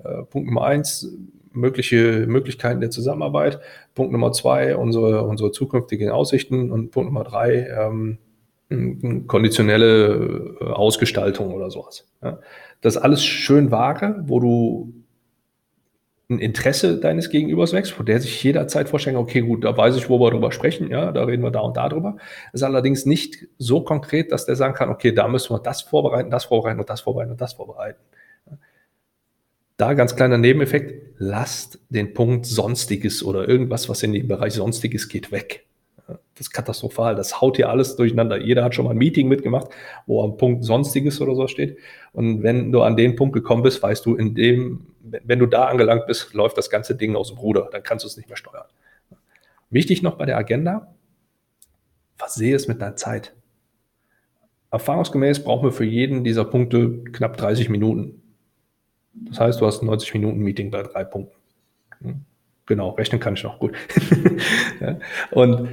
Äh, 0.00 0.24
Punkt 0.24 0.48
Nummer 0.48 0.64
eins, 0.64 1.10
mögliche 1.52 2.26
Möglichkeiten 2.26 2.80
der 2.80 2.90
Zusammenarbeit. 2.90 3.60
Punkt 3.94 4.12
Nummer 4.12 4.32
zwei, 4.32 4.76
unsere, 4.76 5.22
unsere 5.24 5.52
zukünftigen 5.52 6.10
Aussichten. 6.10 6.70
Und 6.70 6.90
Punkt 6.90 7.12
Nummer 7.12 7.24
drei, 7.24 7.66
ähm, 7.68 8.18
konditionelle 9.26 10.56
äh, 10.60 10.64
Ausgestaltung 10.64 11.52
oder 11.52 11.70
sowas. 11.70 12.08
Ja. 12.22 12.38
Das 12.80 12.96
alles 12.96 13.24
schön 13.24 13.70
vage, 13.70 14.22
wo 14.26 14.40
du 14.40 14.92
ein 16.30 16.38
Interesse 16.38 16.98
deines 16.98 17.28
Gegenübers 17.30 17.72
wächst, 17.72 17.98
wo 17.98 18.04
der 18.04 18.20
sich 18.20 18.42
jederzeit 18.44 18.88
vorstellen 18.88 19.16
kann, 19.16 19.24
okay, 19.24 19.40
gut, 19.40 19.64
da 19.64 19.76
weiß 19.76 19.96
ich, 19.96 20.08
wo 20.08 20.20
wir 20.20 20.30
drüber 20.30 20.52
sprechen, 20.52 20.88
ja, 20.88 21.10
da 21.10 21.24
reden 21.24 21.42
wir 21.42 21.50
da 21.50 21.58
und 21.60 21.76
da 21.76 21.88
drüber. 21.88 22.16
Ist 22.52 22.62
allerdings 22.62 23.04
nicht 23.04 23.48
so 23.58 23.80
konkret, 23.80 24.30
dass 24.30 24.46
der 24.46 24.54
sagen 24.54 24.74
kann, 24.74 24.90
okay, 24.90 25.12
da 25.12 25.26
müssen 25.26 25.52
wir 25.52 25.58
das 25.58 25.82
vorbereiten, 25.82 26.30
das 26.30 26.44
vorbereiten 26.44 26.78
und 26.78 26.88
das 26.88 27.00
vorbereiten 27.00 27.32
und 27.32 27.40
das 27.40 27.54
vorbereiten. 27.54 27.98
Da 29.80 29.94
ganz 29.94 30.14
kleiner 30.14 30.36
Nebeneffekt, 30.36 31.14
lasst 31.16 31.80
den 31.88 32.12
Punkt 32.12 32.44
Sonstiges 32.44 33.24
oder 33.24 33.48
irgendwas, 33.48 33.88
was 33.88 34.02
in 34.02 34.12
den 34.12 34.28
Bereich 34.28 34.52
Sonstiges 34.52 35.08
geht, 35.08 35.32
weg. 35.32 35.64
Das 36.06 36.18
ist 36.48 36.50
katastrophal. 36.50 37.14
Das 37.14 37.40
haut 37.40 37.56
hier 37.56 37.70
alles 37.70 37.96
durcheinander. 37.96 38.42
Jeder 38.42 38.62
hat 38.62 38.74
schon 38.74 38.84
mal 38.84 38.90
ein 38.90 38.98
Meeting 38.98 39.26
mitgemacht, 39.26 39.68
wo 40.06 40.22
am 40.22 40.36
Punkt 40.36 40.64
Sonstiges 40.64 41.22
oder 41.22 41.34
so 41.34 41.46
steht. 41.46 41.78
Und 42.12 42.42
wenn 42.42 42.72
du 42.72 42.82
an 42.82 42.94
den 42.94 43.16
Punkt 43.16 43.32
gekommen 43.32 43.62
bist, 43.62 43.82
weißt 43.82 44.04
du, 44.04 44.16
in 44.16 44.34
dem, 44.34 44.88
wenn 45.00 45.38
du 45.38 45.46
da 45.46 45.64
angelangt 45.64 46.06
bist, 46.06 46.34
läuft 46.34 46.58
das 46.58 46.68
ganze 46.68 46.94
Ding 46.94 47.16
aus 47.16 47.28
dem 47.28 47.38
Ruder. 47.38 47.70
Dann 47.72 47.82
kannst 47.82 48.04
du 48.04 48.06
es 48.06 48.18
nicht 48.18 48.28
mehr 48.28 48.36
steuern. 48.36 48.66
Wichtig 49.70 50.02
noch 50.02 50.18
bei 50.18 50.26
der 50.26 50.36
Agenda, 50.36 50.94
versehe 52.18 52.54
es 52.54 52.68
mit 52.68 52.82
deiner 52.82 52.96
Zeit. 52.96 53.34
Erfahrungsgemäß 54.70 55.42
brauchen 55.42 55.68
wir 55.68 55.72
für 55.72 55.86
jeden 55.86 56.22
dieser 56.22 56.44
Punkte 56.44 57.02
knapp 57.12 57.38
30 57.38 57.70
Minuten. 57.70 58.19
Das 59.12 59.40
heißt, 59.40 59.60
du 59.60 59.66
hast 59.66 59.82
ein 59.82 59.86
90 59.86 60.14
Minuten 60.14 60.40
Meeting 60.40 60.70
bei 60.70 60.82
drei 60.82 61.04
Punkten. 61.04 61.36
Hm? 62.00 62.20
Genau, 62.66 62.90
rechnen 62.90 63.20
kann 63.20 63.34
ich 63.34 63.42
noch 63.42 63.58
gut. 63.58 63.74
Und 65.32 65.68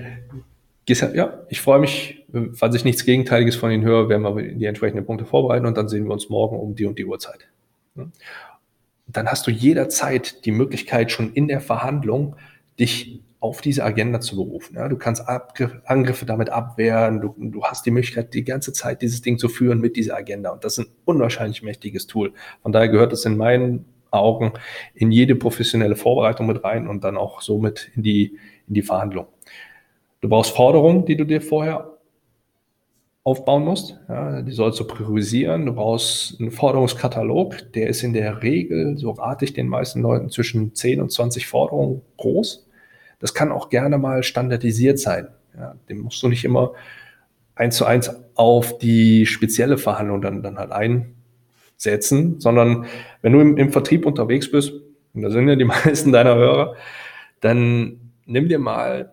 ja, 0.88 1.34
ich 1.50 1.62
freue 1.62 1.80
mich, 1.80 2.26
falls 2.54 2.76
ich 2.76 2.86
nichts 2.86 3.06
Gegenteiliges 3.06 3.56
von 3.56 3.72
Ihnen 3.72 3.84
höre, 3.84 4.10
werden 4.10 4.24
wir 4.24 4.54
die 4.54 4.66
entsprechenden 4.66 5.06
Punkte 5.06 5.26
vorbereiten 5.26 5.66
und 5.66 5.78
dann 5.78 5.90
sehen 5.90 6.06
wir 6.06 6.14
uns 6.14 6.30
morgen 6.30 6.58
um 6.58 6.76
die 6.76 6.86
und 6.86 6.98
die 6.98 7.06
Uhrzeit. 7.06 7.50
Dann 9.08 9.28
hast 9.28 9.48
du 9.48 9.52
jederzeit 9.52 10.46
die 10.46 10.52
Möglichkeit, 10.52 11.12
schon 11.12 11.34
in 11.34 11.50
der 11.50 11.60
Verhandlung 11.60 12.38
dich 12.80 13.22
auf 13.40 13.62
diese 13.62 13.84
Agenda 13.84 14.20
zu 14.20 14.36
berufen. 14.36 14.76
Ja, 14.76 14.88
du 14.90 14.98
kannst 14.98 15.28
Abgriff, 15.28 15.72
Angriffe 15.86 16.26
damit 16.26 16.50
abwehren, 16.50 17.22
du, 17.22 17.36
du 17.38 17.64
hast 17.64 17.86
die 17.86 17.92
Möglichkeit, 17.92 18.34
die 18.34 18.44
ganze 18.44 18.74
Zeit 18.74 19.02
dieses 19.02 19.22
Ding 19.22 19.38
zu 19.38 19.48
führen 19.48 19.80
mit 19.80 19.96
dieser 19.96 20.16
Agenda. 20.16 20.52
Und 20.52 20.64
das 20.64 20.78
ist 20.78 20.88
ein 20.88 20.92
unwahrscheinlich 21.06 21.62
mächtiges 21.62 22.08
Tool. 22.08 22.34
Von 22.64 22.72
daher 22.72 22.90
gehört 22.90 23.14
es 23.14 23.26
in 23.26 23.38
meinen 23.38 23.86
Augen 24.10 24.54
in 24.96 25.12
jede 25.12 25.36
professionelle 25.36 25.96
Vorbereitung 25.96 26.48
mit 26.48 26.64
rein 26.64 26.88
und 26.88 27.04
dann 27.04 27.18
auch 27.18 27.42
somit 27.42 27.92
in 27.96 28.04
die, 28.04 28.38
in 28.68 28.74
die 28.74 28.82
Verhandlung. 28.82 29.28
Du 30.22 30.30
brauchst 30.30 30.56
Forderungen, 30.56 31.06
die 31.06 31.16
du 31.16 31.26
dir 31.26 31.42
vorher 31.42 31.98
aufbauen 33.24 33.66
musst. 33.66 34.00
Ja, 34.08 34.42
die 34.42 34.54
sollst 34.54 34.80
du 34.80 34.86
priorisieren. 34.86 35.66
Du 35.66 35.74
brauchst 35.74 36.40
einen 36.40 36.50
Forderungskatalog. 36.50 37.74
Der 37.74 37.88
ist 37.88 38.02
in 38.02 38.14
der 38.14 38.42
Regel, 38.42 38.98
so 38.98 39.12
rate 39.12 39.46
ich 39.46 39.54
den 39.54 39.68
meisten 39.68 40.02
Leuten, 40.02 40.30
zwischen 40.30 40.74
10 40.74 41.02
und 41.02 41.12
20 41.12 41.46
Forderungen 41.46 42.02
groß. 42.16 42.67
Das 43.20 43.34
kann 43.34 43.52
auch 43.52 43.70
gerne 43.70 43.98
mal 43.98 44.24
standardisiert 44.24 45.00
sein. 45.00 45.30
Ja, 45.58 45.76
den 45.90 46.00
musst 46.00 46.22
du 46.22 46.28
nicht 46.28 46.46
immer 46.46 46.74
eins 47.56 47.78
zu 47.78 47.86
eins 47.86 48.12
auf 48.36 48.78
die 48.78 49.26
spezielle 49.26 49.78
Verhandlung 49.78 50.22
dann, 50.22 50.44
dann 50.44 50.60
halt 50.60 50.72
einsetzen, 50.72 52.40
sondern 52.40 52.86
wenn 53.22 53.34
du 53.34 53.40
im, 53.40 53.58
im 53.58 53.72
Vertrieb 53.72 54.06
unterwegs 54.06 54.52
bist, 54.52 54.74
und 55.14 55.24
da 55.24 55.32
sind 55.32 55.48
ja 55.48 55.56
die 55.56 55.66
meisten 55.66 56.12
deiner 56.12 56.36
Hörer, 56.36 56.76
dann 57.42 58.12
nimm 58.26 58.48
dir 58.48 58.60
mal 58.60 59.12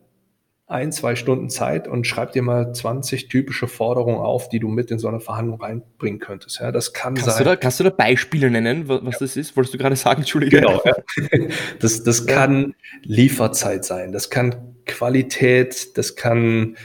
ein, 0.67 0.93
zwei 0.93 1.15
Stunden 1.15 1.51
Zeit 1.51 1.87
und 1.87 2.07
schreib 2.07 2.33
dir 2.33 2.43
mal 2.43 2.73
20 2.73 3.29
typische 3.29 3.69
Forderungen 3.69 4.19
auf, 4.19 4.49
die 4.49 4.61
du 4.61 4.69
mit 4.69 4.91
in 4.91 4.99
so 4.99 5.09
eine 5.09 5.21
Verhandlung 5.21 5.61
reinbringen 5.61 6.21
könntest. 6.21 6.59
Ja, 6.59 6.73
das 6.73 6.95
kann 6.95 7.15
kannst 7.15 7.31
sein. 7.31 7.39
Du 7.39 7.45
da, 7.45 7.57
kannst 7.57 7.81
du 7.81 7.85
da 7.85 7.91
Beispiele 7.91 8.51
nennen, 8.51 8.89
was, 8.89 9.03
ja. 9.03 9.11
das 9.21 9.37
ist? 9.37 9.57
Wolltest 9.57 9.75
du 9.75 9.79
gerade 9.79 9.97
sagen, 9.97 10.23
Entschuldige? 10.23 10.61
Genau. 10.61 10.83
Ja. 10.85 10.95
Das, 11.81 12.03
das 12.03 12.27
kann 12.27 12.75
Lieferzeit 13.03 13.85
sein, 13.85 14.13
das 14.13 14.31
kann 14.31 14.77
Qualität, 14.87 15.97
das 15.99 16.17
kann 16.17 16.77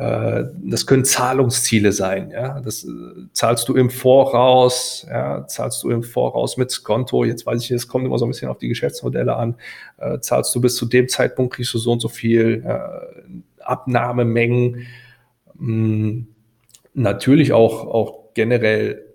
das 0.00 0.86
können 0.86 1.04
Zahlungsziele 1.04 1.92
sein. 1.92 2.30
Ja? 2.30 2.60
Das 2.60 2.84
äh, 2.84 2.88
zahlst 3.32 3.68
du 3.68 3.74
im 3.74 3.90
Voraus, 3.90 5.06
ja? 5.10 5.46
zahlst 5.46 5.82
du 5.82 5.90
im 5.90 6.02
Voraus 6.02 6.56
mit 6.56 6.82
Konto. 6.84 7.24
Jetzt 7.24 7.44
weiß 7.44 7.62
ich, 7.62 7.70
es 7.70 7.86
kommt 7.86 8.06
immer 8.06 8.18
so 8.18 8.24
ein 8.24 8.30
bisschen 8.30 8.48
auf 8.48 8.56
die 8.56 8.68
Geschäftsmodelle 8.68 9.36
an. 9.36 9.56
Äh, 9.98 10.20
zahlst 10.20 10.54
du 10.54 10.60
bis 10.60 10.76
zu 10.76 10.86
dem 10.86 11.08
Zeitpunkt 11.08 11.54
kriegst 11.54 11.74
du 11.74 11.78
so 11.78 11.92
und 11.92 12.00
so 12.00 12.08
viel 12.08 12.64
äh, 12.66 13.62
Abnahmemengen. 13.62 14.86
Hm, 15.58 16.28
natürlich 16.94 17.52
auch, 17.52 17.86
auch 17.86 18.32
generell 18.32 19.09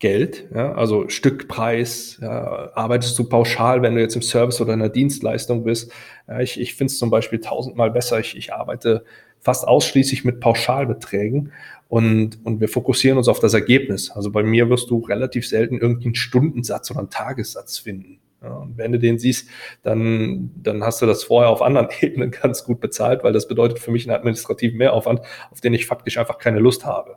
Geld, 0.00 0.46
ja, 0.54 0.74
also 0.74 1.08
Stückpreis, 1.08 2.18
ja, 2.22 2.70
arbeitest 2.74 3.18
du 3.18 3.24
pauschal, 3.24 3.82
wenn 3.82 3.96
du 3.96 4.00
jetzt 4.00 4.14
im 4.14 4.22
Service 4.22 4.60
oder 4.60 4.74
in 4.74 4.78
der 4.78 4.90
Dienstleistung 4.90 5.64
bist. 5.64 5.90
Ja, 6.28 6.40
ich 6.40 6.60
ich 6.60 6.74
finde 6.74 6.92
es 6.92 6.98
zum 6.98 7.10
Beispiel 7.10 7.40
tausendmal 7.40 7.90
besser. 7.90 8.20
Ich, 8.20 8.36
ich 8.36 8.54
arbeite 8.54 9.04
fast 9.40 9.66
ausschließlich 9.66 10.24
mit 10.24 10.38
Pauschalbeträgen 10.40 11.52
und, 11.88 12.38
und 12.44 12.60
wir 12.60 12.68
fokussieren 12.68 13.18
uns 13.18 13.28
auf 13.28 13.40
das 13.40 13.54
Ergebnis. 13.54 14.10
Also 14.10 14.30
bei 14.30 14.42
mir 14.42 14.68
wirst 14.70 14.90
du 14.90 14.98
relativ 15.00 15.48
selten 15.48 15.78
irgendeinen 15.78 16.14
Stundensatz 16.14 16.90
oder 16.90 17.00
einen 17.00 17.10
Tagessatz 17.10 17.78
finden. 17.78 18.20
Ja, 18.40 18.54
und 18.54 18.78
wenn 18.78 18.92
du 18.92 19.00
den 19.00 19.18
siehst, 19.18 19.48
dann, 19.82 20.52
dann 20.54 20.84
hast 20.84 21.02
du 21.02 21.06
das 21.06 21.24
vorher 21.24 21.50
auf 21.50 21.60
anderen 21.60 21.88
Ebenen 22.00 22.30
ganz 22.30 22.62
gut 22.62 22.80
bezahlt, 22.80 23.24
weil 23.24 23.32
das 23.32 23.48
bedeutet 23.48 23.80
für 23.80 23.90
mich 23.90 24.08
einen 24.08 24.16
administrativen 24.16 24.78
Mehraufwand, 24.78 25.22
auf 25.50 25.60
den 25.60 25.74
ich 25.74 25.86
faktisch 25.86 26.18
einfach 26.18 26.38
keine 26.38 26.60
Lust 26.60 26.86
habe. 26.86 27.16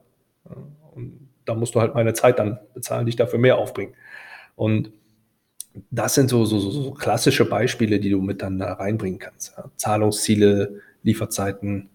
Ja, 0.49 0.55
da 1.51 1.55
musst 1.55 1.75
du 1.75 1.81
halt 1.81 1.95
meine 1.95 2.13
Zeit 2.13 2.39
dann 2.39 2.59
bezahlen, 2.73 3.05
die 3.05 3.09
ich 3.09 3.15
dafür 3.17 3.37
mehr 3.37 3.57
aufbringe. 3.57 3.91
Und 4.55 4.91
das 5.89 6.15
sind 6.15 6.29
so, 6.29 6.45
so, 6.45 6.59
so 6.59 6.91
klassische 6.91 7.45
Beispiele, 7.45 7.99
die 7.99 8.09
du 8.09 8.21
mit 8.21 8.41
dann 8.41 8.57
da 8.57 8.73
reinbringen 8.73 9.19
kannst. 9.19 9.53
Ja. 9.57 9.69
Zahlungsziele, 9.75 10.81
Lieferzeiten, 11.03 11.89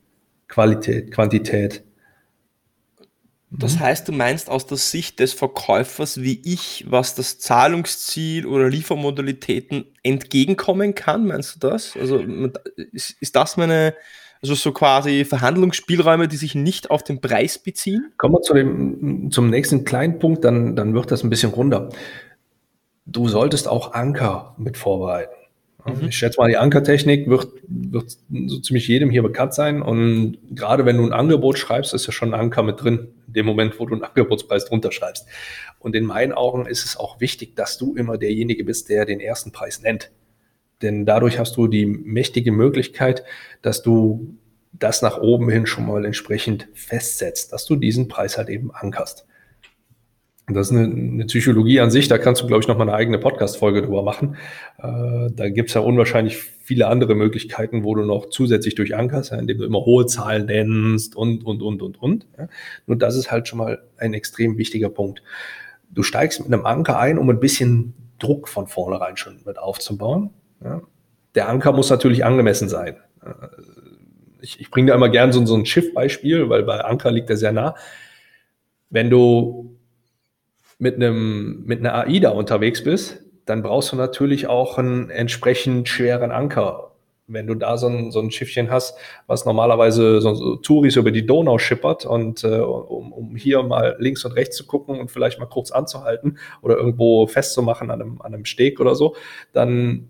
Qualität, 0.48 1.11
Quantität. 1.11 1.84
Das 3.50 3.76
mhm. 3.76 3.80
heißt, 3.80 4.09
du 4.09 4.12
meinst 4.12 4.50
aus 4.50 4.66
der 4.66 4.76
Sicht 4.76 5.20
des 5.20 5.32
Verkäufers 5.32 6.20
wie 6.20 6.42
ich, 6.44 6.84
was 6.88 7.14
das 7.14 7.38
Zahlungsziel 7.38 8.44
oder 8.44 8.68
Liefermodalitäten 8.68 9.86
entgegenkommen 10.02 10.94
kann, 10.94 11.26
meinst 11.26 11.54
du 11.54 11.68
das? 11.68 11.96
Also 11.96 12.18
ist, 12.92 13.16
ist 13.20 13.36
das 13.36 13.57
meine, 13.57 13.94
also 14.51 14.55
so 14.55 14.72
quasi 14.72 15.24
Verhandlungsspielräume, 15.24 16.28
die 16.28 16.36
sich 16.36 16.55
nicht 16.55 16.90
auf 16.90 17.03
den 17.03 17.20
Preis 17.20 17.59
beziehen? 17.59 18.12
Kommen 18.16 18.34
wir 18.34 18.42
zu 18.42 18.55
dem, 18.55 19.30
zum 19.30 19.51
nächsten 19.51 19.84
kleinen 19.84 20.18
Punkt, 20.18 20.44
dann, 20.44 20.76
dann 20.76 20.94
wird 20.94 21.11
das 21.11 21.24
ein 21.24 21.30
bisschen 21.30 21.51
runder. 21.51 21.90
Du 23.07 23.28
solltest 23.28 23.68
auch 23.68 23.92
Anker 23.92 24.55
mit 24.59 24.76
vorbereiten. 24.76 25.34
Mhm. 25.84 26.09
Ich 26.09 26.16
schätze 26.16 26.40
mal, 26.40 26.49
die 26.49 26.57
Ankertechnik 26.57 27.28
wird, 27.28 27.49
wird 27.68 28.16
so 28.47 28.61
ziemlich 28.61 28.88
jedem 28.88 29.11
hier 29.11 29.22
bekannt 29.22 29.55
sein. 29.55 29.82
Und 29.82 30.38
gerade 30.51 30.84
wenn 30.84 30.97
du 30.97 31.05
ein 31.05 31.12
Angebot 31.12 31.59
schreibst, 31.59 31.94
ist 31.94 32.07
ja 32.07 32.12
schon 32.12 32.34
ein 32.34 32.40
Anker 32.40 32.62
mit 32.62 32.82
drin, 32.82 33.09
in 33.26 33.32
dem 33.32 33.47
Moment, 33.47 33.78
wo 33.78 33.86
du 33.86 33.94
einen 33.94 34.05
Angebotspreis 34.05 34.66
drunter 34.66 34.92
schreibst. 34.92 35.26
Und 35.78 35.94
in 35.94 36.05
meinen 36.05 36.32
Augen 36.32 36.66
ist 36.66 36.84
es 36.84 36.97
auch 36.97 37.20
wichtig, 37.20 37.55
dass 37.57 37.78
du 37.78 37.94
immer 37.94 38.18
derjenige 38.18 38.64
bist, 38.64 38.88
der 38.88 39.05
den 39.05 39.20
ersten 39.20 39.53
Preis 39.53 39.82
nennt. 39.82 40.11
Denn 40.83 41.07
dadurch 41.07 41.39
hast 41.39 41.57
du 41.57 41.68
die 41.68 41.87
mächtige 41.87 42.53
Möglichkeit, 42.53 43.24
dass 43.62 43.83
du 43.83 44.37
das 44.72 45.03
nach 45.03 45.18
oben 45.18 45.49
hin 45.49 45.66
schon 45.66 45.87
mal 45.87 46.05
entsprechend 46.05 46.68
festsetzt, 46.74 47.53
dass 47.53 47.64
du 47.64 47.77
diesen 47.77 48.09
Preis 48.09 48.37
halt 48.37 48.49
eben 48.49 48.70
ankerst. 48.70 49.27
Das 50.49 50.70
ist 50.70 50.77
eine, 50.77 50.85
eine, 50.85 51.24
Psychologie 51.24 51.81
an 51.81 51.91
sich, 51.91 52.07
da 52.07 52.18
kannst 52.18 52.41
du, 52.41 52.47
glaube 52.47 52.62
ich, 52.62 52.68
noch 52.68 52.77
mal 52.77 52.85
eine 52.85 52.95
eigene 52.95 53.18
Podcast-Folge 53.18 53.83
drüber 53.83 54.05
machen. 54.05 54.37
Äh, 54.79 55.31
da 55.35 55.49
gibt's 55.49 55.74
ja 55.74 55.81
unwahrscheinlich 55.81 56.37
viele 56.37 56.87
andere 56.87 57.16
Möglichkeiten, 57.16 57.83
wo 57.83 57.97
du 57.97 58.05
noch 58.05 58.29
zusätzlich 58.29 58.77
durch 58.77 58.95
ankerst, 58.95 59.33
ja, 59.33 59.39
indem 59.39 59.59
du 59.59 59.64
immer 59.64 59.85
hohe 59.85 60.07
Zahlen 60.07 60.47
nennst 60.47 61.16
und, 61.16 61.45
und, 61.45 61.62
und, 61.62 61.83
und, 61.83 62.01
und. 62.01 62.27
Ja. 62.39 62.49
Nur 62.87 62.97
das 62.97 63.16
ist 63.16 63.33
halt 63.33 63.49
schon 63.49 63.59
mal 63.59 63.83
ein 63.97 64.14
extrem 64.14 64.57
wichtiger 64.57 64.89
Punkt. 64.89 65.20
Du 65.91 66.05
steigst 66.05 66.39
mit 66.39 66.53
einem 66.53 66.64
Anker 66.64 66.97
ein, 66.97 67.18
um 67.18 67.29
ein 67.29 67.41
bisschen 67.41 67.95
Druck 68.20 68.49
von 68.49 68.68
vornherein 68.68 69.16
schon 69.16 69.41
mit 69.45 69.59
aufzubauen. 69.59 70.31
Ja. 70.64 70.82
Der 71.34 71.48
Anker 71.48 71.72
muss 71.72 71.90
natürlich 71.90 72.24
angemessen 72.24 72.68
sein. 72.68 72.96
Äh, 73.22 73.32
ich, 74.40 74.61
ich 74.61 74.70
bringe 74.70 74.88
da 74.90 74.94
immer 74.94 75.09
gern 75.09 75.32
so, 75.32 75.44
so 75.44 75.54
ein 75.54 75.66
Schiffbeispiel, 75.66 76.48
weil 76.48 76.62
bei 76.62 76.80
Anker 76.80 77.11
liegt 77.11 77.30
er 77.30 77.36
sehr 77.36 77.52
nah. 77.52 77.74
Wenn 78.90 79.11
du 79.11 79.76
mit 80.78 80.96
einem, 80.96 81.64
mit 81.64 81.80
einer 81.80 81.94
AIDA 81.94 82.30
unterwegs 82.30 82.84
bist, 82.84 83.22
dann 83.46 83.62
brauchst 83.62 83.92
du 83.92 83.96
natürlich 83.96 84.46
auch 84.48 84.78
einen 84.78 85.11
entsprechend 85.11 85.88
schweren 85.88 86.30
Anker. 86.30 86.92
Wenn 87.28 87.48
du 87.48 87.54
da 87.54 87.76
so 87.76 87.88
ein, 87.88 88.12
so 88.12 88.20
ein 88.20 88.30
Schiffchen 88.30 88.70
hast, 88.70 88.96
was 89.26 89.46
normalerweise 89.46 90.20
so, 90.20 90.34
so 90.34 90.57
Touris 90.57 90.94
über 90.94 91.11
die 91.11 91.26
Donau 91.26 91.59
schippert 91.59 92.07
und 92.07 92.44
äh, 92.44 92.59
um, 92.59 93.12
um 93.12 93.34
hier 93.34 93.62
mal 93.64 93.96
links 93.98 94.24
und 94.24 94.32
rechts 94.32 94.57
zu 94.57 94.66
gucken 94.66 95.00
und 95.00 95.11
vielleicht 95.11 95.40
mal 95.40 95.46
kurz 95.46 95.72
anzuhalten 95.72 96.38
oder 96.62 96.76
irgendwo 96.76 97.26
festzumachen 97.26 97.90
an 97.90 98.00
einem, 98.00 98.22
an 98.22 98.32
einem 98.32 98.44
Steg 98.44 98.78
oder 98.78 98.94
so, 98.94 99.16
dann, 99.52 100.09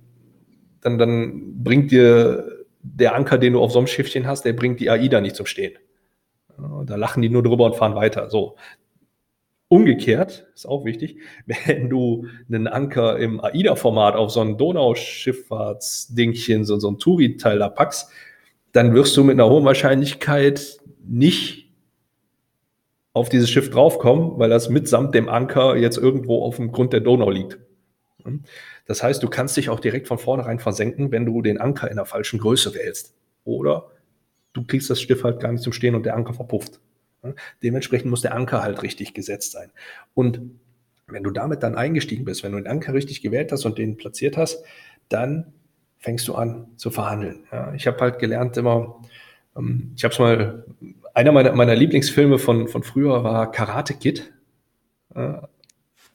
dann, 0.81 0.99
dann 0.99 1.62
bringt 1.62 1.91
dir 1.91 2.64
der 2.83 3.14
Anker, 3.14 3.39
den 3.39 3.55
du 3.55 3.61
auf 3.61 3.72
so 3.72 3.79
einem 3.79 3.89
Schiffchen 3.89 4.27
hast, 4.27 4.45
der 4.45 4.53
bringt 4.53 4.81
die 4.81 4.91
AIDA 4.91 5.20
nicht 5.20 5.37
zum 5.37 5.47
Stehen. 5.47 5.77
Da 6.85 6.97
lachen 6.97 7.22
die 7.22 7.29
nur 7.29 7.43
drüber 7.43 7.66
und 7.66 7.77
fahren 7.77 7.95
weiter. 7.95 8.31
So, 8.31 8.57
Umgekehrt, 9.68 10.47
ist 10.55 10.66
auch 10.66 10.85
wichtig, 10.85 11.18
wenn 11.47 11.91
du 11.91 12.27
einen 12.49 12.68
Anker 12.68 13.18
im 13.18 13.41
AIDA-Format 13.41 14.14
auf 14.14 14.31
so 14.31 14.41
ein 14.41 14.57
Donauschifffahrtsdingchen, 14.59 16.64
so, 16.64 16.79
so 16.79 16.89
ein 16.89 16.99
Touri-Teil 16.99 17.59
da 17.59 17.68
packst, 17.68 18.09
dann 18.72 18.95
wirst 18.95 19.16
du 19.16 19.24
mit 19.24 19.35
einer 19.35 19.51
hohen 19.51 19.64
Wahrscheinlichkeit 19.64 20.79
nicht 21.05 21.72
auf 23.12 23.29
dieses 23.29 23.51
Schiff 23.51 23.70
draufkommen, 23.70 24.39
weil 24.39 24.51
das 24.51 24.68
mitsamt 24.68 25.14
dem 25.14 25.29
Anker 25.29 25.77
jetzt 25.77 25.99
irgendwo 25.99 26.45
auf 26.45 26.55
dem 26.57 26.70
Grund 26.70 26.93
der 26.93 27.01
Donau 27.01 27.31
liegt. 27.31 27.59
Das 28.87 29.03
heißt, 29.03 29.22
du 29.22 29.29
kannst 29.29 29.57
dich 29.57 29.68
auch 29.68 29.81
direkt 29.81 30.09
von 30.09 30.18
vornherein 30.18 30.59
versenken, 30.59 31.12
wenn 31.12 31.27
du 31.27 31.43
den 31.43 31.59
Anker 31.61 31.91
in 31.91 31.97
der 31.97 32.07
falschen 32.07 32.39
Größe 32.39 32.74
wählst. 32.74 33.14
Oder 33.45 33.91
du 34.53 34.64
kriegst 34.64 34.91
das 34.91 35.01
Schiff 35.01 35.24
halt 35.24 35.41
gar 35.41 35.53
nicht 35.53 35.62
zum 35.62 35.72
Stehen 35.72 35.95
und 35.95 36.07
der 36.07 36.16
Anker 36.16 36.35
verpufft. 36.35 36.81
Dementsprechend 37.62 38.11
muss 38.11 38.22
der 38.22 38.35
Anker 38.35 38.62
halt 38.62 38.83
richtig 38.83 39.14
gesetzt 39.14 39.53
sein. 39.53 39.70
Und 40.14 40.41
wenn 41.09 41.22
du 41.22 41.31
damit 41.31 41.62
dann 41.62 41.77
eingestiegen 41.77 42.24
bist, 42.24 42.43
wenn 42.43 42.53
du 42.53 42.59
den 42.59 42.66
Anker 42.66 42.95
richtig 42.95 43.22
gewählt 43.22 43.53
hast 43.53 43.64
und 43.64 43.79
den 43.79 43.97
platziert 43.97 44.37
hast, 44.37 44.64
dann 45.09 45.53
fängst 45.99 46.27
du 46.29 46.35
an 46.35 46.68
zu 46.77 46.91
verhandeln. 46.91 47.45
Ja, 47.53 47.72
ich 47.74 47.87
habe 47.87 47.99
halt 48.01 48.18
gelernt 48.18 48.57
immer, 48.57 49.01
ähm, 49.57 49.93
ich 49.97 50.05
habe 50.05 50.12
es 50.12 50.18
mal, 50.18 50.64
einer 51.14 51.33
meiner, 51.33 51.53
meiner 51.53 51.74
Lieblingsfilme 51.74 52.39
von, 52.39 52.68
von 52.68 52.83
früher 52.83 53.24
war 53.24 53.51
Karate 53.51 53.95
Kid. 53.95 54.33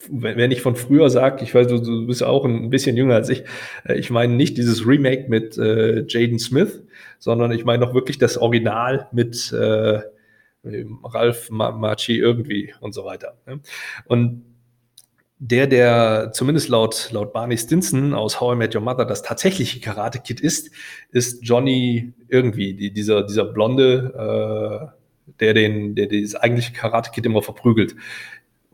Wenn, 0.10 0.38
wenn 0.38 0.52
ich 0.52 0.62
von 0.62 0.76
früher 0.76 1.10
sage, 1.10 1.43
ich 1.43 1.54
weiß, 1.54 1.68
du, 1.68 1.80
du 1.80 2.08
bist 2.08 2.24
auch 2.24 2.45
ein 2.45 2.70
bisschen 2.70 2.97
jünger 2.97 3.16
als 3.16 3.30
ich, 3.30 3.43
äh, 3.86 3.95
ich 3.95 4.10
meine 4.10 4.34
nicht 4.34 4.58
dieses 4.58 4.86
Remake 4.86 5.30
mit 5.30 5.58
äh, 5.58 6.06
Jaden 6.08 6.39
Smith, 6.39 6.84
sondern 7.20 7.52
ich 7.52 7.66
meine 7.66 7.86
noch 7.86 7.93
wirklich 7.93 8.18
das 8.18 8.38
Original 8.38 9.08
mit 9.12 9.52
äh, 9.52 10.02
Ralf 11.04 11.49
Maci 11.49 12.18
irgendwie 12.18 12.74
und 12.80 12.93
so 12.93 13.06
weiter. 13.06 13.38
Ne? 13.45 13.62
Und 14.06 14.43
der, 15.43 15.66
der 15.66 16.32
zumindest 16.34 16.70
laut, 16.70 17.10
laut 17.12 17.34
Barney 17.34 17.58
Stinson 17.58 18.14
aus 18.14 18.39
How 18.39 18.54
I 18.54 18.58
Met 18.58 18.76
Your 18.76 18.82
Mother 18.82 19.06
das 19.06 19.24
tatsächliche 19.24 19.80
Karate-Kid 19.80 20.39
ist, 20.39 20.70
ist 21.10 21.43
Johnny 21.43 22.14
irgendwie, 22.28 22.76
die, 22.76 22.93
dieser, 22.93 23.24
dieser 23.24 23.45
Blonde, 23.45 24.93
äh, 24.93 25.34
der 25.39 25.56
den, 25.56 25.95
der 25.95 26.06
dieses 26.06 26.36
eigentliche 26.36 26.74
Karate-Kid 26.74 27.26
immer 27.26 27.41
verprügelt. 27.41 27.95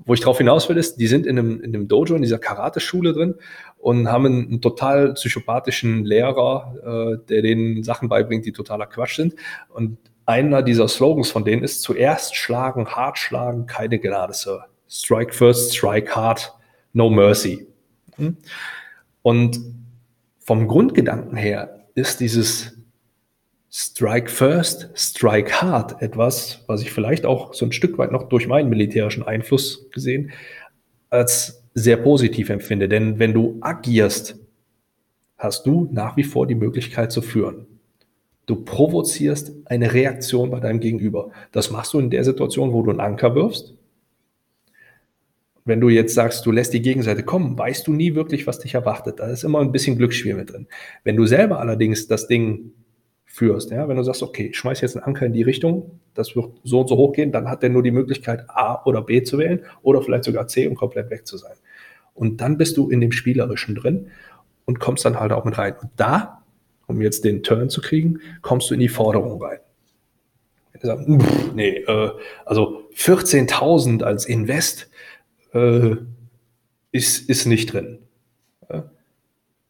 Wo 0.06 0.14
ich 0.14 0.22
drauf 0.22 0.38
hinaus 0.38 0.70
will, 0.70 0.78
ist, 0.78 0.98
die 0.98 1.08
sind 1.08 1.26
in 1.26 1.38
einem, 1.38 1.60
in 1.60 1.76
einem 1.76 1.88
Dojo, 1.88 2.16
in 2.16 2.22
dieser 2.22 2.40
Karate-Schule 2.40 3.14
drin 3.14 3.36
und 3.78 4.10
haben 4.12 4.26
einen, 4.26 4.48
einen 4.48 4.62
total 4.62 5.14
psychopathischen 5.14 6.06
Lehrer, 6.06 6.76
äh, 6.84 7.28
der 7.28 7.42
denen 7.42 7.84
Sachen 7.84 8.08
beibringt, 8.08 8.46
die 8.46 8.52
totaler 8.52 8.86
Quatsch 8.86 9.16
sind. 9.16 9.36
Und 9.70 9.98
einer 10.26 10.62
dieser 10.62 10.88
Slogans 10.88 11.32
von 11.32 11.46
denen 11.46 11.64
ist 11.64 11.82
zuerst 11.82 12.36
schlagen, 12.36 12.88
hart 12.88 13.18
schlagen, 13.18 13.66
keine 13.66 13.98
Gnade, 13.98 14.34
Sir. 14.34 14.66
Strike 14.90 15.34
first, 15.34 15.76
strike 15.76 16.16
hard, 16.16 16.54
no 16.94 17.10
mercy. 17.10 17.68
Hm? 18.16 18.38
Und 19.22 19.60
vom 20.40 20.68
Grundgedanken 20.68 21.38
her 21.38 21.88
ist 21.96 22.20
dieses 22.20 22.77
Strike 23.80 24.32
first, 24.32 24.90
strike 24.96 25.62
hard 25.62 26.02
etwas, 26.02 26.64
was 26.66 26.82
ich 26.82 26.92
vielleicht 26.92 27.28
auch 27.28 27.54
so 27.54 27.64
ein 27.64 27.72
Stück 27.72 28.00
weit 28.00 28.12
noch 28.12 28.28
durch 28.28 28.48
meinen 28.48 28.72
militärischen 28.72 29.22
Einfluss 29.22 29.92
gesehen 29.92 30.32
als 31.12 31.64
sehr 31.76 31.98
positiv 31.98 32.50
empfinde. 32.50 32.90
Denn 32.90 33.20
wenn 33.20 33.36
du 33.36 33.60
agierst, 33.62 34.36
hast 35.38 35.68
du 35.68 35.88
nach 35.92 36.18
wie 36.18 36.24
vor 36.24 36.48
die 36.48 36.56
Möglichkeit 36.56 37.12
zu 37.12 37.22
führen. 37.22 37.68
Du 38.48 38.56
provozierst 38.56 39.52
eine 39.66 39.94
Reaktion 39.94 40.50
bei 40.50 40.60
deinem 40.60 40.80
Gegenüber. 40.80 41.30
Das 41.52 41.70
machst 41.70 41.94
du 41.94 42.00
in 42.00 42.10
der 42.10 42.24
Situation, 42.24 42.74
wo 42.74 42.82
du 42.82 42.90
einen 42.90 43.00
Anker 43.00 43.36
wirfst. 43.36 43.76
Wenn 45.66 45.82
du 45.82 45.90
jetzt 45.90 46.16
sagst, 46.16 46.48
du 46.48 46.52
lässt 46.52 46.74
die 46.74 46.82
Gegenseite 46.82 47.22
kommen, 47.22 47.56
weißt 47.56 47.86
du 47.86 47.94
nie 47.94 48.16
wirklich, 48.16 48.48
was 48.48 48.58
dich 48.58 48.74
erwartet. 48.74 49.20
Da 49.20 49.28
ist 49.28 49.44
immer 49.44 49.60
ein 49.60 49.72
bisschen 49.72 50.00
Glücksspiel 50.00 50.34
mit 50.34 50.52
drin. 50.52 50.66
Wenn 51.04 51.16
du 51.16 51.28
selber 51.28 51.60
allerdings 51.60 52.08
das 52.08 52.28
Ding 52.28 52.72
führst, 53.28 53.70
ja, 53.70 53.88
wenn 53.88 53.98
du 53.98 54.04
sagst, 54.04 54.24
okay, 54.24 54.48
ich 54.48 54.58
schmeiß 54.58 54.82
jetzt 54.82 54.96
einen 54.96 55.06
Anker 55.06 55.26
in 55.26 55.34
die 55.34 55.44
Richtung, 55.44 56.00
das 56.16 56.36
wird 56.36 56.50
so 56.64 56.80
und 56.80 56.88
so 56.88 56.98
hochgehen, 56.98 57.32
dann 57.32 57.50
hat 57.50 57.62
der 57.62 57.70
nur 57.70 57.84
die 57.84 57.92
Möglichkeit, 57.92 58.50
A 58.50 58.82
oder 58.86 59.02
B 59.04 59.22
zu 59.22 59.38
wählen 59.38 59.64
oder 59.84 60.02
vielleicht 60.02 60.24
sogar 60.24 60.48
C, 60.48 60.66
um 60.68 60.76
komplett 60.76 61.12
weg 61.12 61.28
zu 61.28 61.38
sein. 61.38 61.56
Und 62.16 62.42
dann 62.42 62.58
bist 62.58 62.78
du 62.78 62.90
in 62.90 63.00
dem 63.00 63.12
Spielerischen 63.12 63.76
drin 63.76 64.08
und 64.66 64.80
kommst 64.80 65.06
dann 65.06 65.20
halt 65.20 65.32
auch 65.32 65.46
mit 65.46 65.58
rein. 65.58 65.76
Und 65.80 65.92
da, 65.98 66.42
um 66.88 67.02
jetzt 67.02 67.26
den 67.26 67.44
Turn 67.44 67.70
zu 67.70 67.82
kriegen, 67.82 68.22
kommst 68.42 68.70
du 68.70 68.74
in 68.74 68.80
die 68.80 68.90
Forderung 68.90 69.40
rein. 69.42 69.60
Nee, 71.54 71.78
äh, 71.88 72.12
also 72.46 72.88
14.000 72.96 74.04
als 74.04 74.26
Invest 74.26 74.90
äh, 75.54 75.96
ist, 76.92 77.30
ist 77.30 77.46
nicht 77.46 77.74
drin. 77.74 78.00
Ja? 78.70 78.90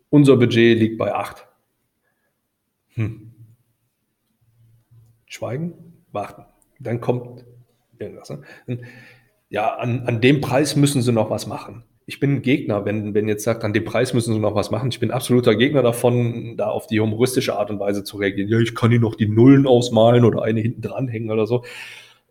Unser 0.10 0.38
Budget 0.38 0.78
liegt 0.80 0.98
bei 0.98 1.14
8. 1.14 1.46
Hm. 2.96 3.27
Schweigen, 5.28 6.04
warten. 6.12 6.46
Dann 6.80 7.02
kommt 7.02 7.46
irgendwas. 8.00 8.30
Ne? 8.30 8.80
Ja, 9.50 9.76
an, 9.76 10.02
an 10.08 10.22
dem 10.22 10.42
Preis 10.42 10.76
müssen 10.76 11.02
sie 11.02 11.12
noch 11.12 11.30
was 11.30 11.48
machen. 11.48 11.84
Ich 12.06 12.20
bin 12.20 12.36
ein 12.36 12.42
Gegner, 12.42 12.86
wenn, 12.86 13.14
wenn 13.14 13.28
jetzt 13.28 13.44
sagt, 13.44 13.66
an 13.66 13.74
dem 13.74 13.84
Preis 13.84 14.14
müssen 14.14 14.34
sie 14.34 14.40
noch 14.40 14.56
was 14.56 14.72
machen. 14.72 14.90
Ich 14.90 15.00
bin 15.00 15.12
absoluter 15.12 15.56
Gegner 15.56 15.84
davon, 15.84 16.56
da 16.56 16.70
auf 16.70 16.88
die 16.88 17.02
humoristische 17.02 17.58
Art 17.58 17.70
und 17.70 17.80
Weise 17.80 18.04
zu 18.04 18.18
reagieren. 18.18 18.50
Ja, 18.50 18.60
ich 18.60 18.76
kann 18.76 18.92
hier 18.92 19.00
noch 19.00 19.16
die 19.16 19.28
Nullen 19.28 19.68
ausmalen 19.68 20.24
oder 20.24 20.42
eine 20.44 20.62
hinten 20.62 20.82
dranhängen 20.82 21.32
oder 21.32 21.46
so. 21.46 21.66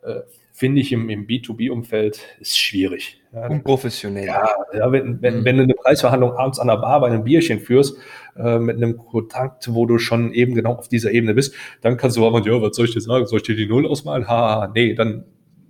Äh, 0.02 0.20
Finde 0.52 0.80
ich 0.80 0.92
im, 0.92 1.10
im 1.10 1.26
B2B-Umfeld 1.26 2.22
ist 2.40 2.58
schwierig. 2.58 3.20
Ja, 3.36 3.48
Unprofessionell. 3.48 4.24
Ja, 4.24 4.48
ja 4.72 4.90
wenn, 4.90 5.20
wenn, 5.20 5.40
mhm. 5.40 5.44
wenn 5.44 5.56
du 5.58 5.62
eine 5.64 5.74
Preisverhandlung 5.74 6.32
abends 6.32 6.58
an 6.58 6.68
der 6.68 6.78
Bar 6.78 7.00
bei 7.00 7.08
einem 7.08 7.22
Bierchen 7.22 7.60
führst, 7.60 7.98
äh, 8.34 8.58
mit 8.58 8.78
einem 8.78 8.96
Kontakt, 8.96 9.74
wo 9.74 9.84
du 9.84 9.98
schon 9.98 10.32
eben 10.32 10.54
genau 10.54 10.72
auf 10.72 10.88
dieser 10.88 11.10
Ebene 11.10 11.34
bist, 11.34 11.54
dann 11.82 11.98
kannst 11.98 12.16
du 12.16 12.26
aber, 12.26 12.40
ja, 12.46 12.62
was 12.62 12.74
soll 12.74 12.86
ich 12.86 12.94
dir 12.94 13.02
sagen? 13.02 13.26
Soll 13.26 13.40
ich 13.40 13.42
dir 13.42 13.54
die 13.54 13.66
Null 13.66 13.86
ausmalen? 13.86 14.26
Ha, 14.26 14.72
nee, 14.74 14.94
dann 14.94 15.24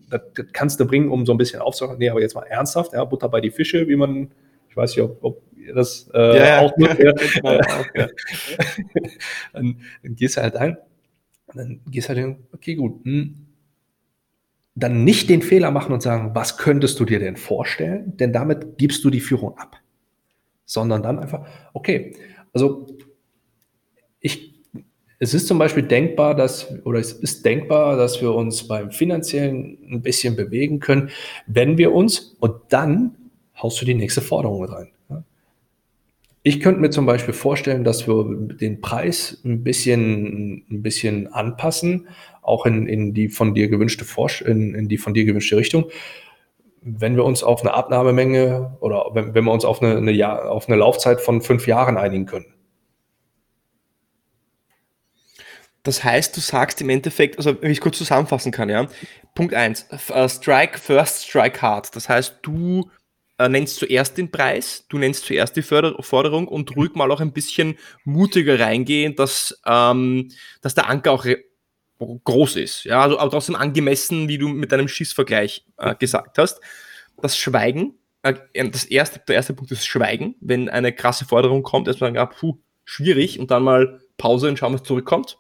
das, 0.09 0.21
das 0.37 0.47
kannst 0.53 0.79
du 0.79 0.87
bringen, 0.87 1.11
um 1.11 1.27
so 1.27 1.33
ein 1.33 1.39
bisschen 1.39 1.61
aufzuhören. 1.61 1.99
Nee, 1.99 2.09
aber 2.09 2.21
jetzt 2.21 2.37
mal 2.37 2.45
ernsthaft, 2.45 2.93
ja, 2.93 3.05
Butter 3.05 3.29
bei 3.29 3.41
die 3.41 3.51
Fische, 3.51 3.89
wie 3.89 3.97
man, 3.97 4.31
ich 4.69 4.77
weiß 4.77 4.95
nicht, 4.95 5.03
ob, 5.03 5.19
ob 5.25 5.43
ihr 5.57 5.75
das 5.75 6.09
äh, 6.15 6.39
ja, 6.39 6.61
auch 6.61 6.77
nutzt. 6.77 6.99
Ja. 7.43 7.61
ja. 7.97 8.07
dann, 9.53 9.81
dann, 10.05 10.15
gehst 10.15 10.37
du 10.37 10.43
halt 10.43 10.55
ein, 10.55 10.77
dann 11.53 11.81
gehst 11.91 12.09
du 12.09 12.11
halt 12.11 12.19
hin, 12.21 12.37
okay, 12.53 12.77
gut, 12.77 13.05
hm, 13.05 13.46
dann 14.77 15.05
nicht 15.05 15.31
den 15.31 15.41
Fehler 15.43 15.71
machen 15.71 15.93
und 15.93 16.03
sagen, 16.03 16.31
was 16.35 16.59
könntest 16.59 17.01
du 17.01 17.07
dir 17.07 17.19
denn 17.19 17.37
vorstellen? 17.37 18.17
Denn 18.19 18.33
damit 18.33 18.77
gibst 18.77 19.03
du 19.05 19.11
die 19.11 19.21
Führung 19.21 19.57
ab. 19.57 19.81
Sondern 20.67 21.03
dann 21.03 21.19
einfach, 21.19 21.47
okay, 21.73 22.15
also 22.53 22.87
ich, 24.21 24.55
es 25.19 25.33
ist 25.33 25.47
zum 25.47 25.59
Beispiel 25.59 25.83
denkbar, 25.83 26.35
dass, 26.35 26.71
oder 26.85 26.99
es 26.99 27.13
ist 27.13 27.45
denkbar, 27.47 27.97
dass 27.97 28.21
wir 28.21 28.35
uns 28.35 28.69
beim 28.69 28.91
finanziellen 28.91 29.79
ein 29.91 30.03
bisschen 30.03 30.37
bewegen 30.37 30.79
können, 30.79 31.11
wenn 31.47 31.79
wir 31.79 31.93
uns, 31.93 32.37
und 32.41 32.55
dann 32.69 33.17
haust 33.61 33.81
du 33.81 33.87
die 33.87 33.95
nächste 33.95 34.21
Forderung 34.21 34.65
rein. 34.67 34.89
Ich 36.47 36.61
könnte 36.61 36.81
mir 36.81 36.91
zum 36.91 37.07
Beispiel 37.07 37.35
vorstellen, 37.35 37.83
dass 37.83 38.07
wir 38.07 38.25
den 38.25 38.81
Preis 38.81 39.41
ein 39.45 39.65
bisschen, 39.65 40.65
ein 40.71 40.81
bisschen 40.81 41.27
anpassen, 41.33 42.07
auch 42.41 42.67
in, 42.67 42.87
in 42.87 43.15
die 43.15 43.31
von 43.31 43.53
dir 43.53 43.67
gewünschte 43.67 44.05
Forsch 44.05 44.43
in, 44.43 44.73
in 44.77 44.89
die 44.89 44.97
von 44.97 45.13
dir 45.13 45.25
gewünschte 45.25 45.57
Richtung. 45.57 45.91
Wenn 46.83 47.17
wir 47.17 47.25
uns 47.25 47.43
auf 47.43 47.63
eine 47.63 47.75
Abnahmemenge 47.75 48.77
oder 48.79 49.07
wenn, 49.13 49.35
wenn 49.35 49.43
wir 49.43 49.51
uns 49.51 49.65
auf 49.65 49.83
eine, 49.83 49.97
eine 49.97 50.13
Jahr, 50.13 50.49
auf 50.53 50.69
eine 50.69 50.77
Laufzeit 50.77 51.21
von 51.21 51.41
fünf 51.41 51.67
Jahren 51.67 51.97
einigen 51.97 52.27
können. 52.27 52.47
Das 55.83 56.05
heißt, 56.05 56.37
du 56.37 56.41
sagst 56.41 56.81
im 56.81 56.91
Endeffekt, 56.91 57.39
also 57.39 57.61
wenn 57.61 57.73
ich 57.73 57.81
kurz 57.81 57.99
zusammenfassen 57.99 58.53
kann, 58.53 58.69
ja. 58.69 58.87
Punkt 59.35 59.53
eins: 59.53 59.89
uh, 59.93 60.29
Strike 60.29 60.79
first, 60.79 61.27
strike 61.27 61.61
hard. 61.61 61.97
Das 61.97 62.09
heißt, 62.09 62.39
du 62.43 62.89
äh, 63.39 63.49
nennst 63.49 63.77
zuerst 63.77 64.17
den 64.17 64.31
Preis, 64.31 64.87
du 64.89 64.99
nennst 64.99 65.27
zuerst 65.27 65.57
die 65.57 65.63
Förder 65.63 65.97
Forderung 66.03 66.49
und 66.49 66.77
ruhig 66.77 66.95
mal 66.95 67.11
auch 67.11 67.21
ein 67.21 67.33
bisschen 67.33 67.77
mutiger 68.05 68.59
reingehen, 68.59 69.17
dass, 69.17 69.61
ähm, 69.67 70.31
dass 70.63 70.75
der 70.75 70.89
Anker 70.89 71.13
auch 71.13 71.27
groß 71.99 72.57
ist. 72.57 72.85
Ja, 72.85 73.03
also 73.03 73.19
aber 73.19 73.31
trotzdem 73.31 73.57
angemessen, 73.57 74.29
wie 74.29 74.39
du 74.39 74.49
mit 74.49 74.73
deinem 74.73 74.89
Schießvergleich 74.89 75.65
äh, 75.79 75.95
gesagt 75.95 76.39
hast. 76.39 76.61
Das 77.21 77.37
Schweigen, 77.37 77.95
äh, 78.23 78.35
das 78.71 78.85
erste, 78.85 79.21
der 79.27 79.37
erste 79.37 79.55
Punkt 79.55 79.73
ist 79.73 79.87
Schweigen. 79.87 80.37
Wenn 80.41 80.69
eine 80.69 80.93
krasse 80.93 81.25
Forderung 81.25 81.63
kommt, 81.63 81.89
erstmal 81.89 82.09
sagen, 82.09 82.17
ja, 82.17 82.27
puh, 82.27 82.59
schwierig 82.85 83.39
und 83.39 83.51
dann 83.51 83.63
mal 83.63 84.01
Pause 84.17 84.49
und 84.49 84.59
schauen, 84.59 84.75
was 84.75 84.83
zurückkommt. 84.83 85.39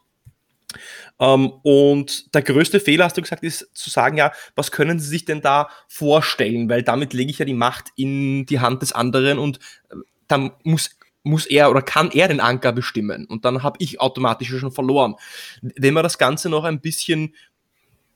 Ähm, 1.18 1.52
und 1.62 2.34
der 2.34 2.42
größte 2.42 2.80
Fehler, 2.80 3.04
hast 3.04 3.16
du 3.16 3.22
gesagt, 3.22 3.42
ist 3.42 3.68
zu 3.74 3.90
sagen, 3.90 4.16
ja, 4.16 4.32
was 4.54 4.70
können 4.70 4.98
Sie 4.98 5.08
sich 5.08 5.24
denn 5.24 5.40
da 5.40 5.68
vorstellen? 5.88 6.68
Weil 6.68 6.82
damit 6.82 7.12
lege 7.12 7.30
ich 7.30 7.38
ja 7.38 7.44
die 7.44 7.54
Macht 7.54 7.88
in 7.96 8.46
die 8.46 8.60
Hand 8.60 8.82
des 8.82 8.92
anderen 8.92 9.38
und 9.38 9.58
äh, 9.90 9.96
dann 10.28 10.52
muss 10.62 10.90
muss 11.26 11.44
er 11.44 11.70
oder 11.70 11.82
kann 11.82 12.10
er 12.12 12.28
den 12.28 12.38
Anker 12.38 12.72
bestimmen 12.72 13.26
und 13.26 13.44
dann 13.44 13.64
habe 13.64 13.78
ich 13.80 14.00
automatisch 14.00 14.48
schon 14.48 14.70
verloren. 14.70 15.16
Wenn 15.60 15.92
man 15.92 16.04
das 16.04 16.18
Ganze 16.18 16.48
noch 16.48 16.62
ein 16.62 16.80
bisschen, 16.80 17.34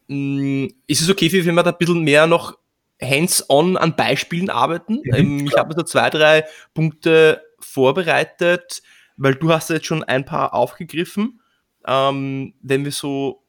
mh, 0.07 0.17
mm, 0.17 0.69
ist 0.87 1.01
es 1.01 1.11
okay, 1.11 1.33
wenn 1.45 1.57
wir 1.57 1.65
da 1.65 1.73
ein 1.73 1.79
bisschen 1.79 2.05
mehr 2.05 2.29
noch 2.29 2.57
hands-on 3.03 3.77
an 3.77 3.97
Beispielen 3.97 4.49
arbeiten? 4.49 5.01
Mhm, 5.03 5.15
ähm, 5.15 5.47
ich 5.47 5.57
habe 5.57 5.75
so 5.75 5.83
zwei, 5.83 6.09
drei 6.09 6.45
Punkte 6.73 7.43
vorbereitet, 7.59 8.83
weil 9.17 9.35
du 9.35 9.53
hast 9.53 9.71
jetzt 9.71 9.87
schon 9.87 10.05
ein 10.05 10.25
paar 10.25 10.55
aufgegriffen 10.55 11.40
ähm, 11.87 12.55
wenn 12.63 12.85
wir 12.85 12.93
so 12.93 13.43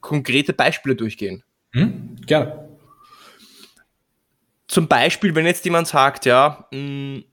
konkrete 0.00 0.52
Beispiele 0.52 0.96
durchgehen. 0.96 1.42
Hm? 1.72 2.16
Gerne. 2.26 2.68
Zum 4.66 4.86
Beispiel, 4.86 5.34
wenn 5.34 5.46
jetzt 5.46 5.64
jemand 5.64 5.88
sagt, 5.88 6.26
ja, 6.26 6.66
mh, 6.70 6.78
hm, 6.78 7.24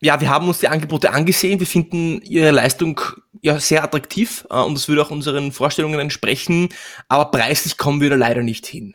ja, 0.00 0.20
wir 0.20 0.30
haben 0.30 0.46
uns 0.46 0.58
die 0.58 0.68
Angebote 0.68 1.10
angesehen, 1.10 1.58
wir 1.58 1.66
finden 1.66 2.22
ihre 2.22 2.52
Leistung 2.52 3.00
ja 3.42 3.58
sehr 3.58 3.82
attraktiv 3.82 4.46
äh, 4.50 4.60
und 4.60 4.76
es 4.76 4.88
würde 4.88 5.02
auch 5.02 5.10
unseren 5.10 5.50
Vorstellungen 5.52 5.98
entsprechen, 5.98 6.68
aber 7.08 7.30
preislich 7.30 7.76
kommen 7.78 8.00
wir 8.00 8.10
da 8.10 8.16
leider 8.16 8.42
nicht 8.42 8.66
hin. 8.66 8.94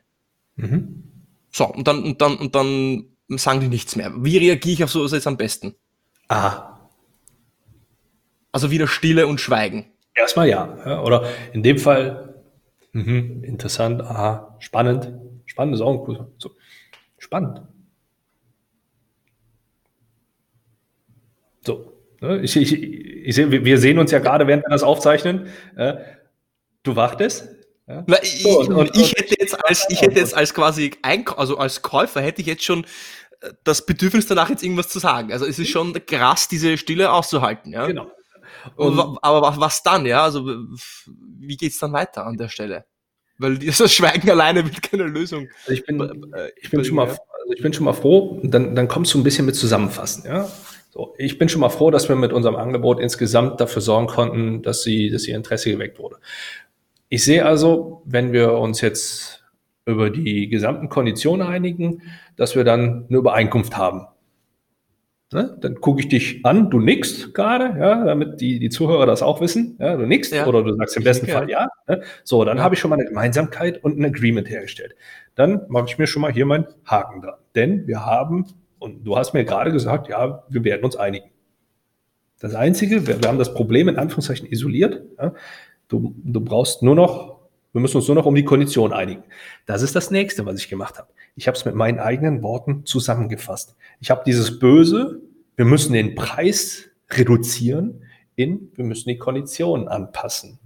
Mhm. 0.56 1.04
So, 1.52 1.66
und 1.66 1.88
dann, 1.88 2.04
und 2.04 2.22
dann, 2.22 2.38
und 2.38 2.56
dann 2.56 3.06
sagen 3.30 3.60
die 3.60 3.68
nichts 3.68 3.96
mehr. 3.96 4.12
Wie 4.16 4.38
reagiere 4.38 4.74
ich 4.74 4.84
auf 4.84 4.92
sowas 4.92 5.12
jetzt 5.12 5.28
am 5.28 5.38
besten? 5.38 5.76
Aha. 6.30 6.90
Also 8.52 8.72
wieder 8.72 8.88
Stille 8.88 9.28
und 9.28 9.42
Schweigen. 9.42 9.93
Erstmal 10.16 10.48
ja. 10.48 11.02
Oder 11.04 11.28
in 11.54 11.64
dem 11.64 11.78
Fall, 11.78 12.36
mh, 12.92 13.46
interessant, 13.46 14.02
aha, 14.02 14.56
spannend. 14.60 15.14
Spannend 15.46 15.76
ist 15.76 15.82
auch 15.82 15.94
ein 15.94 16.06
cooler. 16.06 16.28
So, 16.38 16.52
spannend. 17.18 17.62
So. 21.66 21.94
Ne? 22.22 22.42
Ich, 22.42 22.56
ich, 22.56 22.74
ich 22.74 23.36
sehe, 23.36 23.52
wir 23.52 23.78
sehen 23.78 24.00
uns 24.00 24.12
ja 24.12 24.20
gerade, 24.20 24.48
während 24.48 24.64
wir 24.64 24.70
das 24.70 24.84
aufzeichnen. 24.84 25.48
Du 26.84 26.96
wartest. 26.96 27.50
Ja? 27.88 28.06
Ich, 28.22 28.44
so, 28.44 28.60
und, 28.60 28.74
und, 28.74 28.98
ich, 28.98 29.14
hätte 29.14 29.36
jetzt 29.40 29.66
als, 29.66 29.86
ich 29.90 30.02
hätte 30.02 30.20
jetzt 30.20 30.36
als 30.36 30.54
quasi 30.54 30.92
Eink 31.02 31.38
also 31.38 31.58
als 31.58 31.82
Käufer 31.82 32.22
hätte 32.22 32.42
ich 32.42 32.48
jetzt 32.48 32.64
schon 32.64 32.86
äh, 33.42 33.52
das 33.64 33.86
Bedürfnis 33.86 34.26
danach 34.26 34.50
jetzt 34.50 34.64
irgendwas 34.64 34.90
zu 34.90 35.00
sagen. 35.00 35.32
Also 35.34 35.46
es 35.46 35.60
ist 35.60 35.70
schon 35.70 35.94
krass, 36.06 36.48
diese 36.48 36.78
Stille 36.78 37.12
auszuhalten. 37.12 37.72
Ja? 37.74 37.88
Genau. 37.88 38.10
Und, 38.76 39.18
aber 39.22 39.56
was 39.58 39.84
dann, 39.84 40.06
ja? 40.06 40.24
Also 40.24 40.46
wie 41.40 41.58
geht's 41.58 41.80
dann 41.80 41.94
weiter 41.94 42.26
an 42.26 42.38
der 42.38 42.50
Stelle? 42.50 42.86
Weil 43.38 43.58
dieses 43.58 43.94
Schweigen 43.96 44.30
alleine 44.30 44.64
wird 44.64 44.82
keine 44.82 45.04
Lösung. 45.04 45.48
Also 45.64 45.74
ich 45.74 45.86
bin, 45.86 46.02
äh, 46.34 46.50
ich 46.62 46.70
bin 46.70 46.84
schon 46.86 46.96
mal, 46.96 47.08
also 47.08 47.54
ich 47.56 47.62
bin 47.62 47.74
schon 47.74 47.86
mal 47.86 47.94
froh, 47.94 48.40
dann, 48.44 48.76
dann 48.76 48.88
kommst 48.88 49.14
du 49.14 49.20
ein 49.20 49.24
bisschen 49.24 49.46
mit 49.46 49.56
zusammenfassen, 49.56 50.26
ja. 50.26 50.50
So, 50.92 51.16
ich 51.18 51.40
bin 51.40 51.50
schon 51.50 51.62
mal 51.62 51.70
froh, 51.70 51.90
dass 51.90 52.08
wir 52.08 52.16
mit 52.16 52.32
unserem 52.34 52.56
Angebot 52.56 53.00
insgesamt 53.00 53.60
dafür 53.60 53.82
sorgen 53.82 54.06
konnten, 54.06 54.62
dass 54.62 54.84
sie, 54.84 55.10
dass 55.10 55.28
ihr 55.28 55.36
Interesse 55.36 55.72
geweckt 55.72 55.98
wurde. 55.98 56.18
Ich 57.10 57.24
sehe 57.24 57.46
also, 57.46 58.04
wenn 58.06 58.32
wir 58.32 58.54
uns 58.54 58.82
jetzt 58.82 59.44
über 59.86 60.12
die 60.12 60.50
gesamten 60.50 60.90
Konditionen 60.90 61.48
einigen, 61.48 62.04
dass 62.36 62.56
wir 62.56 62.64
dann 62.64 63.08
eine 63.10 63.18
Übereinkunft 63.18 63.76
haben. 63.76 64.06
Ne? 65.34 65.58
Dann 65.62 65.82
gucke 65.82 66.00
ich 66.00 66.10
dich 66.10 66.46
an, 66.46 66.70
du 66.70 66.80
nickst 66.80 67.34
gerade, 67.34 67.80
ja, 67.80 68.06
damit 68.06 68.42
die, 68.42 68.60
die 68.60 68.70
Zuhörer 68.70 69.06
das 69.06 69.22
auch 69.22 69.42
wissen. 69.42 69.76
Ja, 69.80 69.96
du 69.96 70.06
nickst 70.06 70.34
ja. 70.34 70.46
oder 70.46 70.64
du 70.64 70.74
sagst 70.76 70.98
im 70.98 71.04
besten 71.04 71.28
Fall 71.28 71.50
ja. 71.50 71.68
Ne? 71.88 72.02
So, 72.24 72.46
dann 72.46 72.58
ja. 72.58 72.64
habe 72.64 72.76
ich 72.76 72.82
schon 72.82 72.90
mal 72.90 72.96
eine 72.96 73.06
Gemeinsamkeit 73.06 73.84
und 73.84 74.00
ein 74.00 74.06
Agreement 74.06 74.50
hergestellt. 74.50 74.96
Dann 75.36 75.62
mache 75.68 75.86
ich 75.88 75.98
mir 75.98 76.08
schon 76.08 76.22
mal 76.22 76.32
hier 76.32 76.46
meinen 76.46 76.68
Haken 76.86 77.22
dran. 77.22 77.36
Denn 77.56 77.88
wir 77.88 78.06
haben, 78.06 78.46
und 78.80 79.06
du 79.06 79.18
hast 79.18 79.34
mir 79.34 79.46
gerade 79.46 79.72
gesagt, 79.72 80.08
ja, 80.08 80.44
wir 80.50 80.64
werden 80.64 80.84
uns 80.84 80.96
einigen. 80.96 81.30
Das 82.40 82.56
Einzige, 82.56 83.08
wir, 83.08 83.22
wir 83.22 83.30
haben 83.30 83.40
das 83.40 83.54
Problem 83.54 83.88
in 83.88 83.98
Anführungszeichen 83.98 84.48
isoliert. 84.48 85.02
Ja? 85.18 85.34
Du, 85.88 86.16
du 86.24 86.42
brauchst 86.42 86.84
nur 86.84 86.96
noch, 86.96 87.43
wir 87.74 87.82
müssen 87.82 87.98
uns 87.98 88.08
nur 88.08 88.16
noch 88.16 88.26
um 88.26 88.36
die 88.36 88.46
Kondition 88.46 88.94
einigen. 88.94 89.24
Das 89.66 89.82
ist 89.82 89.96
das 89.96 90.12
nächste, 90.12 90.46
was 90.46 90.60
ich 90.60 90.70
gemacht 90.70 90.98
habe. 90.98 91.10
Ich 91.36 91.48
habe 91.48 91.58
es 91.58 91.66
mit 91.66 91.76
meinen 91.76 92.00
eigenen 92.00 92.44
Worten 92.44 92.86
zusammengefasst. 92.86 93.76
Ich 94.00 94.12
habe 94.12 94.24
dieses 94.26 94.60
Böse, 94.60 95.22
wir 95.56 95.66
müssen 95.66 95.94
den 95.94 96.16
Preis 96.16 96.90
reduzieren, 97.10 98.04
in 98.36 98.72
wir 98.76 98.86
müssen 98.86 99.10
die 99.10 99.18
Konditionen 99.18 99.88
anpassen. 99.88 100.60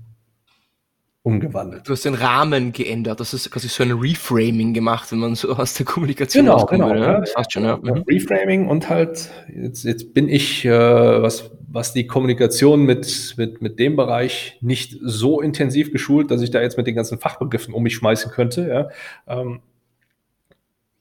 Umgewandelt. 1.28 1.86
Du 1.88 1.92
hast 1.92 2.06
den 2.06 2.14
Rahmen 2.14 2.72
geändert. 2.72 3.20
Das 3.20 3.34
ist 3.34 3.52
quasi 3.52 3.68
so 3.68 3.84
ein 3.84 3.92
Reframing 3.92 4.74
gemacht, 4.74 5.12
wenn 5.12 5.20
man 5.20 5.36
so 5.36 5.54
aus 5.54 5.74
der 5.74 5.86
Kommunikation 5.86 6.46
genau, 6.46 6.66
genau, 6.66 6.90
will. 6.90 7.02
Ja, 7.02 7.20
das 7.20 7.34
schon, 7.50 7.66
ja. 7.66 7.76
Mhm. 7.76 8.06
Reframing 8.08 8.70
und 8.70 8.88
halt, 8.88 9.30
jetzt, 9.54 9.84
jetzt 9.84 10.14
bin 10.14 10.30
ich, 10.30 10.64
äh, 10.64 10.72
was, 10.72 11.52
was 11.68 11.92
die 11.92 12.08
Kommunikation 12.08 12.84
mit, 12.84 13.36
mit, 13.36 13.62
mit 13.62 13.78
dem 13.78 13.98
Bereich 13.98 14.58
nicht 14.62 14.98
so 15.02 15.42
intensiv 15.42 15.92
geschult, 15.92 16.32
dass 16.32 16.42
ich 16.42 16.50
da 16.50 16.62
jetzt 16.62 16.78
mit 16.78 16.88
den 16.88 16.96
ganzen 16.96 17.20
Fachbegriffen 17.20 17.74
um 17.74 17.84
mich 17.84 17.96
schmeißen 17.96 18.32
könnte. 18.32 18.66
Ja. 18.70 18.90
Ähm, 19.28 19.60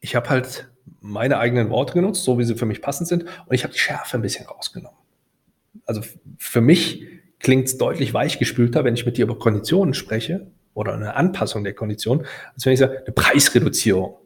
ich 0.01 0.16
habe 0.16 0.29
halt 0.29 0.68
meine 1.01 1.39
eigenen 1.39 1.70
Worte 1.70 1.93
genutzt, 1.95 2.24
so 2.24 2.37
wie 2.37 2.45
sie 2.45 2.57
für 2.57 2.66
mich 2.66 2.83
passend 2.83 3.09
sind, 3.09 3.22
und 3.22 3.55
ich 3.55 3.62
habe 3.62 3.72
die 3.72 3.79
Schärfe 3.79 4.18
ein 4.18 4.22
bisschen 4.22 4.47
rausgenommen. 4.47 4.99
Also 5.85 6.01
für 6.37 6.61
mich 6.61 7.07
klingt 7.47 7.68
es 7.68 7.78
deutlich 7.78 8.12
weichgespülter, 8.12 8.82
wenn 8.82 8.94
ich 8.94 9.07
mit 9.07 9.18
dir 9.18 9.22
über 9.22 9.38
Konditionen 9.38 9.94
spreche 9.94 10.49
oder 10.74 10.94
eine 10.94 11.14
Anpassung 11.14 11.62
der 11.62 11.74
Konditionen, 11.74 12.26
als 12.53 12.66
wenn 12.66 12.72
ich 12.72 12.80
sage, 12.80 13.05
eine 13.05 13.12
Preisreduzierung. 13.12 14.16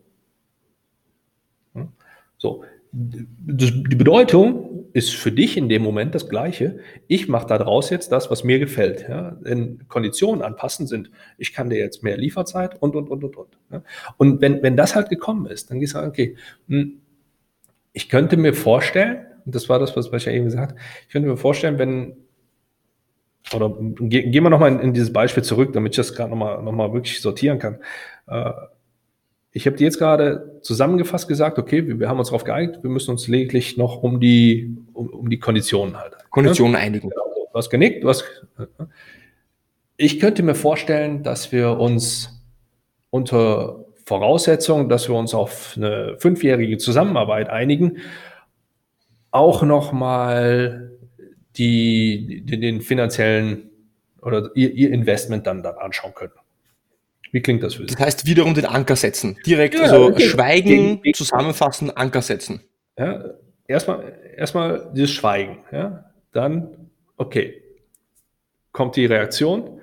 So, 2.39 2.64
die 2.93 3.95
Bedeutung 3.95 4.87
ist 4.95 5.14
für 5.14 5.33
dich 5.33 5.59
in 5.59 5.68
dem 5.68 5.83
Moment 5.83 6.14
das 6.14 6.31
gleiche. 6.31 6.79
Ich 7.09 7.29
mache 7.29 7.47
daraus 7.47 7.91
jetzt 7.91 8.11
das, 8.11 8.31
was 8.31 8.43
mir 8.43 8.59
gefällt. 8.59 9.07
Ja? 9.07 9.33
Denn 9.33 9.85
Konditionen 9.89 10.41
anpassen 10.41 10.87
sind, 10.87 11.11
ich 11.37 11.53
kann 11.53 11.68
dir 11.68 11.79
jetzt 11.79 12.03
mehr 12.03 12.16
Lieferzeit 12.16 12.81
und, 12.81 12.97
und, 12.97 13.11
und, 13.11 13.23
und, 13.23 13.37
und. 13.37 13.59
Ja? 13.71 13.83
Und 14.16 14.41
wenn, 14.41 14.62
wenn 14.62 14.79
das 14.79 14.95
halt 14.95 15.11
gekommen 15.11 15.45
ist, 15.45 15.71
dann 15.71 15.79
gehst 15.79 15.93
du 15.93 15.99
sagen, 15.99 16.09
okay, 16.09 16.37
hm, 16.68 17.03
ich 17.93 18.09
könnte 18.09 18.39
mir 18.39 18.55
vorstellen, 18.55 19.27
und 19.45 19.55
das 19.55 19.68
war 19.68 19.79
das, 19.79 19.95
was 19.95 20.11
ich 20.11 20.25
ja 20.25 20.33
eben 20.33 20.47
gesagt 20.47 20.73
habe, 20.73 20.81
ich 21.03 21.12
könnte 21.12 21.29
mir 21.29 21.37
vorstellen, 21.37 21.79
wenn, 21.79 22.16
oder 23.55 23.74
gehen 23.78 24.32
wir 24.32 24.51
nochmal 24.51 24.72
in, 24.72 24.80
in 24.80 24.93
dieses 24.93 25.12
Beispiel 25.12 25.43
zurück, 25.43 25.72
damit 25.72 25.93
ich 25.93 25.97
das 25.97 26.14
gerade 26.14 26.30
nochmal 26.30 26.62
noch 26.62 26.72
mal 26.72 26.93
wirklich 26.93 27.20
sortieren 27.20 27.59
kann. 27.59 27.78
Äh, 28.26 28.53
ich 29.53 29.66
habe 29.66 29.76
dir 29.76 29.84
jetzt 29.84 29.99
gerade 29.99 30.61
zusammengefasst 30.62 31.26
gesagt, 31.26 31.59
okay, 31.59 31.86
wir, 31.86 31.99
wir, 31.99 32.09
haben 32.09 32.18
uns 32.18 32.28
darauf 32.28 32.45
geeinigt, 32.45 32.82
wir 32.82 32.91
müssen 32.91 33.11
uns 33.11 33.26
lediglich 33.26 33.76
noch 33.76 34.03
um 34.03 34.20
die, 34.20 34.76
um, 34.93 35.09
um 35.09 35.30
die 35.30 35.38
Konditionen 35.38 35.99
halt. 35.99 36.16
Konditionen 36.30 36.74
ja? 36.74 36.80
einigen. 36.80 37.11
Genau, 37.11 37.24
du 37.53 37.59
hast 37.59 37.70
genickt, 37.70 38.05
du 38.05 38.09
hast, 38.09 38.24
ich 39.97 40.20
könnte 40.20 40.43
mir 40.43 40.55
vorstellen, 40.55 41.22
dass 41.24 41.51
wir 41.51 41.78
uns 41.78 42.41
unter 43.11 43.84
Voraussetzung, 44.05 44.88
dass 44.88 45.09
wir 45.09 45.16
uns 45.16 45.34
auf 45.34 45.74
eine 45.76 46.16
fünfjährige 46.18 46.78
Zusammenarbeit 46.78 47.49
einigen, 47.49 47.99
auch 49.32 49.62
nochmal 49.62 50.80
die, 51.61 52.43
die, 52.47 52.59
den 52.59 52.81
finanziellen 52.81 53.71
oder 54.23 54.51
ihr, 54.55 54.73
ihr 54.73 54.91
Investment 54.91 55.47
dann, 55.47 55.63
dann 55.63 55.77
anschauen 55.77 56.15
können. 56.15 56.33
Wie 57.33 57.43
klingt 57.43 57.63
das 57.63 57.75
für 57.75 57.83
Sie? 57.83 57.95
Das 57.95 58.01
heißt 58.01 58.27
wiederum 58.27 58.55
den 58.55 58.65
Anker 58.65 58.97
setzen. 58.97 59.37
Direkt 59.47 59.75
ja, 59.75 59.83
also 59.83 60.07
okay. 60.07 60.23
schweigen, 60.23 61.03
Gegen, 61.03 61.15
zusammenfassen, 61.15 61.91
Anker 61.91 62.23
setzen. 62.23 62.63
Ja, 62.99 63.25
erstmal, 63.69 64.19
erstmal 64.37 64.91
dieses 64.95 65.11
Schweigen. 65.11 65.59
Ja? 65.71 66.11
Dann, 66.33 66.91
okay, 67.19 67.63
kommt 68.73 68.97
die 68.97 69.07
Reaktion. 69.07 69.81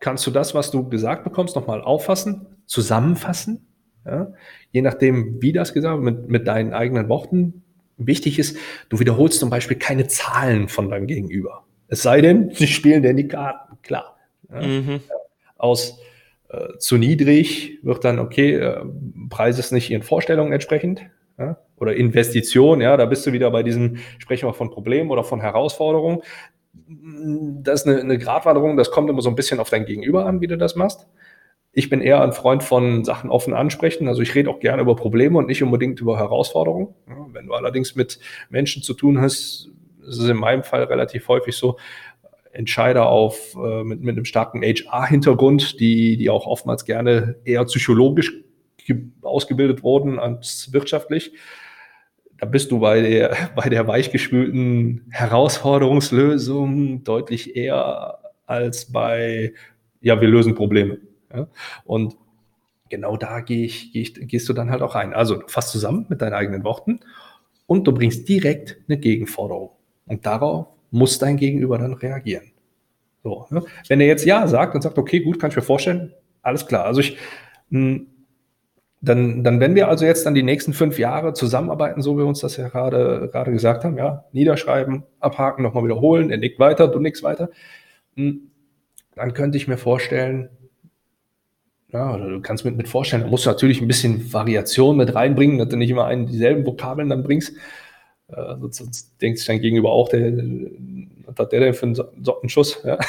Kannst 0.00 0.26
du 0.26 0.32
das, 0.32 0.54
was 0.54 0.72
du 0.72 0.88
gesagt 0.88 1.22
bekommst, 1.22 1.54
nochmal 1.54 1.82
auffassen, 1.82 2.46
zusammenfassen? 2.66 3.68
Ja? 4.04 4.32
Je 4.72 4.82
nachdem, 4.82 5.40
wie 5.40 5.52
das 5.52 5.72
gesagt 5.72 6.02
wird, 6.02 6.04
mit, 6.04 6.28
mit 6.28 6.48
deinen 6.48 6.74
eigenen 6.74 7.08
Worten. 7.08 7.61
Wichtig 7.96 8.38
ist, 8.38 8.56
du 8.88 9.00
wiederholst 9.00 9.40
zum 9.40 9.50
Beispiel 9.50 9.76
keine 9.76 10.06
Zahlen 10.06 10.68
von 10.68 10.88
deinem 10.88 11.06
Gegenüber. 11.06 11.64
Es 11.88 12.02
sei 12.02 12.20
denn, 12.20 12.50
sie 12.54 12.66
spielen 12.66 13.02
denn 13.02 13.16
die 13.16 13.28
Karten, 13.28 13.78
klar. 13.82 14.16
Mhm. 14.48 15.00
Aus 15.56 15.98
äh, 16.48 16.76
zu 16.78 16.98
niedrig, 16.98 17.78
wird 17.82 18.04
dann, 18.04 18.18
okay, 18.18 18.56
äh, 18.56 18.84
Preis 19.30 19.58
ist 19.58 19.72
nicht 19.72 19.90
Ihren 19.90 20.02
Vorstellungen 20.02 20.52
entsprechend. 20.52 21.02
Ja? 21.38 21.58
Oder 21.76 21.96
Investition, 21.96 22.80
ja, 22.80 22.96
da 22.96 23.06
bist 23.06 23.26
du 23.26 23.32
wieder 23.32 23.50
bei 23.50 23.62
diesem, 23.62 23.96
sprechen 24.18 24.46
wir 24.48 24.54
von 24.54 24.70
Problemen 24.70 25.10
oder 25.10 25.24
von 25.24 25.40
Herausforderungen. 25.40 26.20
Das 26.74 27.82
ist 27.82 27.88
eine, 27.88 28.00
eine 28.00 28.18
Gratwanderung, 28.18 28.76
das 28.76 28.90
kommt 28.90 29.08
immer 29.08 29.22
so 29.22 29.30
ein 29.30 29.34
bisschen 29.34 29.60
auf 29.60 29.70
dein 29.70 29.86
Gegenüber 29.86 30.26
an, 30.26 30.40
wie 30.40 30.46
du 30.46 30.58
das 30.58 30.76
machst. 30.76 31.06
Ich 31.72 31.88
bin 31.88 32.02
eher 32.02 32.22
ein 32.22 32.32
Freund 32.32 32.62
von 32.62 33.04
Sachen 33.04 33.30
offen 33.30 33.54
ansprechen. 33.54 34.06
Also 34.06 34.20
ich 34.20 34.34
rede 34.34 34.50
auch 34.50 34.60
gerne 34.60 34.82
über 34.82 34.94
Probleme 34.94 35.38
und 35.38 35.46
nicht 35.46 35.62
unbedingt 35.62 36.00
über 36.00 36.18
Herausforderungen. 36.18 36.94
Ja, 37.08 37.26
wenn 37.32 37.46
du 37.46 37.54
allerdings 37.54 37.94
mit 37.94 38.18
Menschen 38.50 38.82
zu 38.82 38.92
tun 38.92 39.20
hast, 39.20 39.70
ist 40.06 40.18
es 40.18 40.28
in 40.28 40.36
meinem 40.36 40.64
Fall 40.64 40.84
relativ 40.84 41.28
häufig 41.28 41.56
so, 41.56 41.78
Entscheider 42.52 43.08
auf, 43.08 43.56
äh, 43.56 43.82
mit, 43.82 44.02
mit 44.02 44.16
einem 44.16 44.26
starken 44.26 44.62
HR-Hintergrund, 44.62 45.80
die, 45.80 46.18
die 46.18 46.28
auch 46.28 46.46
oftmals 46.46 46.84
gerne 46.84 47.36
eher 47.44 47.64
psychologisch 47.64 48.32
ausgebildet 49.22 49.82
wurden 49.82 50.18
als 50.18 50.72
wirtschaftlich. 50.72 51.32
Da 52.36 52.46
bist 52.46 52.70
du 52.70 52.80
bei 52.80 53.00
der, 53.00 53.36
bei 53.56 53.68
der 53.70 53.86
weichgespülten 53.86 55.06
Herausforderungslösung 55.10 57.04
deutlich 57.04 57.56
eher 57.56 58.18
als 58.44 58.92
bei, 58.92 59.54
ja, 60.02 60.20
wir 60.20 60.28
lösen 60.28 60.54
Probleme. 60.54 60.98
Ja? 61.34 61.48
Und 61.84 62.16
genau 62.88 63.16
da 63.16 63.40
gehe 63.40 63.64
ich, 63.64 63.92
geh 63.92 64.02
ich, 64.02 64.14
gehst 64.28 64.48
du 64.48 64.52
dann 64.52 64.70
halt 64.70 64.82
auch 64.82 64.94
rein. 64.94 65.14
Also 65.14 65.42
fass 65.46 65.70
zusammen 65.70 66.06
mit 66.08 66.22
deinen 66.22 66.34
eigenen 66.34 66.64
Worten 66.64 67.00
und 67.66 67.86
du 67.86 67.92
bringst 67.92 68.28
direkt 68.28 68.78
eine 68.88 68.98
Gegenforderung. 68.98 69.70
Und 70.06 70.26
darauf 70.26 70.66
muss 70.90 71.18
dein 71.18 71.36
Gegenüber 71.36 71.78
dann 71.78 71.94
reagieren. 71.94 72.52
So, 73.22 73.46
ne? 73.50 73.62
Wenn 73.88 74.00
er 74.00 74.06
jetzt 74.06 74.24
Ja 74.24 74.46
sagt 74.46 74.74
und 74.74 74.82
sagt, 74.82 74.98
okay, 74.98 75.20
gut, 75.20 75.40
kann 75.40 75.50
ich 75.50 75.56
mir 75.56 75.62
vorstellen, 75.62 76.12
alles 76.42 76.66
klar. 76.66 76.84
Also 76.84 77.00
ich, 77.00 77.16
mh, 77.70 77.80
hm, 77.80 78.06
dann, 79.04 79.42
dann, 79.42 79.58
wenn 79.58 79.74
wir 79.74 79.88
also 79.88 80.04
jetzt 80.04 80.26
dann 80.26 80.34
die 80.34 80.44
nächsten 80.44 80.72
fünf 80.72 80.96
Jahre 80.98 81.32
zusammenarbeiten, 81.32 82.02
so 82.02 82.14
wie 82.14 82.20
wir 82.20 82.26
uns 82.26 82.38
das 82.38 82.56
ja 82.56 82.68
gerade, 82.68 83.28
gerade 83.32 83.50
gesagt 83.50 83.84
haben, 83.84 83.98
ja, 83.98 84.24
niederschreiben, 84.32 85.02
abhaken, 85.18 85.64
nochmal 85.64 85.84
wiederholen, 85.84 86.30
er 86.30 86.38
nickt 86.38 86.60
weiter, 86.60 86.86
du 86.86 87.00
nickst 87.00 87.24
weiter, 87.24 87.50
hm, 88.14 88.50
dann 89.16 89.34
könnte 89.34 89.58
ich 89.58 89.66
mir 89.66 89.76
vorstellen, 89.76 90.50
ja, 91.92 92.14
oder 92.14 92.28
du 92.30 92.40
kannst 92.40 92.64
mit, 92.64 92.76
mit 92.76 92.88
vorstellen, 92.88 93.22
da 93.22 93.28
musst 93.28 93.44
du 93.44 93.50
natürlich 93.50 93.80
ein 93.80 93.88
bisschen 93.88 94.32
Variation 94.32 94.96
mit 94.96 95.14
reinbringen, 95.14 95.58
dass 95.58 95.68
du 95.68 95.76
nicht 95.76 95.90
immer 95.90 96.06
einen 96.06 96.26
dieselben 96.26 96.64
Vokabeln 96.64 97.10
dann 97.10 97.22
bringst. 97.22 97.54
Äh, 98.28 98.54
sonst 98.70 99.20
denkt 99.20 99.38
sich 99.38 99.46
dein 99.46 99.60
Gegenüber 99.60 99.92
auch, 99.92 100.08
der, 100.08 100.32
was 101.26 101.36
hat 101.38 101.52
der 101.52 101.60
denn 101.60 101.74
für 101.74 101.86
einen 101.86 101.94
Sockenschuss? 101.94 102.82
Ja? 102.84 102.98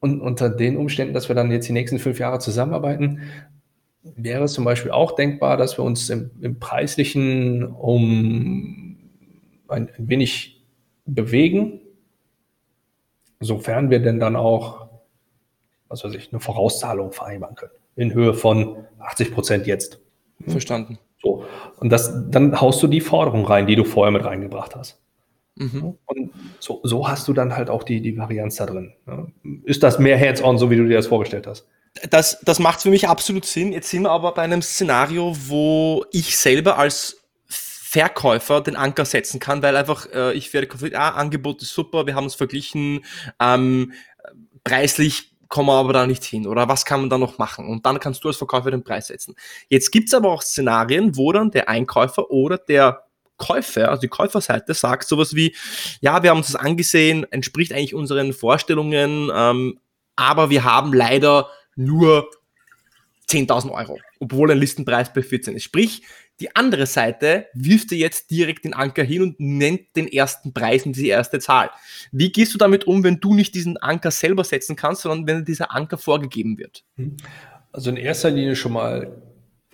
Und 0.00 0.20
unter 0.20 0.50
den 0.50 0.76
Umständen, 0.76 1.14
dass 1.14 1.28
wir 1.28 1.34
dann 1.34 1.50
jetzt 1.50 1.68
die 1.68 1.72
nächsten 1.72 1.98
fünf 1.98 2.18
Jahre 2.18 2.38
zusammenarbeiten, 2.38 3.22
wäre 4.14 4.44
es 4.44 4.52
zum 4.52 4.64
Beispiel 4.64 4.90
auch 4.90 5.12
denkbar, 5.12 5.56
dass 5.56 5.78
wir 5.78 5.84
uns 5.84 6.10
im, 6.10 6.30
im 6.40 6.58
Preislichen 6.58 7.64
um 7.64 8.98
ein, 9.68 9.88
ein, 9.88 10.08
wenig 10.08 10.62
bewegen, 11.06 11.80
sofern 13.40 13.90
wir 13.90 14.00
denn 14.00 14.20
dann 14.20 14.36
auch, 14.36 14.85
was 15.88 16.04
weiß 16.04 16.14
ich, 16.14 16.32
eine 16.32 16.40
Vorauszahlung 16.40 17.12
vereinbaren 17.12 17.56
können, 17.56 17.72
in 17.96 18.12
Höhe 18.12 18.34
von 18.34 18.84
80 18.98 19.32
Prozent 19.32 19.66
jetzt. 19.66 20.00
Verstanden. 20.46 20.98
So. 21.22 21.44
Und 21.78 21.90
das, 21.90 22.12
dann 22.30 22.60
haust 22.60 22.82
du 22.82 22.86
die 22.86 23.00
Forderung 23.00 23.46
rein, 23.46 23.66
die 23.66 23.76
du 23.76 23.84
vorher 23.84 24.12
mit 24.12 24.24
reingebracht 24.24 24.76
hast. 24.76 25.00
Mhm. 25.56 25.96
Und 26.04 26.30
so, 26.60 26.80
so, 26.82 27.08
hast 27.08 27.26
du 27.28 27.32
dann 27.32 27.56
halt 27.56 27.70
auch 27.70 27.82
die, 27.82 28.02
die 28.02 28.16
Varianz 28.18 28.56
da 28.56 28.66
drin. 28.66 28.92
Ist 29.64 29.82
das 29.82 29.98
mehr 29.98 30.20
Hands-on, 30.20 30.58
so 30.58 30.70
wie 30.70 30.76
du 30.76 30.86
dir 30.86 30.96
das 30.96 31.06
vorgestellt 31.06 31.46
hast? 31.46 31.66
Das, 32.10 32.40
das 32.40 32.58
macht 32.58 32.82
für 32.82 32.90
mich 32.90 33.08
absolut 33.08 33.46
Sinn. 33.46 33.72
Jetzt 33.72 33.88
sind 33.88 34.02
wir 34.02 34.10
aber 34.10 34.34
bei 34.34 34.42
einem 34.42 34.60
Szenario, 34.60 35.34
wo 35.48 36.04
ich 36.12 36.36
selber 36.36 36.78
als 36.78 37.22
Verkäufer 37.48 38.60
den 38.60 38.76
Anker 38.76 39.06
setzen 39.06 39.40
kann, 39.40 39.62
weil 39.62 39.76
einfach 39.76 40.06
äh, 40.12 40.34
ich 40.34 40.52
werde 40.52 40.66
konflikt, 40.66 40.94
ah, 40.94 41.10
Angebot 41.10 41.62
ist 41.62 41.72
super, 41.72 42.06
wir 42.06 42.14
haben 42.14 42.24
uns 42.24 42.34
verglichen, 42.34 43.02
ähm, 43.40 43.92
preislich 44.64 45.35
kommen 45.48 45.68
wir 45.68 45.74
aber 45.74 45.92
da 45.92 46.06
nicht 46.06 46.24
hin 46.24 46.46
oder 46.46 46.68
was 46.68 46.84
kann 46.84 47.00
man 47.00 47.10
da 47.10 47.18
noch 47.18 47.38
machen? 47.38 47.68
Und 47.68 47.86
dann 47.86 48.00
kannst 48.00 48.24
du 48.24 48.28
als 48.28 48.36
Verkäufer 48.36 48.70
den 48.70 48.84
Preis 48.84 49.08
setzen. 49.08 49.34
Jetzt 49.68 49.90
gibt's 49.92 50.14
aber 50.14 50.30
auch 50.30 50.42
Szenarien, 50.42 51.16
wo 51.16 51.32
dann 51.32 51.50
der 51.50 51.68
Einkäufer 51.68 52.30
oder 52.30 52.58
der 52.58 53.04
Käufer, 53.36 53.90
also 53.90 54.00
die 54.00 54.08
Käuferseite 54.08 54.74
sagt 54.74 55.06
sowas 55.06 55.34
wie, 55.34 55.54
ja, 56.00 56.22
wir 56.22 56.30
haben 56.30 56.38
uns 56.38 56.52
das 56.52 56.56
angesehen, 56.56 57.26
entspricht 57.30 57.72
eigentlich 57.72 57.94
unseren 57.94 58.32
Vorstellungen, 58.32 59.30
ähm, 59.34 59.78
aber 60.16 60.50
wir 60.50 60.64
haben 60.64 60.94
leider 60.94 61.50
nur 61.74 62.30
10.000 63.28 63.70
Euro, 63.72 63.98
obwohl 64.20 64.50
ein 64.50 64.58
Listenpreis 64.58 65.12
bei 65.12 65.22
14 65.22 65.56
ist. 65.56 65.64
Sprich, 65.64 66.02
die 66.40 66.54
andere 66.54 66.86
Seite 66.86 67.46
wirft 67.54 67.90
dir 67.90 67.98
jetzt 67.98 68.30
direkt 68.30 68.64
den 68.64 68.74
Anker 68.74 69.02
hin 69.02 69.22
und 69.22 69.40
nennt 69.40 69.96
den 69.96 70.06
ersten 70.06 70.52
Preis 70.52 70.84
und 70.84 70.96
die 70.96 71.08
erste 71.08 71.38
Zahl. 71.38 71.70
Wie 72.12 72.30
gehst 72.30 72.52
du 72.52 72.58
damit 72.58 72.86
um, 72.86 73.02
wenn 73.04 73.20
du 73.20 73.34
nicht 73.34 73.54
diesen 73.54 73.78
Anker 73.78 74.10
selber 74.10 74.44
setzen 74.44 74.76
kannst, 74.76 75.02
sondern 75.02 75.26
wenn 75.26 75.44
dieser 75.44 75.74
Anker 75.74 75.98
vorgegeben 75.98 76.58
wird? 76.58 76.84
Hm. 76.96 77.16
Also 77.72 77.90
in 77.90 77.96
erster 77.96 78.30
Linie 78.30 78.56
schon 78.56 78.72
mal 78.72 79.22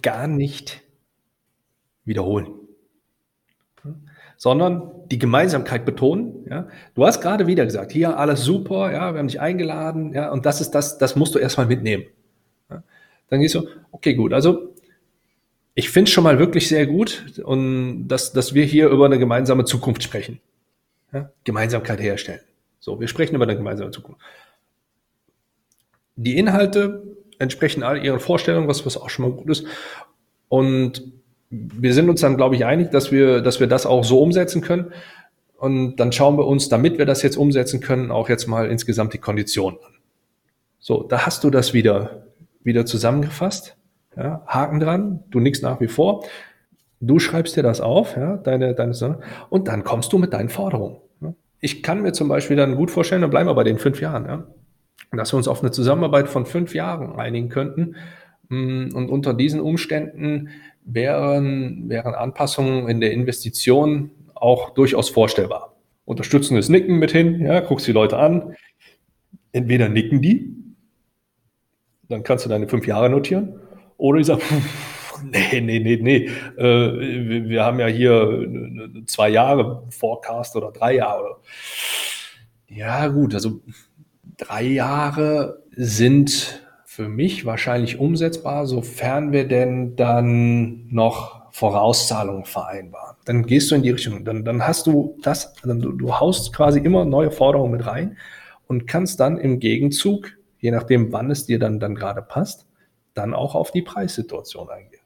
gar 0.02 0.26
nicht 0.26 0.82
wiederholen. 2.04 2.48
sondern 4.36 4.90
die 5.08 5.20
Gemeinsamkeit 5.20 5.84
betonen. 5.84 6.46
Ja? 6.50 6.66
Du 6.96 7.06
hast 7.06 7.20
gerade 7.20 7.46
wieder 7.46 7.64
gesagt, 7.64 7.92
hier 7.92 8.18
alles 8.18 8.42
super, 8.42 8.90
ja, 8.90 9.12
wir 9.12 9.20
haben 9.20 9.28
dich 9.28 9.40
eingeladen, 9.40 10.12
ja, 10.14 10.32
und 10.32 10.46
das 10.46 10.60
ist 10.60 10.72
das, 10.72 10.98
das 10.98 11.14
musst 11.14 11.36
du 11.36 11.38
erstmal 11.38 11.66
mitnehmen. 11.66 12.06
Ja? 12.68 12.82
Dann 13.28 13.40
gehst 13.40 13.54
du, 13.54 13.68
okay, 13.92 14.14
gut, 14.14 14.32
also 14.32 14.71
ich 15.74 15.90
finde 15.90 16.08
es 16.08 16.12
schon 16.12 16.24
mal 16.24 16.38
wirklich 16.38 16.68
sehr 16.68 16.86
gut, 16.86 17.40
und 17.44 18.08
dass, 18.08 18.32
dass 18.32 18.54
wir 18.54 18.64
hier 18.64 18.88
über 18.88 19.06
eine 19.06 19.18
gemeinsame 19.18 19.64
Zukunft 19.64 20.02
sprechen. 20.02 20.40
Ja? 21.12 21.30
Gemeinsamkeit 21.44 22.00
herstellen. 22.00 22.40
So, 22.80 23.00
wir 23.00 23.08
sprechen 23.08 23.34
über 23.34 23.44
eine 23.44 23.56
gemeinsame 23.56 23.90
Zukunft. 23.90 24.20
Die 26.16 26.36
Inhalte 26.36 27.02
entsprechen 27.38 27.82
all 27.82 28.04
ihren 28.04 28.20
Vorstellungen, 28.20 28.68
was, 28.68 28.84
was 28.84 28.96
auch 28.96 29.08
schon 29.08 29.28
mal 29.28 29.34
gut 29.34 29.50
ist. 29.50 29.66
Und 30.48 31.04
wir 31.50 31.94
sind 31.94 32.08
uns 32.08 32.20
dann, 32.20 32.36
glaube 32.36 32.54
ich, 32.54 32.64
einig, 32.64 32.90
dass 32.90 33.12
wir, 33.12 33.40
dass 33.40 33.60
wir 33.60 33.66
das 33.66 33.86
auch 33.86 34.04
so 34.04 34.20
umsetzen 34.20 34.60
können. 34.62 34.92
Und 35.56 35.96
dann 35.96 36.12
schauen 36.12 36.36
wir 36.36 36.46
uns, 36.46 36.68
damit 36.68 36.98
wir 36.98 37.06
das 37.06 37.22
jetzt 37.22 37.36
umsetzen 37.36 37.80
können, 37.80 38.10
auch 38.10 38.28
jetzt 38.28 38.46
mal 38.46 38.70
insgesamt 38.70 39.14
die 39.14 39.18
Konditionen 39.18 39.78
an. 39.82 39.92
So, 40.80 41.04
da 41.04 41.24
hast 41.24 41.44
du 41.44 41.50
das 41.50 41.72
wieder, 41.72 42.26
wieder 42.64 42.84
zusammengefasst. 42.84 43.76
Ja, 44.16 44.42
Haken 44.46 44.80
dran, 44.80 45.24
du 45.30 45.40
nickst 45.40 45.62
nach 45.62 45.80
wie 45.80 45.88
vor. 45.88 46.24
Du 47.00 47.18
schreibst 47.18 47.56
dir 47.56 47.62
das 47.62 47.80
auf, 47.80 48.16
ja, 48.16 48.36
deine, 48.36 48.74
deine, 48.74 49.18
und 49.50 49.68
dann 49.68 49.82
kommst 49.82 50.12
du 50.12 50.18
mit 50.18 50.32
deinen 50.32 50.48
Forderungen. 50.48 50.98
Ich 51.60 51.82
kann 51.82 52.02
mir 52.02 52.12
zum 52.12 52.28
Beispiel 52.28 52.56
dann 52.56 52.76
gut 52.76 52.90
vorstellen, 52.90 53.22
dann 53.22 53.30
bleiben 53.30 53.48
wir 53.48 53.54
bei 53.54 53.64
den 53.64 53.78
fünf 53.78 54.00
Jahren, 54.00 54.26
ja, 54.26 54.46
dass 55.12 55.32
wir 55.32 55.36
uns 55.36 55.48
auf 55.48 55.62
eine 55.62 55.70
Zusammenarbeit 55.70 56.28
von 56.28 56.44
fünf 56.44 56.74
Jahren 56.74 57.16
einigen 57.16 57.48
könnten. 57.48 57.96
Mm, 58.48 58.88
und 58.94 59.08
unter 59.08 59.32
diesen 59.32 59.60
Umständen 59.60 60.50
wären, 60.84 61.88
wären 61.88 62.14
Anpassungen 62.14 62.88
in 62.88 63.00
der 63.00 63.12
Investition 63.12 64.10
auch 64.34 64.70
durchaus 64.70 65.08
vorstellbar. 65.08 65.76
Unterstützendes 66.04 66.68
Nicken 66.68 66.98
mit 66.98 67.12
hin, 67.12 67.40
ja, 67.40 67.60
guckst 67.60 67.86
die 67.86 67.92
Leute 67.92 68.18
an. 68.18 68.54
Entweder 69.52 69.88
nicken 69.88 70.20
die, 70.20 70.56
dann 72.08 72.22
kannst 72.22 72.44
du 72.44 72.48
deine 72.48 72.68
fünf 72.68 72.86
Jahre 72.86 73.08
notieren, 73.08 73.60
oder 74.02 74.18
ich 74.18 74.26
sage, 74.26 74.42
nee, 75.24 75.60
nee, 75.60 75.78
nee, 75.78 75.98
nee, 76.02 76.30
äh, 76.56 77.48
wir 77.48 77.64
haben 77.64 77.78
ja 77.78 77.86
hier 77.86 78.48
zwei 79.06 79.28
Jahre 79.28 79.84
Forecast 79.90 80.56
oder 80.56 80.72
drei 80.72 80.96
Jahre. 80.96 81.36
Ja, 82.66 83.06
gut, 83.06 83.32
also 83.32 83.60
drei 84.36 84.64
Jahre 84.64 85.62
sind 85.70 86.66
für 86.84 87.08
mich 87.08 87.46
wahrscheinlich 87.46 88.00
umsetzbar, 88.00 88.66
sofern 88.66 89.30
wir 89.30 89.46
denn 89.46 89.94
dann 89.94 90.88
noch 90.88 91.52
Vorauszahlungen 91.52 92.44
vereinbaren. 92.44 93.16
Dann 93.24 93.46
gehst 93.46 93.70
du 93.70 93.76
in 93.76 93.82
die 93.82 93.90
Richtung, 93.90 94.24
dann, 94.24 94.44
dann 94.44 94.66
hast 94.66 94.88
du 94.88 95.16
das, 95.22 95.54
dann 95.62 95.80
du, 95.80 95.92
du 95.92 96.18
haust 96.18 96.52
quasi 96.52 96.80
immer 96.80 97.04
neue 97.04 97.30
Forderungen 97.30 97.70
mit 97.70 97.86
rein 97.86 98.16
und 98.66 98.88
kannst 98.88 99.20
dann 99.20 99.38
im 99.38 99.60
Gegenzug, 99.60 100.32
je 100.58 100.72
nachdem, 100.72 101.12
wann 101.12 101.30
es 101.30 101.46
dir 101.46 101.60
dann, 101.60 101.78
dann 101.78 101.94
gerade 101.94 102.20
passt, 102.20 102.66
dann 103.14 103.34
auch 103.34 103.54
auf 103.54 103.70
die 103.70 103.82
Preissituation 103.82 104.68
eingehen. 104.68 105.00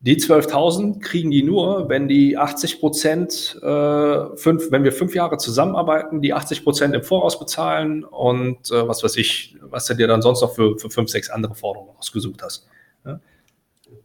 Die 0.00 0.16
12.000 0.18 1.00
kriegen 1.00 1.32
die 1.32 1.42
nur, 1.42 1.88
wenn 1.88 2.06
die 2.06 2.38
80 2.38 2.78
Prozent, 2.78 3.58
äh, 3.60 4.36
fünf, 4.36 4.70
wenn 4.70 4.84
wir 4.84 4.92
fünf 4.92 5.14
Jahre 5.14 5.36
zusammenarbeiten, 5.36 6.22
die 6.22 6.32
80 6.32 6.62
Prozent 6.62 6.94
im 6.94 7.02
Voraus 7.02 7.40
bezahlen 7.40 8.04
und 8.04 8.70
äh, 8.70 8.86
was 8.86 9.02
weiß 9.02 9.16
ich, 9.16 9.56
was 9.62 9.86
du 9.86 9.94
dir 9.94 10.06
dann 10.06 10.22
sonst 10.22 10.42
noch 10.42 10.54
für, 10.54 10.78
für 10.78 10.90
fünf, 10.90 11.10
sechs 11.10 11.28
andere 11.28 11.56
Forderungen 11.56 11.90
ausgesucht 11.98 12.40
hast. 12.42 12.68
Ja. 13.04 13.18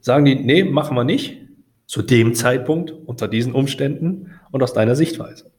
Sagen 0.02 0.26
die, 0.26 0.36
nee, 0.36 0.64
machen 0.64 0.98
wir 0.98 1.04
nicht 1.04 1.45
zu 1.86 2.02
dem 2.02 2.34
Zeitpunkt, 2.34 2.92
unter 2.92 3.28
diesen 3.28 3.54
Umständen 3.54 4.40
und 4.52 4.64
aus 4.64 4.74
deiner 4.74 4.96
Sichtweise. 4.96 5.52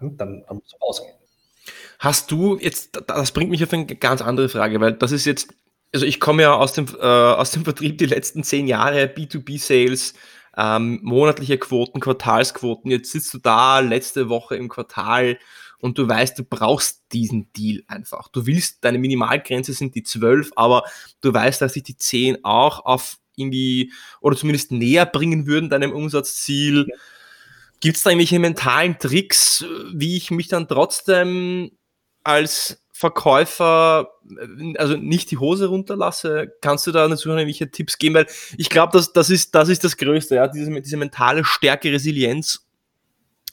Dann, 0.00 0.44
musst 0.50 0.72
du 0.72 0.84
rausgehen. 0.84 1.14
Hast 1.98 2.30
du 2.30 2.58
jetzt, 2.58 3.00
das 3.06 3.30
bringt 3.30 3.50
mich 3.50 3.62
auf 3.62 3.72
eine 3.72 3.86
ganz 3.86 4.20
andere 4.20 4.48
Frage, 4.48 4.80
weil 4.80 4.92
das 4.94 5.12
ist 5.12 5.24
jetzt, 5.24 5.54
also 5.94 6.04
ich 6.04 6.18
komme 6.18 6.42
ja 6.42 6.54
aus 6.54 6.72
dem, 6.72 6.86
äh, 7.00 7.06
aus 7.06 7.52
dem 7.52 7.64
Vertrieb 7.64 7.98
die 7.98 8.06
letzten 8.06 8.42
zehn 8.42 8.66
Jahre, 8.66 9.04
B2B-Sales, 9.04 10.14
ähm, 10.56 10.98
monatliche 11.02 11.58
Quoten, 11.58 12.00
Quartalsquoten. 12.00 12.90
Jetzt 12.90 13.12
sitzt 13.12 13.32
du 13.32 13.38
da 13.38 13.78
letzte 13.78 14.28
Woche 14.28 14.56
im 14.56 14.68
Quartal 14.68 15.38
und 15.78 15.98
du 15.98 16.08
weißt, 16.08 16.38
du 16.38 16.44
brauchst 16.44 17.02
diesen 17.12 17.52
Deal 17.52 17.82
einfach. 17.86 18.28
Du 18.28 18.46
willst, 18.46 18.84
deine 18.84 18.98
Minimalgrenze 18.98 19.72
sind 19.72 19.94
die 19.94 20.02
zwölf, 20.02 20.50
aber 20.56 20.84
du 21.20 21.32
weißt, 21.32 21.60
dass 21.60 21.74
sich 21.74 21.82
die 21.82 21.96
zehn 21.96 22.44
auch 22.44 22.84
auf 22.84 23.18
irgendwie 23.42 23.92
oder 24.20 24.36
zumindest 24.36 24.72
näher 24.72 25.06
bringen 25.06 25.46
würden 25.46 25.70
deinem 25.70 25.92
Umsatzziel. 25.92 26.86
Ja. 26.88 26.96
Gibt 27.80 27.96
es 27.96 28.02
da 28.02 28.10
irgendwelche 28.10 28.38
mentalen 28.38 28.98
Tricks, 28.98 29.64
wie 29.92 30.16
ich 30.16 30.30
mich 30.30 30.48
dann 30.48 30.68
trotzdem 30.68 31.72
als 32.22 32.82
Verkäufer, 32.92 34.12
also 34.76 34.96
nicht 34.96 35.32
die 35.32 35.38
Hose 35.38 35.66
runterlasse? 35.66 36.52
Kannst 36.60 36.86
du 36.86 36.92
da 36.92 37.08
natürlich 37.08 37.36
irgendwelche 37.36 37.70
Tipps 37.72 37.98
geben? 37.98 38.14
Weil 38.14 38.26
ich 38.56 38.70
glaube, 38.70 38.92
das, 38.92 39.12
das, 39.12 39.30
ist, 39.30 39.56
das 39.56 39.68
ist 39.68 39.82
das 39.82 39.96
Größte, 39.96 40.36
ja, 40.36 40.46
diese, 40.46 40.80
diese 40.80 40.96
mentale 40.96 41.44
Stärke, 41.44 41.90
Resilienz 41.90 42.68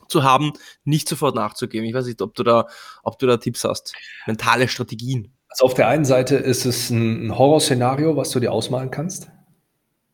zu 0.07 0.23
haben, 0.23 0.53
nicht 0.83 1.09
sofort 1.09 1.35
nachzugeben. 1.35 1.87
Ich 1.87 1.95
weiß 1.95 2.05
nicht, 2.05 2.21
ob 2.21 2.35
du 2.35 2.43
da, 2.43 2.67
ob 3.03 3.17
du 3.17 3.25
da 3.25 3.37
Tipps 3.37 3.63
hast. 3.63 3.93
Mentale 4.27 4.67
Strategien. 4.67 5.33
Also 5.49 5.65
auf 5.65 5.73
der 5.73 5.87
einen 5.87 6.05
Seite 6.05 6.35
ist 6.35 6.65
es 6.65 6.89
ein 6.91 7.35
Horrorszenario, 7.35 8.15
was 8.15 8.29
du 8.29 8.39
dir 8.39 8.51
ausmalen 8.51 8.91
kannst. 8.91 9.31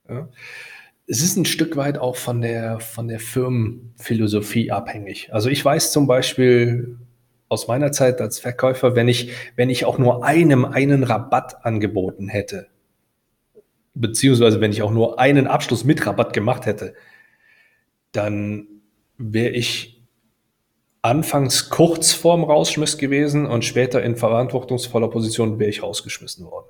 Ja. 0.10 0.30
Es 1.08 1.22
ist 1.22 1.38
ein 1.38 1.46
Stück 1.46 1.78
weit 1.78 1.98
auch 1.98 2.16
von 2.16 2.42
der, 2.42 2.80
von 2.80 3.08
der 3.08 3.20
Firmenphilosophie 3.20 4.72
abhängig. 4.72 5.32
Also 5.32 5.50
ich 5.50 5.64
weiß 5.64 5.92
zum 5.92 6.08
Beispiel 6.08 6.98
aus 7.48 7.68
meiner 7.68 7.92
Zeit 7.92 8.22
als 8.22 8.40
Verkäufer, 8.40 8.96
wenn 8.96 9.08
ich, 9.08 9.32
wenn 9.56 9.70
ich 9.70 9.86
auch 9.86 9.98
nur 10.00 10.26
einem 10.26 10.66
einen 10.66 11.04
Rabatt 11.04 11.64
angeboten 11.64 12.28
hätte, 12.28 12.68
beziehungsweise 13.94 14.62
wenn 14.62 14.72
ich 14.72 14.82
auch 14.82 14.92
nur 14.92 15.20
einen 15.20 15.48
Abschluss 15.48 15.84
mit 15.84 16.06
Rabatt 16.06 16.34
gemacht 16.34 16.66
hätte, 16.66 16.96
dann 18.12 18.68
wäre 19.18 19.52
ich 19.52 20.04
anfangs 21.02 21.70
kurz 21.70 22.14
vorm 22.14 22.44
Rausschmiss 22.44 22.98
gewesen 22.98 23.46
und 23.46 23.64
später 23.64 24.02
in 24.02 24.16
verantwortungsvoller 24.16 25.10
Position 25.10 25.60
wäre 25.60 25.70
ich 25.70 25.84
rausgeschmissen 25.84 26.46
worden. 26.46 26.68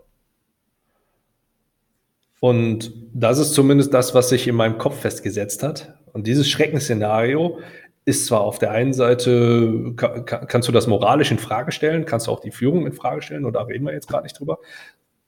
Und 2.40 2.94
das 3.14 3.40
ist 3.40 3.54
zumindest 3.54 3.94
das, 3.94 4.14
was 4.14 4.30
sich 4.30 4.48
in 4.48 4.56
meinem 4.56 4.78
Kopf 4.78 5.00
festgesetzt 5.00 5.64
hat. 5.64 5.96
Und 6.14 6.28
dieses 6.28 6.50
Schreckensszenario 6.50 7.60
ist 8.06 8.28
zwar 8.28 8.42
auf 8.42 8.60
der 8.60 8.72
einen 8.72 8.94
Seite, 8.94 9.94
kann, 9.96 10.26
kannst 10.26 10.68
du 10.68 10.72
das 10.72 10.86
moralisch 10.86 11.32
in 11.32 11.40
Frage 11.40 11.72
stellen, 11.72 12.06
kannst 12.06 12.28
du 12.28 12.32
auch 12.32 12.40
die 12.40 12.52
Führung 12.52 12.86
in 12.86 12.94
Frage 12.94 13.22
stellen, 13.22 13.46
oder 13.46 13.68
reden 13.68 13.86
wir 13.86 13.94
jetzt 13.94 14.08
gerade 14.08 14.24
nicht 14.24 14.40
drüber. 14.40 14.60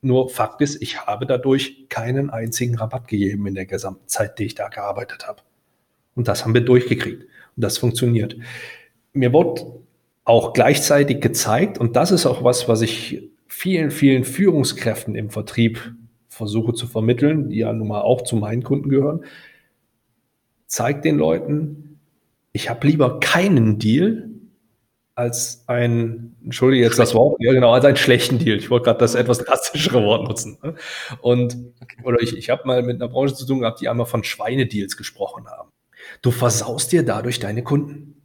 Nur 0.02 0.30
Fakt 0.30 0.62
ist, 0.62 0.80
ich 0.82 1.06
habe 1.06 1.26
dadurch 1.26 1.90
keinen 1.90 2.30
einzigen 2.30 2.78
Rabatt 2.78 3.08
gegeben 3.08 3.48
in 3.48 3.56
der 3.56 3.66
gesamten 3.66 4.08
Zeit, 4.08 4.38
die 4.38 4.46
ich 4.46 4.56
da 4.56 4.68
gearbeitet 4.68 5.28
habe. 5.28 5.42
Und 6.16 6.28
das 6.28 6.44
haben 6.44 6.54
wir 6.54 6.62
durchgekriegt. 6.62 7.24
Und 7.24 7.64
das 7.64 7.80
funktioniert. 7.80 8.38
Mir 9.14 9.34
wurde 9.34 9.82
auch 10.24 10.54
gleichzeitig 10.54 11.20
gezeigt, 11.20 11.80
und 11.80 11.96
das 11.96 12.12
ist 12.12 12.28
auch 12.28 12.44
was, 12.44 12.68
was 12.68 12.82
ich 12.82 13.32
vielen, 13.48 13.90
vielen 13.90 14.24
Führungskräften 14.24 15.16
im 15.16 15.32
Vertrieb 15.32 15.96
versuche 16.38 16.74
zu 16.74 16.88
vermitteln, 16.88 17.50
die 17.50 17.60
ja 17.60 17.74
nun 17.74 17.88
mal 17.88 18.02
auch 18.02 18.22
zu 18.22 18.36
meinen 18.36 18.64
Kunden 18.64 18.90
gehören, 18.90 19.26
zeigt 20.68 21.06
den 21.06 21.18
Leuten, 21.18 22.00
ich 22.52 22.70
habe 22.70 22.88
lieber 22.88 23.20
keinen 23.20 23.80
Deal 23.80 24.30
als 25.16 25.64
ein, 25.68 26.36
entschuldige 26.44 26.84
jetzt 26.84 27.00
das 27.00 27.16
Wort, 27.16 27.38
ja 27.40 27.52
genau, 27.52 27.72
als 27.74 27.86
einen 27.86 27.98
schlechten 27.98 28.38
Deal. 28.38 28.58
Ich 28.58 28.70
wollte 28.70 28.86
gerade 28.86 29.00
das 29.00 29.16
etwas 29.16 29.40
drastischere 29.40 30.04
Wort 30.04 30.28
nutzen. 30.28 30.60
Ne? 30.62 30.76
Und, 31.22 31.58
oder 32.04 32.22
ich, 32.22 32.38
ich 32.38 32.52
habe 32.52 32.62
mal 32.66 32.84
mit 32.84 33.02
einer 33.02 33.10
Branche 33.10 33.34
zu 33.34 33.46
tun 33.48 33.62
gehabt, 33.62 33.82
die 33.82 33.90
einmal 33.90 34.06
von 34.06 34.24
Schweinedeals 34.24 34.96
gesprochen 34.96 35.48
haben. 35.48 35.72
Du 36.22 36.30
versaust 36.30 36.92
dir 36.92 37.04
dadurch 37.04 37.40
deine 37.40 37.64
Kunden. 37.64 38.17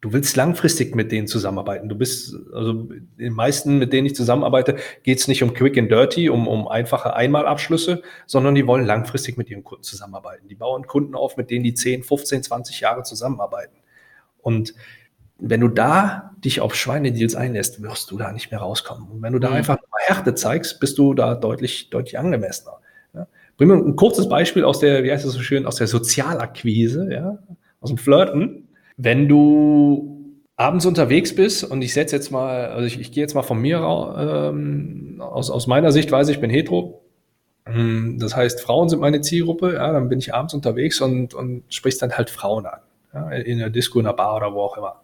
Du 0.00 0.14
willst 0.14 0.34
langfristig 0.34 0.94
mit 0.94 1.12
denen 1.12 1.26
zusammenarbeiten. 1.26 1.90
Du 1.90 1.94
bist, 1.94 2.34
also 2.54 2.88
den 3.18 3.34
meisten, 3.34 3.76
mit 3.78 3.92
denen 3.92 4.06
ich 4.06 4.14
zusammenarbeite, 4.14 4.76
geht 5.02 5.18
es 5.18 5.28
nicht 5.28 5.42
um 5.42 5.52
Quick 5.52 5.76
and 5.76 5.90
Dirty, 5.90 6.30
um, 6.30 6.48
um 6.48 6.68
einfache 6.68 7.14
Einmalabschlüsse, 7.14 8.02
sondern 8.26 8.54
die 8.54 8.66
wollen 8.66 8.86
langfristig 8.86 9.36
mit 9.36 9.50
ihren 9.50 9.62
Kunden 9.62 9.84
zusammenarbeiten. 9.84 10.48
Die 10.48 10.54
bauen 10.54 10.86
Kunden 10.86 11.14
auf, 11.14 11.36
mit 11.36 11.50
denen 11.50 11.64
die 11.64 11.74
10, 11.74 12.02
15, 12.02 12.42
20 12.44 12.80
Jahre 12.80 13.02
zusammenarbeiten. 13.02 13.76
Und 14.40 14.74
wenn 15.38 15.60
du 15.60 15.68
da 15.68 16.34
dich 16.42 16.62
auf 16.62 16.74
Schweinedeals 16.74 17.34
einlässt, 17.34 17.82
wirst 17.82 18.10
du 18.10 18.16
da 18.16 18.32
nicht 18.32 18.50
mehr 18.50 18.60
rauskommen. 18.60 19.06
Und 19.10 19.22
wenn 19.22 19.34
du 19.34 19.38
da 19.38 19.50
mhm. 19.50 19.56
einfach 19.56 19.78
Härte 19.98 20.34
zeigst, 20.34 20.80
bist 20.80 20.96
du 20.96 21.12
da 21.12 21.34
deutlich, 21.34 21.90
deutlich 21.90 22.18
angemessener. 22.18 22.78
Ja? 23.12 23.26
Bringen 23.58 23.78
wir 23.78 23.86
ein 23.86 23.96
kurzes 23.96 24.30
Beispiel 24.30 24.64
aus 24.64 24.80
der, 24.80 25.04
wie 25.04 25.12
heißt 25.12 25.26
das 25.26 25.32
so 25.32 25.40
schön, 25.40 25.66
aus 25.66 25.76
der 25.76 25.88
Sozialakquise, 25.88 27.12
ja? 27.12 27.38
aus 27.80 27.90
dem 27.90 27.98
Flirten 27.98 28.68
wenn 29.02 29.28
du 29.28 30.36
abends 30.56 30.84
unterwegs 30.84 31.34
bist 31.34 31.64
und 31.64 31.80
ich 31.80 31.94
setze 31.94 32.14
jetzt 32.14 32.30
mal, 32.30 32.66
also 32.66 32.86
ich, 32.86 33.00
ich 33.00 33.12
gehe 33.12 33.22
jetzt 33.22 33.34
mal 33.34 33.42
von 33.42 33.58
mir 33.58 33.78
ähm, 33.78 35.16
aus, 35.20 35.50
aus 35.50 35.66
meiner 35.66 35.90
Sichtweise, 35.90 36.32
ich 36.32 36.40
bin 36.40 36.50
hetero. 36.50 37.02
Hm, 37.64 38.18
das 38.18 38.36
heißt, 38.36 38.60
Frauen 38.60 38.90
sind 38.90 39.00
meine 39.00 39.22
Zielgruppe, 39.22 39.74
ja, 39.74 39.90
dann 39.92 40.10
bin 40.10 40.18
ich 40.18 40.34
abends 40.34 40.52
unterwegs 40.52 41.00
und, 41.00 41.32
und 41.32 41.64
sprichst 41.70 42.02
dann 42.02 42.12
halt 42.12 42.28
Frauen 42.28 42.66
an. 42.66 42.80
Ja, 43.14 43.30
in 43.30 43.58
der 43.58 43.70
Disco, 43.70 43.98
in 43.98 44.04
der 44.04 44.12
Bar 44.12 44.36
oder 44.36 44.52
wo 44.52 44.60
auch 44.60 44.76
immer. 44.76 45.00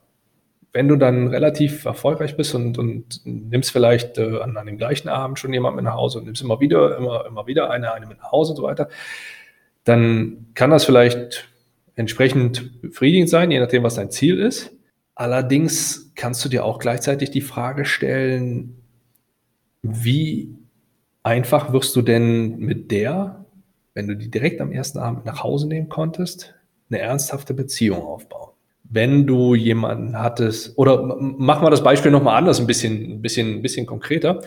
Wenn 0.72 0.88
du 0.88 0.96
dann 0.96 1.28
relativ 1.28 1.86
erfolgreich 1.86 2.36
bist 2.36 2.54
und, 2.54 2.76
und 2.76 3.22
nimmst 3.24 3.70
vielleicht 3.70 4.18
äh, 4.18 4.40
an, 4.40 4.58
an 4.58 4.66
dem 4.66 4.76
gleichen 4.76 5.08
Abend 5.08 5.38
schon 5.38 5.54
jemanden 5.54 5.76
mit 5.76 5.86
nach 5.86 5.94
Hause 5.94 6.18
und 6.18 6.26
nimmst 6.26 6.42
immer 6.42 6.60
wieder, 6.60 6.98
immer, 6.98 7.24
immer 7.26 7.46
wieder 7.46 7.70
eine, 7.70 7.94
eine 7.94 8.06
mit 8.06 8.18
nach 8.18 8.30
Hause 8.30 8.52
und 8.52 8.56
so 8.56 8.62
weiter, 8.62 8.88
dann 9.84 10.48
kann 10.54 10.70
das 10.70 10.84
vielleicht 10.84 11.48
entsprechend 11.96 12.80
befriedigend 12.82 13.28
sein, 13.28 13.50
je 13.50 13.58
nachdem, 13.58 13.82
was 13.82 13.96
dein 13.96 14.10
Ziel 14.10 14.38
ist. 14.38 14.72
Allerdings 15.14 16.12
kannst 16.14 16.44
du 16.44 16.48
dir 16.48 16.64
auch 16.64 16.78
gleichzeitig 16.78 17.30
die 17.30 17.40
Frage 17.40 17.86
stellen, 17.86 18.82
wie 19.82 20.54
einfach 21.22 21.72
wirst 21.72 21.96
du 21.96 22.02
denn 22.02 22.58
mit 22.58 22.90
der, 22.90 23.46
wenn 23.94 24.06
du 24.08 24.14
die 24.14 24.30
direkt 24.30 24.60
am 24.60 24.72
ersten 24.72 24.98
Abend 24.98 25.24
nach 25.24 25.42
Hause 25.42 25.66
nehmen 25.68 25.88
konntest, 25.88 26.54
eine 26.90 27.00
ernsthafte 27.00 27.54
Beziehung 27.54 28.02
aufbauen? 28.02 28.50
Wenn 28.84 29.26
du 29.26 29.54
jemanden 29.54 30.18
hattest, 30.18 30.78
oder 30.78 31.16
machen 31.18 31.64
wir 31.64 31.70
das 31.70 31.82
Beispiel 31.82 32.10
nochmal 32.10 32.36
anders, 32.36 32.60
ein 32.60 32.66
bisschen, 32.66 33.14
ein 33.14 33.22
bisschen, 33.22 33.54
ein 33.54 33.62
bisschen 33.62 33.86
konkreter. 33.86 34.42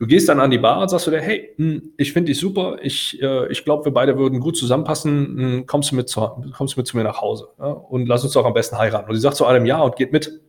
Du 0.00 0.06
gehst 0.06 0.30
dann 0.30 0.40
an 0.40 0.50
die 0.50 0.56
Bar 0.56 0.80
und 0.80 0.88
sagst 0.88 1.06
du 1.06 1.10
dir, 1.10 1.20
hey, 1.20 1.50
hm, 1.56 1.92
ich 1.98 2.14
finde 2.14 2.30
dich 2.30 2.40
super, 2.40 2.78
ich, 2.80 3.20
äh, 3.20 3.52
ich 3.52 3.66
glaube, 3.66 3.84
wir 3.84 3.92
beide 3.92 4.16
würden 4.16 4.40
gut 4.40 4.56
zusammenpassen, 4.56 5.36
hm, 5.38 5.66
kommst 5.66 5.92
du 5.92 5.96
mit 5.96 6.08
zu, 6.08 6.22
kommst 6.56 6.74
du 6.74 6.80
mit 6.80 6.86
zu 6.86 6.96
mir 6.96 7.04
nach 7.04 7.20
Hause 7.20 7.48
ja? 7.58 7.66
und 7.66 8.06
lass 8.06 8.24
uns 8.24 8.32
doch 8.32 8.46
am 8.46 8.54
besten 8.54 8.78
heiraten. 8.78 9.10
Und 9.10 9.14
sie 9.14 9.20
sagt 9.20 9.36
zu 9.36 9.44
allem 9.44 9.66
Ja 9.66 9.82
und 9.82 9.96
geht 9.96 10.10
mit. 10.10 10.40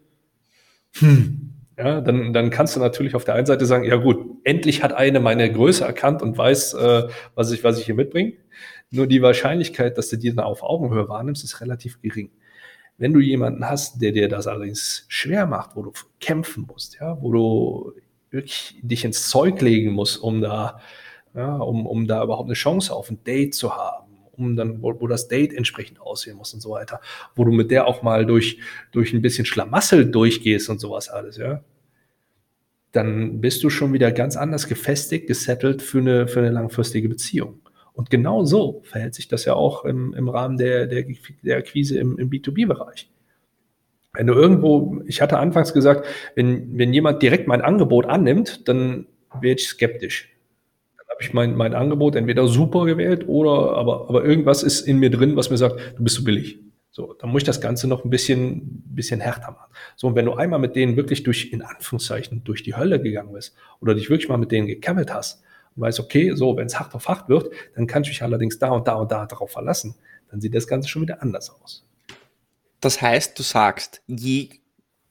Hm. 0.99 1.51
Ja, 1.77 1.99
dann, 1.99 2.31
dann 2.31 2.49
kannst 2.49 2.77
du 2.77 2.79
natürlich 2.79 3.13
auf 3.13 3.25
der 3.25 3.35
einen 3.35 3.45
Seite 3.45 3.65
sagen, 3.65 3.83
ja 3.83 3.97
gut, 3.97 4.19
endlich 4.45 4.83
hat 4.83 4.93
eine 4.93 5.19
meine 5.19 5.51
Größe 5.51 5.83
erkannt 5.83 6.21
und 6.21 6.37
weiß, 6.37 6.73
äh, 6.75 7.09
was, 7.35 7.51
ich, 7.51 7.61
was 7.65 7.77
ich 7.77 7.85
hier 7.85 7.95
mitbringe. 7.95 8.33
Nur 8.89 9.05
die 9.05 9.21
Wahrscheinlichkeit, 9.21 9.97
dass 9.97 10.07
du 10.07 10.15
die 10.15 10.33
dann 10.33 10.45
auf 10.45 10.63
Augenhöhe 10.63 11.09
wahrnimmst, 11.09 11.43
ist 11.43 11.59
relativ 11.59 12.01
gering. 12.01 12.31
Wenn 12.97 13.11
du 13.11 13.19
jemanden 13.19 13.67
hast, 13.67 14.01
der 14.01 14.13
dir 14.13 14.29
das 14.29 14.47
allerdings 14.47 15.05
schwer 15.09 15.45
macht, 15.45 15.75
wo 15.75 15.83
du 15.83 15.91
kämpfen 16.21 16.67
musst, 16.71 16.99
ja, 17.01 17.21
wo 17.21 17.33
du 17.33 17.93
wirklich 18.31 18.79
dich 18.81 19.05
ins 19.05 19.29
Zeug 19.29 19.61
legen 19.61 19.91
muss, 19.91 20.17
um 20.17 20.41
da, 20.41 20.79
ja, 21.35 21.57
um, 21.57 21.85
um 21.85 22.07
da 22.07 22.23
überhaupt 22.23 22.47
eine 22.47 22.55
Chance 22.55 22.93
auf 22.93 23.11
ein 23.11 23.23
Date 23.23 23.53
zu 23.53 23.75
haben, 23.75 24.11
um 24.31 24.55
dann, 24.55 24.81
wo, 24.81 24.99
wo 24.99 25.07
das 25.07 25.27
Date 25.27 25.53
entsprechend 25.53 26.01
aussehen 26.01 26.37
muss 26.37 26.53
und 26.53 26.61
so 26.61 26.71
weiter, 26.71 27.01
wo 27.35 27.43
du 27.45 27.51
mit 27.51 27.71
der 27.71 27.87
auch 27.87 28.01
mal 28.01 28.25
durch, 28.25 28.59
durch 28.91 29.13
ein 29.13 29.21
bisschen 29.21 29.45
Schlamassel 29.45 30.09
durchgehst 30.09 30.69
und 30.69 30.79
sowas 30.79 31.09
alles, 31.09 31.37
ja, 31.37 31.61
dann 32.91 33.39
bist 33.39 33.63
du 33.63 33.69
schon 33.69 33.93
wieder 33.93 34.11
ganz 34.11 34.35
anders 34.35 34.67
gefestigt, 34.67 35.27
gesettelt 35.27 35.81
für 35.81 35.99
eine, 35.99 36.27
für 36.27 36.39
eine 36.39 36.49
langfristige 36.49 37.07
Beziehung. 37.07 37.61
Und 37.93 38.09
genau 38.09 38.45
so 38.45 38.81
verhält 38.83 39.15
sich 39.15 39.27
das 39.27 39.45
ja 39.45 39.53
auch 39.53 39.85
im, 39.85 40.13
im 40.13 40.29
Rahmen 40.29 40.57
der, 40.57 40.87
der, 40.87 41.05
der 41.43 41.57
Akquise 41.57 41.99
im, 41.99 42.17
im 42.17 42.29
B2B-Bereich. 42.29 43.09
Wenn 44.13 44.27
du 44.27 44.33
irgendwo, 44.33 45.01
ich 45.05 45.21
hatte 45.21 45.37
anfangs 45.37 45.73
gesagt, 45.73 46.05
wenn, 46.35 46.77
wenn 46.77 46.93
jemand 46.93 47.21
direkt 47.21 47.47
mein 47.47 47.61
Angebot 47.61 48.05
annimmt, 48.05 48.67
dann 48.67 49.07
werde 49.39 49.61
ich 49.61 49.67
skeptisch. 49.67 50.29
Dann 50.97 51.07
habe 51.07 51.21
ich 51.21 51.33
mein, 51.33 51.55
mein 51.55 51.73
Angebot 51.73 52.15
entweder 52.15 52.47
super 52.47 52.85
gewählt 52.85 53.27
oder 53.27 53.77
aber, 53.77 54.09
aber 54.09 54.25
irgendwas 54.25 54.63
ist 54.63 54.81
in 54.81 54.99
mir 54.99 55.09
drin, 55.09 55.37
was 55.37 55.49
mir 55.49 55.57
sagt, 55.57 55.79
du 55.97 56.03
bist 56.03 56.15
zu 56.17 56.21
so 56.21 56.25
billig. 56.25 56.59
So, 56.93 57.13
dann 57.13 57.29
muss 57.29 57.43
ich 57.43 57.45
das 57.45 57.61
Ganze 57.61 57.87
noch 57.87 58.03
ein 58.03 58.09
bisschen, 58.09 58.83
bisschen 58.85 59.21
härter 59.21 59.51
machen. 59.51 59.71
So, 59.95 60.07
und 60.07 60.15
wenn 60.15 60.25
du 60.25 60.33
einmal 60.33 60.59
mit 60.59 60.75
denen 60.75 60.97
wirklich 60.97 61.23
durch, 61.23 61.53
in 61.53 61.61
Anführungszeichen, 61.61 62.43
durch 62.43 62.63
die 62.63 62.75
Hölle 62.75 63.01
gegangen 63.01 63.31
bist 63.31 63.55
oder 63.79 63.95
dich 63.95 64.09
wirklich 64.09 64.27
mal 64.27 64.37
mit 64.37 64.51
denen 64.51 64.67
gekämmelt 64.67 65.13
hast 65.13 65.41
und 65.73 65.83
weißt, 65.83 66.01
okay, 66.01 66.33
so, 66.35 66.57
wenn 66.57 66.65
es 66.65 66.77
hart 66.77 66.93
auf 66.93 67.07
hart 67.07 67.29
wird, 67.29 67.49
dann 67.75 67.87
kann 67.87 68.03
ich 68.03 68.09
mich 68.09 68.21
allerdings 68.21 68.59
da 68.59 68.71
und 68.71 68.89
da 68.89 68.95
und 68.95 69.09
da 69.09 69.25
darauf 69.25 69.51
verlassen, 69.51 69.95
dann 70.29 70.41
sieht 70.41 70.53
das 70.53 70.67
Ganze 70.67 70.89
schon 70.89 71.01
wieder 71.01 71.21
anders 71.21 71.49
aus. 71.49 71.85
Das 72.81 73.01
heißt, 73.01 73.37
du 73.37 73.43
sagst, 73.43 74.01
je 74.07 74.49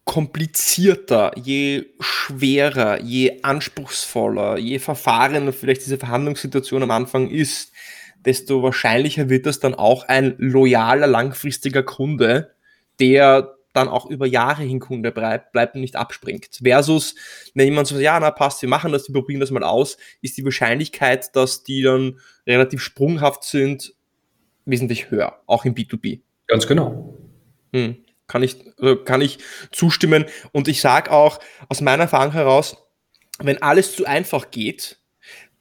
komplizierter, 0.04 1.32
je 1.36 1.86
schwerer, 2.00 3.00
je 3.00 3.42
anspruchsvoller, 3.42 4.58
je 4.58 4.80
verfahrener 4.80 5.52
vielleicht 5.52 5.82
diese 5.82 5.98
Verhandlungssituation 5.98 6.82
am 6.82 6.90
Anfang 6.90 7.30
ist, 7.30 7.72
desto 8.24 8.62
wahrscheinlicher 8.62 9.28
wird 9.28 9.46
das 9.46 9.60
dann 9.60 9.74
auch 9.74 10.08
ein 10.08 10.34
loyaler, 10.38 11.06
langfristiger 11.06 11.82
Kunde, 11.84 12.54
der 12.98 13.56
dann 13.72 13.88
auch 13.88 14.10
über 14.10 14.26
Jahre 14.26 14.64
hin 14.64 14.80
Kunde 14.80 15.12
bleibt, 15.12 15.52
bleibt 15.52 15.76
und 15.76 15.80
nicht 15.82 15.94
abspringt. 15.94 16.58
Versus, 16.60 17.14
wenn 17.54 17.66
jemand 17.66 17.86
so 17.86 17.94
sagt, 17.94 18.04
ja, 18.04 18.18
na 18.18 18.32
passt, 18.32 18.62
wir 18.62 18.68
machen 18.68 18.90
das, 18.90 19.08
wir 19.08 19.14
probieren 19.14 19.40
das 19.40 19.52
mal 19.52 19.62
aus, 19.62 19.96
ist 20.22 20.36
die 20.36 20.44
Wahrscheinlichkeit, 20.44 21.34
dass 21.36 21.62
die 21.62 21.82
dann 21.82 22.18
relativ 22.46 22.82
sprunghaft 22.82 23.44
sind, 23.44 23.94
wesentlich 24.64 25.10
höher, 25.10 25.40
auch 25.46 25.64
im 25.64 25.74
B2B. 25.74 26.20
Ganz 26.48 26.66
genau. 26.66 27.19
Hm, 27.72 27.96
kann 28.26 28.42
ich, 28.42 28.56
also 28.78 28.96
kann 28.96 29.20
ich 29.20 29.38
zustimmen. 29.72 30.26
Und 30.52 30.68
ich 30.68 30.80
sage 30.80 31.10
auch 31.10 31.40
aus 31.68 31.80
meiner 31.80 32.04
Erfahrung 32.04 32.32
heraus, 32.32 32.76
wenn 33.38 33.62
alles 33.62 33.94
zu 33.96 34.06
einfach 34.06 34.50
geht, 34.50 35.00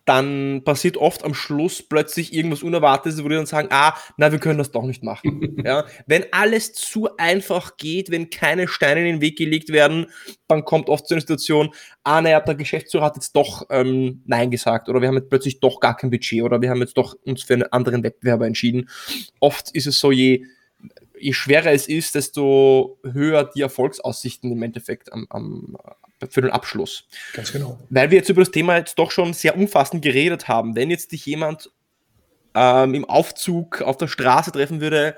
dann 0.10 0.64
passiert 0.64 0.98
oft 0.98 1.24
am 1.24 1.36
Schluss 1.36 1.84
plötzlich 1.84 2.34
irgendwas 2.34 2.64
Unerwartetes, 2.64 3.24
wo 3.24 3.30
die 3.30 3.36
dann 3.36 3.46
sagen, 3.46 3.68
ah, 3.70 3.94
na, 4.18 4.32
wir 4.32 4.40
können 4.40 4.58
das 4.58 4.72
doch 4.72 4.82
nicht 4.82 5.04
machen. 5.04 5.62
ja? 5.64 5.86
Wenn 6.08 6.26
alles 6.32 6.74
zu 6.74 7.16
einfach 7.18 7.78
geht, 7.78 8.10
wenn 8.10 8.32
keine 8.32 8.68
Steine 8.68 9.02
in 9.02 9.18
den 9.18 9.22
Weg 9.22 9.38
gelegt 9.38 9.70
werden, 9.70 10.08
dann 10.48 10.66
kommt 10.66 10.90
oft 10.90 11.08
so 11.08 11.14
eine 11.14 11.22
Situation, 11.22 11.70
ah, 12.04 12.22
naja, 12.22 12.40
der 12.40 12.56
Geschäftsführer 12.56 13.06
hat 13.06 13.18
jetzt 13.18 13.36
doch 13.36 13.68
ähm, 13.70 14.24
Nein 14.26 14.50
gesagt 14.50 14.90
oder 14.90 15.00
wir 15.00 15.10
haben 15.10 15.18
jetzt 15.18 15.30
plötzlich 15.30 15.60
doch 15.60 15.80
gar 15.80 15.96
kein 15.96 16.10
Budget 16.10 16.42
oder 16.42 16.60
wir 16.60 16.72
haben 16.72 16.82
jetzt 16.82 16.98
doch 16.98 17.16
uns 17.26 17.44
für 17.44 17.54
einen 17.54 17.72
anderen 17.72 18.02
Wettbewerber 18.02 18.48
entschieden. 18.48 18.90
Oft 19.40 19.76
ist 19.76 19.86
es 19.86 20.00
so, 20.00 20.12
je 20.12 20.44
je 21.20 21.34
schwerer 21.34 21.72
es 21.72 21.88
ist, 21.88 22.16
desto 22.16 23.00
höher 23.04 23.44
die 23.44 23.62
Erfolgsaussichten 23.62 24.52
im 24.52 24.64
Endeffekt 24.64 25.12
am, 25.14 25.28
am, 25.30 25.78
für 26.30 26.42
den 26.42 26.52
Abschluss. 26.52 27.08
Ganz 27.34 27.52
genau. 27.52 27.80
Weil 27.90 28.12
wir 28.12 28.18
jetzt 28.18 28.30
über 28.30 28.42
das 28.42 28.52
Thema 28.52 28.78
jetzt 28.78 28.98
doch 29.00 29.12
schon 29.12 29.34
sehr 29.34 29.58
umfassend 29.58 30.02
geredet 30.02 30.48
haben. 30.48 30.76
Wenn 30.76 30.90
jetzt 30.90 31.12
dich 31.12 31.26
jemand 31.26 31.72
ähm, 32.56 32.94
im 32.94 33.06
Aufzug 33.06 33.82
auf 33.82 33.98
der 33.98 34.08
Straße 34.08 34.52
treffen 34.52 34.82
würde, 34.82 35.16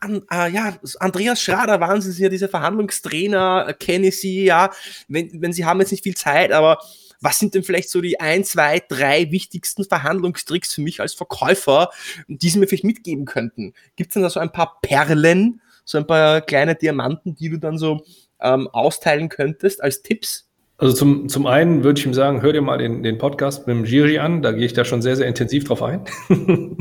an, 0.00 0.22
äh, 0.30 0.50
ja, 0.50 0.76
Andreas 1.00 1.40
Schrader, 1.40 1.80
waren 1.80 2.00
Sie 2.00 2.22
ja 2.22 2.28
dieser 2.28 2.48
Verhandlungstrainer, 2.48 3.66
äh, 3.68 3.74
kenne 3.74 4.08
ich 4.08 4.20
Sie, 4.20 4.44
ja, 4.44 4.70
wenn, 5.08 5.40
wenn 5.40 5.52
Sie 5.52 5.64
haben 5.64 5.80
jetzt 5.80 5.92
nicht 5.92 6.02
viel 6.02 6.16
Zeit, 6.16 6.52
aber 6.52 6.78
was 7.24 7.38
sind 7.38 7.54
denn 7.54 7.64
vielleicht 7.64 7.88
so 7.88 8.02
die 8.02 8.20
ein, 8.20 8.44
zwei, 8.44 8.82
drei 8.86 9.30
wichtigsten 9.30 9.84
Verhandlungstricks 9.84 10.74
für 10.74 10.82
mich 10.82 11.00
als 11.00 11.14
Verkäufer, 11.14 11.90
die 12.28 12.50
Sie 12.50 12.58
mir 12.58 12.66
vielleicht 12.66 12.84
mitgeben 12.84 13.24
könnten? 13.24 13.72
Gibt 13.96 14.10
es 14.10 14.14
denn 14.14 14.22
da 14.22 14.30
so 14.30 14.40
ein 14.40 14.52
paar 14.52 14.78
Perlen, 14.82 15.62
so 15.84 15.96
ein 15.98 16.06
paar 16.06 16.42
kleine 16.42 16.74
Diamanten, 16.74 17.34
die 17.34 17.48
du 17.48 17.58
dann 17.58 17.78
so 17.78 18.04
ähm, 18.40 18.68
austeilen 18.68 19.30
könntest 19.30 19.82
als 19.82 20.02
Tipps? 20.02 20.50
Also 20.76 20.94
zum, 20.94 21.28
zum 21.28 21.46
einen 21.46 21.82
würde 21.82 21.98
ich 21.98 22.04
ihm 22.04 22.12
sagen, 22.12 22.42
hör 22.42 22.52
dir 22.52 22.60
mal 22.60 22.76
den, 22.76 23.02
den 23.02 23.16
Podcast 23.16 23.66
mit 23.66 23.74
dem 23.74 23.84
Giri 23.84 24.18
an, 24.18 24.42
da 24.42 24.52
gehe 24.52 24.66
ich 24.66 24.74
da 24.74 24.84
schon 24.84 25.02
sehr, 25.02 25.16
sehr 25.16 25.26
intensiv 25.26 25.64
drauf 25.64 25.82
ein. 25.82 26.04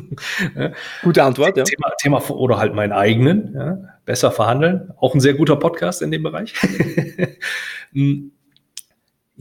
Gute 1.04 1.24
Antwort, 1.24 1.56
ja. 1.56 1.64
Thema, 1.64 1.92
Thema 2.02 2.30
oder 2.32 2.58
halt 2.58 2.74
meinen 2.74 2.92
eigenen, 2.92 3.54
ja. 3.56 3.78
besser 4.04 4.32
verhandeln, 4.32 4.92
auch 4.98 5.14
ein 5.14 5.22
sehr 5.22 5.36
guter 5.36 5.56
Podcast 5.56 6.02
in 6.02 6.12
dem 6.12 6.24
Bereich. 6.24 6.54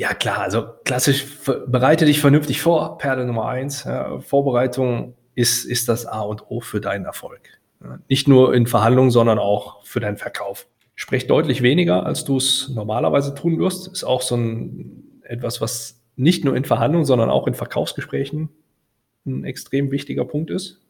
Ja 0.03 0.15
klar, 0.15 0.39
also 0.41 0.65
klassisch, 0.85 1.25
bereite 1.69 2.07
dich 2.07 2.21
vernünftig 2.21 2.61
vor, 2.61 2.99
Perle 2.99 3.25
Nummer 3.25 3.47
eins. 3.47 3.85
Ja. 3.85 4.19
Vorbereitung 4.19 5.15
ist, 5.37 5.65
ist 5.65 5.89
das 5.89 6.07
A 6.07 6.23
und 6.23 6.51
O 6.51 6.61
für 6.61 6.81
deinen 6.81 7.05
Erfolg. 7.05 7.61
Nicht 8.09 8.27
nur 8.27 8.53
in 8.53 8.67
Verhandlungen, 8.67 9.13
sondern 9.13 9.39
auch 9.39 9.85
für 9.85 10.01
deinen 10.01 10.17
Verkauf. 10.17 10.67
Sprech 10.97 11.29
deutlich 11.29 11.63
weniger, 11.63 12.05
als 12.05 12.25
du 12.25 12.37
es 12.37 12.69
normalerweise 12.75 13.33
tun 13.37 13.61
wirst. 13.61 13.93
Ist 13.93 14.03
auch 14.03 14.23
so 14.23 14.35
ein 14.35 15.21
etwas, 15.23 15.61
was 15.61 16.03
nicht 16.17 16.45
nur 16.45 16.57
in 16.57 16.65
Verhandlungen, 16.65 17.07
sondern 17.07 17.31
auch 17.31 17.47
in 17.47 17.55
Verkaufsgesprächen 17.55 18.49
ein 19.25 19.45
extrem 19.45 19.93
wichtiger 19.93 20.25
Punkt 20.25 20.51
ist. 20.51 20.82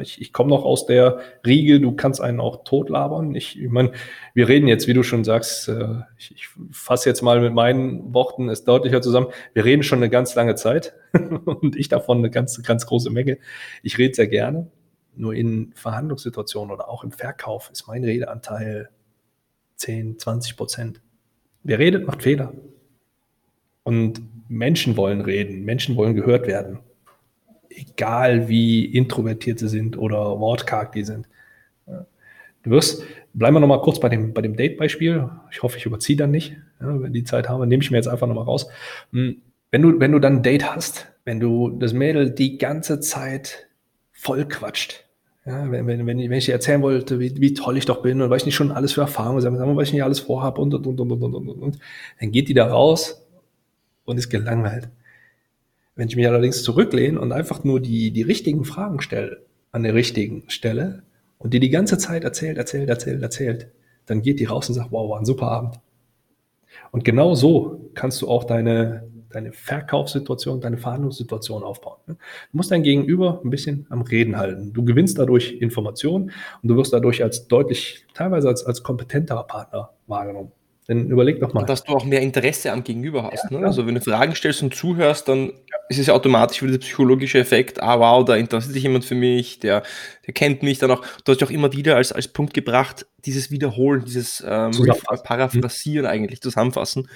Ich, 0.00 0.20
ich 0.20 0.32
komme 0.32 0.50
noch 0.50 0.64
aus 0.64 0.86
der 0.86 1.18
Riege, 1.46 1.80
du 1.80 1.92
kannst 1.92 2.20
einen 2.20 2.40
auch 2.40 2.64
totlabern. 2.64 3.34
Ich, 3.34 3.60
ich 3.60 3.68
meine, 3.68 3.92
wir 4.34 4.48
reden 4.48 4.68
jetzt, 4.68 4.86
wie 4.86 4.94
du 4.94 5.02
schon 5.02 5.24
sagst, 5.24 5.68
äh, 5.68 6.00
ich, 6.18 6.34
ich 6.34 6.48
fasse 6.70 7.08
jetzt 7.08 7.22
mal 7.22 7.40
mit 7.40 7.54
meinen 7.54 8.14
Worten 8.14 8.48
es 8.48 8.64
deutlicher 8.64 9.02
zusammen. 9.02 9.28
Wir 9.52 9.64
reden 9.64 9.82
schon 9.82 9.98
eine 9.98 10.10
ganz 10.10 10.34
lange 10.34 10.54
Zeit 10.54 10.94
und 11.44 11.76
ich 11.76 11.88
davon 11.88 12.18
eine 12.18 12.30
ganz, 12.30 12.62
ganz 12.62 12.86
große 12.86 13.10
Menge. 13.10 13.38
Ich 13.82 13.98
rede 13.98 14.14
sehr 14.14 14.28
gerne. 14.28 14.70
Nur 15.16 15.34
in 15.34 15.72
Verhandlungssituationen 15.74 16.72
oder 16.72 16.88
auch 16.88 17.04
im 17.04 17.12
Verkauf 17.12 17.70
ist 17.70 17.86
mein 17.86 18.04
Redeanteil 18.04 18.90
10, 19.76 20.18
20 20.18 20.56
Prozent. 20.56 21.00
Wer 21.62 21.78
redet, 21.78 22.06
macht 22.06 22.22
Fehler. 22.22 22.52
Und 23.84 24.22
Menschen 24.48 24.96
wollen 24.96 25.20
reden, 25.20 25.64
Menschen 25.64 25.96
wollen 25.96 26.14
gehört 26.14 26.46
werden. 26.46 26.80
Egal 27.76 28.48
wie 28.48 28.84
introvertiert 28.84 29.58
sie 29.58 29.68
sind 29.68 29.98
oder 29.98 30.38
wortkarg 30.38 30.92
die 30.92 31.04
sind. 31.04 31.26
Du 32.64 32.70
wirst, 32.70 33.02
bleiben 33.34 33.56
wir 33.56 33.60
nochmal 33.60 33.82
kurz 33.82 34.00
bei 34.00 34.08
dem, 34.08 34.32
bei 34.32 34.40
dem 34.40 34.56
Date-Beispiel. 34.56 35.28
Ich 35.50 35.62
hoffe, 35.62 35.76
ich 35.76 35.84
überziehe 35.84 36.16
dann 36.16 36.30
nicht. 36.30 36.56
Ja, 36.80 37.00
wenn 37.00 37.12
die 37.12 37.24
Zeit 37.24 37.48
haben, 37.48 37.68
nehme 37.68 37.82
ich 37.82 37.90
mir 37.90 37.98
jetzt 37.98 38.08
einfach 38.08 38.26
nochmal 38.26 38.44
raus. 38.44 38.68
Hm, 39.12 39.42
wenn 39.70 39.82
du, 39.82 40.00
wenn 40.00 40.12
du 40.12 40.18
dann 40.18 40.36
ein 40.36 40.42
Date 40.42 40.74
hast, 40.74 41.12
wenn 41.24 41.40
du 41.40 41.70
das 41.78 41.92
Mädel 41.92 42.30
die 42.30 42.56
ganze 42.56 43.00
Zeit 43.00 43.68
voll 44.12 44.46
quatscht, 44.46 45.04
ja, 45.44 45.70
wenn, 45.70 45.86
wenn, 45.86 46.06
wenn, 46.06 46.18
ich, 46.18 46.46
dir 46.46 46.52
erzählen 46.52 46.80
wollte, 46.80 47.20
wie, 47.20 47.38
wie 47.38 47.52
toll 47.52 47.76
ich 47.76 47.84
doch 47.84 48.00
bin 48.00 48.22
und 48.22 48.30
was 48.30 48.42
ich 48.42 48.46
nicht 48.46 48.54
schon 48.54 48.72
alles 48.72 48.94
für 48.94 49.02
Erfahrungen 49.02 49.44
habe, 49.44 49.76
was 49.76 49.88
ich 49.88 49.92
nicht 49.92 50.02
alles 50.02 50.20
vorhabe 50.20 50.62
und, 50.62 50.72
und, 50.72 50.86
und, 50.86 50.98
und, 50.98 51.12
und, 51.12 51.34
und, 51.34 51.48
und, 51.48 51.78
dann 52.18 52.30
geht 52.30 52.48
die 52.48 52.54
da 52.54 52.66
raus 52.66 53.26
und 54.06 54.16
ist 54.16 54.30
gelangweilt. 54.30 54.88
Wenn 55.96 56.08
ich 56.08 56.16
mich 56.16 56.26
allerdings 56.26 56.62
zurücklehne 56.62 57.20
und 57.20 57.32
einfach 57.32 57.62
nur 57.62 57.80
die, 57.80 58.10
die 58.10 58.22
richtigen 58.22 58.64
Fragen 58.64 59.00
stelle, 59.00 59.44
an 59.70 59.82
der 59.82 59.94
richtigen 59.94 60.44
Stelle 60.48 61.02
und 61.38 61.54
die 61.54 61.60
die 61.60 61.70
ganze 61.70 61.98
Zeit 61.98 62.24
erzählt, 62.24 62.58
erzählt, 62.58 62.88
erzählt, 62.88 63.22
erzält, 63.22 63.68
dann 64.06 64.22
geht 64.22 64.40
die 64.40 64.44
raus 64.44 64.68
und 64.68 64.74
sagt, 64.74 64.92
wow, 64.92 65.10
war 65.10 65.18
ein 65.18 65.24
super 65.24 65.50
Abend. 65.50 65.80
Und 66.90 67.04
genau 67.04 67.34
so 67.34 67.90
kannst 67.94 68.22
du 68.22 68.28
auch 68.28 68.44
deine, 68.44 69.08
deine 69.30 69.52
Verkaufssituation, 69.52 70.60
deine 70.60 70.78
Verhandlungssituation 70.78 71.62
aufbauen. 71.62 71.98
Ne? 72.06 72.16
Du 72.50 72.56
musst 72.56 72.70
dein 72.70 72.82
Gegenüber 72.82 73.40
ein 73.44 73.50
bisschen 73.50 73.86
am 73.90 74.02
Reden 74.02 74.36
halten. 74.36 74.72
Du 74.72 74.84
gewinnst 74.84 75.18
dadurch 75.18 75.52
Informationen 75.60 76.32
und 76.62 76.68
du 76.68 76.76
wirst 76.76 76.92
dadurch 76.92 77.22
als 77.22 77.46
deutlich, 77.46 78.06
teilweise 78.14 78.48
als, 78.48 78.64
als 78.64 78.82
kompetenterer 78.82 79.44
Partner 79.44 79.90
wahrgenommen. 80.06 80.52
Denn 80.86 81.08
überleg 81.08 81.40
doch 81.40 81.54
mal. 81.54 81.60
Und 81.60 81.68
dass 81.70 81.82
du 81.82 81.94
auch 81.94 82.04
mehr 82.04 82.20
Interesse 82.20 82.70
am 82.70 82.84
Gegenüber 82.84 83.30
hast. 83.32 83.50
Ja, 83.50 83.58
ne? 83.58 83.66
Also 83.66 83.86
wenn 83.86 83.94
du 83.94 84.02
Fragen 84.02 84.34
stellst 84.34 84.62
und 84.62 84.74
zuhörst, 84.74 85.28
dann 85.28 85.52
ist 85.88 85.98
es 85.98 86.08
ja 86.08 86.14
automatisch 86.14 86.62
wieder 86.62 86.72
der 86.72 86.78
psychologische 86.78 87.38
Effekt, 87.38 87.82
ah 87.82 87.98
wow, 88.00 88.22
da 88.24 88.36
interessiert 88.36 88.74
sich 88.74 88.82
jemand 88.82 89.06
für 89.06 89.14
mich, 89.14 89.60
der, 89.60 89.82
der 90.26 90.34
kennt 90.34 90.62
mich 90.62 90.78
dann 90.78 90.90
auch. 90.90 91.02
Du 91.24 91.32
hast 91.32 91.40
ja 91.40 91.46
auch 91.46 91.50
immer 91.50 91.72
wieder 91.72 91.96
als, 91.96 92.12
als 92.12 92.28
Punkt 92.28 92.52
gebracht, 92.52 93.06
dieses 93.24 93.50
Wiederholen, 93.50 94.04
dieses 94.04 94.44
ähm, 94.46 94.72
Paraphrasieren 95.24 96.04
eigentlich, 96.04 96.42
zusammenfassen. 96.42 97.08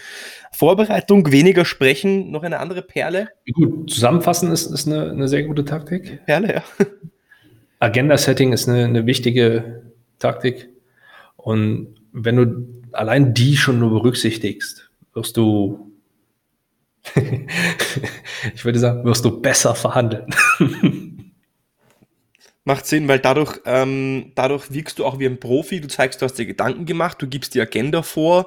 Vorbereitung, 0.53 1.31
weniger 1.31 1.67
sprechen, 1.67 2.31
noch 2.31 2.45
eine 2.45 2.61
andere 2.61 2.81
Perle. 2.81 3.29
Gut, 3.53 3.91
zusammenfassen 3.91 4.51
ist, 4.51 4.71
ist 4.71 4.87
eine, 4.87 5.11
eine 5.11 5.29
sehr 5.29 5.43
gute 5.43 5.67
Taktik. 5.67 6.25
Perle, 6.25 6.55
ja. 6.55 6.87
Agenda-Setting 7.81 8.55
ist 8.55 8.67
eine, 8.67 8.87
eine 8.87 9.05
wichtige 9.05 9.83
Taktik. 10.19 10.71
Und 11.37 11.98
wenn 12.25 12.37
du 12.37 12.83
allein 12.93 13.35
die 13.35 13.57
schon 13.57 13.79
nur 13.79 13.91
berücksichtigst, 13.91 14.91
wirst 15.15 15.37
du, 15.37 15.93
ich 18.55 18.65
würde 18.65 18.79
sagen, 18.79 19.05
wirst 19.05 19.25
du 19.25 19.41
besser 19.41 19.75
verhandeln. 19.75 20.27
Macht 22.65 22.87
Sinn, 22.87 23.09
weil 23.09 23.19
dadurch, 23.19 23.61
ähm, 23.65 24.33
dadurch 24.35 24.71
wirkst 24.71 24.99
du 24.99 25.07
auch 25.07 25.19
wie 25.19 25.27
ein 25.27 25.41
Profi, 25.41 25.81
du 25.81 25.89
zeigst, 25.89 26.21
du 26.21 26.27
hast 26.27 26.35
dir 26.35 26.45
Gedanken 26.45 26.85
gemacht, 26.85 27.17
du 27.21 27.27
gibst 27.27 27.55
die 27.55 27.61
Agenda 27.61 28.03
vor, 28.03 28.47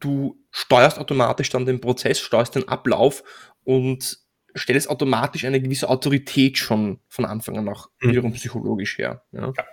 du 0.00 0.42
steuerst 0.50 0.98
automatisch 0.98 1.50
dann 1.50 1.66
den 1.66 1.80
Prozess, 1.80 2.18
steuerst 2.18 2.54
den 2.54 2.68
Ablauf 2.68 3.22
und 3.64 4.20
stellst 4.56 4.88
automatisch 4.88 5.44
eine 5.44 5.60
gewisse 5.60 5.88
Autorität 5.90 6.56
schon 6.56 7.00
von 7.08 7.26
Anfang 7.26 7.58
an 7.58 7.68
auch 7.68 7.90
mhm. 8.00 8.10
wiederum 8.10 8.32
psychologisch 8.32 8.96
her. 8.96 9.22
Ja. 9.32 9.52
ja. 9.54 9.64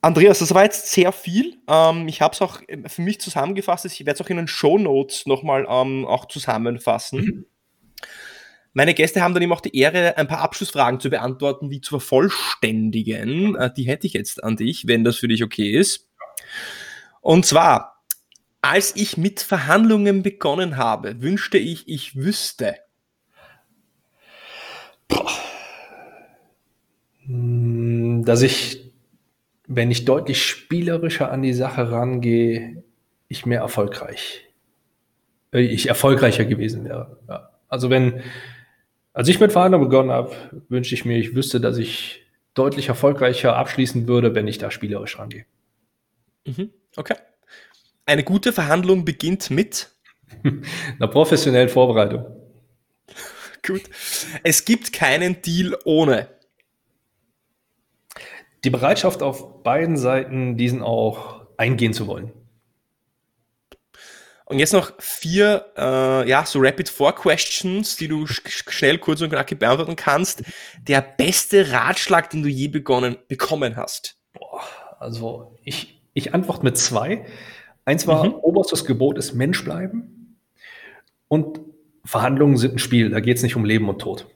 Andreas, 0.00 0.38
das 0.38 0.54
war 0.54 0.64
jetzt 0.64 0.90
sehr 0.92 1.10
viel. 1.10 1.56
Ähm, 1.66 2.06
ich 2.06 2.20
habe 2.20 2.34
es 2.34 2.40
auch 2.40 2.60
äh, 2.68 2.88
für 2.88 3.02
mich 3.02 3.20
zusammengefasst. 3.20 3.84
Ich 3.84 4.00
werde 4.00 4.12
es 4.12 4.20
auch 4.20 4.30
in 4.30 4.36
den 4.36 4.48
Show 4.48 4.78
Notes 4.78 5.26
nochmal 5.26 5.66
ähm, 5.68 6.06
auch 6.06 6.26
zusammenfassen. 6.26 7.20
Mhm. 7.20 7.46
Meine 8.74 8.94
Gäste 8.94 9.22
haben 9.22 9.34
dann 9.34 9.42
eben 9.42 9.52
auch 9.52 9.60
die 9.60 9.76
Ehre, 9.76 10.16
ein 10.16 10.28
paar 10.28 10.40
Abschlussfragen 10.40 11.00
zu 11.00 11.10
beantworten, 11.10 11.68
die 11.68 11.80
zu 11.80 11.98
vervollständigen. 11.98 13.56
Äh, 13.56 13.72
die 13.76 13.84
hätte 13.84 14.06
ich 14.06 14.12
jetzt 14.12 14.44
an 14.44 14.56
dich, 14.56 14.86
wenn 14.86 15.02
das 15.02 15.16
für 15.16 15.26
dich 15.26 15.42
okay 15.42 15.72
ist. 15.72 16.08
Und 17.20 17.44
zwar, 17.44 18.04
als 18.60 18.94
ich 18.94 19.16
mit 19.16 19.40
Verhandlungen 19.40 20.22
begonnen 20.22 20.76
habe, 20.76 21.20
wünschte 21.22 21.58
ich, 21.58 21.88
ich 21.88 22.14
wüsste. 22.14 22.76
Hm, 27.26 28.24
dass 28.24 28.42
ich 28.42 28.87
wenn 29.68 29.90
ich 29.90 30.06
deutlich 30.06 30.42
spielerischer 30.42 31.30
an 31.30 31.42
die 31.42 31.52
Sache 31.52 31.92
rangehe, 31.92 32.82
ich 33.28 33.44
mehr 33.44 33.60
erfolgreich, 33.60 34.48
äh, 35.52 35.60
ich 35.60 35.88
erfolgreicher 35.88 36.46
gewesen 36.46 36.84
wäre. 36.84 37.18
Ja. 37.28 37.50
Also 37.68 37.90
wenn, 37.90 38.22
als 39.12 39.28
ich 39.28 39.38
mit 39.38 39.52
Verhandlungen 39.52 39.88
begonnen 39.88 40.10
habe, 40.10 40.34
wünschte 40.70 40.94
ich 40.94 41.04
mir, 41.04 41.18
ich 41.18 41.34
wüsste, 41.34 41.60
dass 41.60 41.76
ich 41.76 42.26
deutlich 42.54 42.88
erfolgreicher 42.88 43.56
abschließen 43.56 44.08
würde, 44.08 44.34
wenn 44.34 44.48
ich 44.48 44.56
da 44.56 44.70
spielerisch 44.70 45.18
rangehe. 45.18 45.44
Mhm. 46.46 46.70
Okay. 46.96 47.16
Eine 48.06 48.24
gute 48.24 48.54
Verhandlung 48.54 49.04
beginnt 49.04 49.50
mit 49.50 49.90
einer 50.42 51.08
professionellen 51.08 51.68
Vorbereitung. 51.68 52.24
Gut. 53.66 53.82
Es 54.42 54.64
gibt 54.64 54.94
keinen 54.94 55.42
Deal 55.42 55.76
ohne 55.84 56.37
die 58.64 58.70
Bereitschaft 58.70 59.22
auf 59.22 59.62
beiden 59.62 59.96
Seiten, 59.96 60.56
diesen 60.56 60.82
auch 60.82 61.46
eingehen 61.56 61.92
zu 61.92 62.06
wollen. 62.06 62.32
Und 64.46 64.58
jetzt 64.58 64.72
noch 64.72 64.92
vier, 64.98 65.66
äh, 65.76 66.26
ja, 66.26 66.46
so 66.46 66.58
Rapid 66.60 66.88
Four 66.88 67.14
Questions, 67.14 67.96
die 67.96 68.08
du 68.08 68.26
schnell, 68.26 68.96
kurz 68.96 69.20
und 69.20 69.28
knackig 69.28 69.58
beantworten 69.58 69.94
kannst. 69.94 70.42
Der 70.80 71.02
beste 71.02 71.70
Ratschlag, 71.70 72.30
den 72.30 72.42
du 72.42 72.48
je 72.48 72.68
begonnen, 72.68 73.18
bekommen 73.28 73.76
hast? 73.76 74.16
Boah, 74.32 74.62
also 74.98 75.58
ich, 75.64 76.00
ich 76.14 76.32
antworte 76.32 76.64
mit 76.64 76.78
zwei. 76.78 77.26
Eins 77.84 78.06
war, 78.06 78.24
mhm. 78.24 78.34
oberstes 78.36 78.86
Gebot 78.86 79.18
ist 79.18 79.34
Mensch 79.34 79.62
bleiben. 79.64 80.38
Und 81.28 81.60
Verhandlungen 82.06 82.56
sind 82.56 82.76
ein 82.76 82.78
Spiel, 82.78 83.10
da 83.10 83.20
geht 83.20 83.36
es 83.36 83.42
nicht 83.42 83.54
um 83.54 83.66
Leben 83.66 83.86
und 83.90 83.98
Tod. 83.98 84.26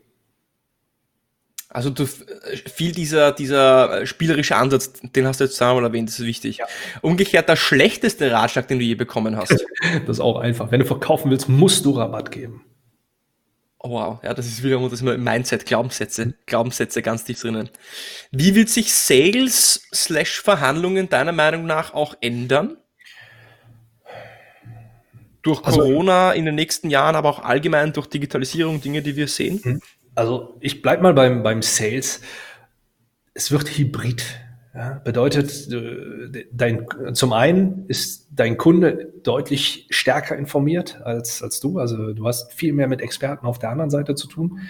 Also 1.74 1.88
du, 1.88 2.06
viel 2.06 2.92
dieser, 2.92 3.32
dieser 3.32 4.04
spielerische 4.04 4.56
Ansatz, 4.56 4.92
den 5.16 5.26
hast 5.26 5.40
du 5.40 5.44
jetzt 5.44 5.56
zweimal 5.56 5.84
erwähnt, 5.84 6.10
das 6.10 6.18
ist 6.18 6.26
wichtig. 6.26 6.58
Ja. 6.58 6.66
Umgekehrt 7.00 7.48
der 7.48 7.56
schlechteste 7.56 8.30
Ratschlag, 8.30 8.68
den 8.68 8.78
du 8.78 8.84
je 8.84 8.94
bekommen 8.94 9.36
hast. 9.36 9.64
das 10.06 10.18
ist 10.18 10.20
auch 10.20 10.38
einfach. 10.38 10.70
Wenn 10.70 10.80
du 10.80 10.86
verkaufen 10.86 11.30
willst, 11.30 11.48
musst 11.48 11.86
du 11.86 11.92
Rabatt 11.92 12.30
geben. 12.30 12.62
Oh, 13.78 13.90
wow, 13.90 14.22
ja, 14.22 14.34
das 14.34 14.46
ist 14.46 14.62
wieder 14.62 14.78
das 14.80 15.00
ist 15.00 15.02
Mindset, 15.02 15.66
Glaubenssätze, 15.66 16.34
Glaubenssätze 16.46 17.02
ganz 17.02 17.24
tief 17.24 17.40
drinnen. 17.40 17.70
Wie 18.30 18.54
wird 18.54 18.68
sich 18.68 18.92
Sales 18.92 19.88
slash 19.92 20.40
Verhandlungen 20.40 21.08
deiner 21.08 21.32
Meinung 21.32 21.64
nach 21.64 21.94
auch 21.94 22.14
ändern? 22.20 22.76
Durch 25.42 25.64
also, 25.64 25.80
Corona 25.80 26.32
in 26.32 26.44
den 26.44 26.54
nächsten 26.54 26.90
Jahren, 26.90 27.16
aber 27.16 27.30
auch 27.30 27.40
allgemein 27.40 27.92
durch 27.92 28.06
Digitalisierung, 28.06 28.80
Dinge, 28.80 29.02
die 29.02 29.16
wir 29.16 29.26
sehen? 29.26 29.82
Also 30.14 30.56
ich 30.60 30.82
bleibe 30.82 31.02
mal 31.02 31.14
beim, 31.14 31.42
beim 31.42 31.62
Sales. 31.62 32.20
Es 33.34 33.50
wird 33.50 33.68
hybrid. 33.68 34.24
Ja, 34.74 35.00
bedeutet, 35.04 35.70
äh, 35.70 36.46
dein, 36.50 36.86
zum 37.12 37.34
einen 37.34 37.84
ist 37.88 38.28
dein 38.30 38.56
Kunde 38.56 39.12
deutlich 39.22 39.86
stärker 39.90 40.34
informiert 40.36 41.00
als, 41.02 41.42
als 41.42 41.60
du. 41.60 41.78
Also 41.78 42.14
du 42.14 42.26
hast 42.26 42.54
viel 42.54 42.72
mehr 42.72 42.88
mit 42.88 43.02
Experten 43.02 43.44
auf 43.46 43.58
der 43.58 43.68
anderen 43.70 43.90
Seite 43.90 44.14
zu 44.14 44.28
tun. 44.28 44.60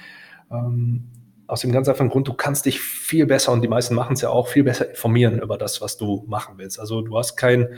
Ähm, 0.51 1.05
aus 1.47 1.61
dem 1.61 1.71
ganz 1.71 1.87
einfachen 1.89 2.09
Grund, 2.09 2.27
du 2.27 2.33
kannst 2.33 2.67
dich 2.67 2.81
viel 2.81 3.27
besser, 3.27 3.53
und 3.53 3.63
die 3.63 3.69
meisten 3.69 3.95
machen 3.95 4.15
es 4.15 4.23
ja 4.23 4.31
auch, 4.31 4.49
viel 4.49 4.65
besser 4.65 4.91
informieren 4.91 5.39
über 5.41 5.59
das, 5.59 5.81
was 5.81 5.99
du 5.99 6.25
machen 6.27 6.55
willst. 6.57 6.81
Also 6.81 7.03
du 7.03 7.17
hast 7.17 7.37
kein, 7.37 7.69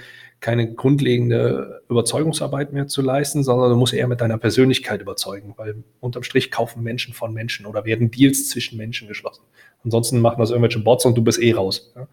keine 0.40 0.74
grundlegende 0.74 1.82
Überzeugungsarbeit 1.88 2.72
mehr 2.72 2.86
zu 2.86 3.00
leisten, 3.02 3.42
sondern 3.42 3.70
du 3.70 3.76
musst 3.76 3.94
eher 3.94 4.08
mit 4.08 4.20
deiner 4.20 4.38
Persönlichkeit 4.38 5.00
überzeugen, 5.00 5.54
weil 5.56 5.82
unterm 6.00 6.22
Strich 6.22 6.50
kaufen 6.50 6.82
Menschen 6.82 7.14
von 7.14 7.32
Menschen 7.32 7.66
oder 7.66 7.84
werden 7.84 8.10
Deals 8.10 8.50
zwischen 8.50 8.76
Menschen 8.76 9.08
geschlossen. 9.08 9.42
Ansonsten 9.84 10.20
machen 10.20 10.38
das 10.38 10.50
irgendwelche 10.50 10.80
Bots 10.80 11.04
und 11.04 11.16
du 11.16 11.22
bist 11.22 11.40
eh 11.40 11.52
raus. 11.52 11.92
Ja? 11.96 12.08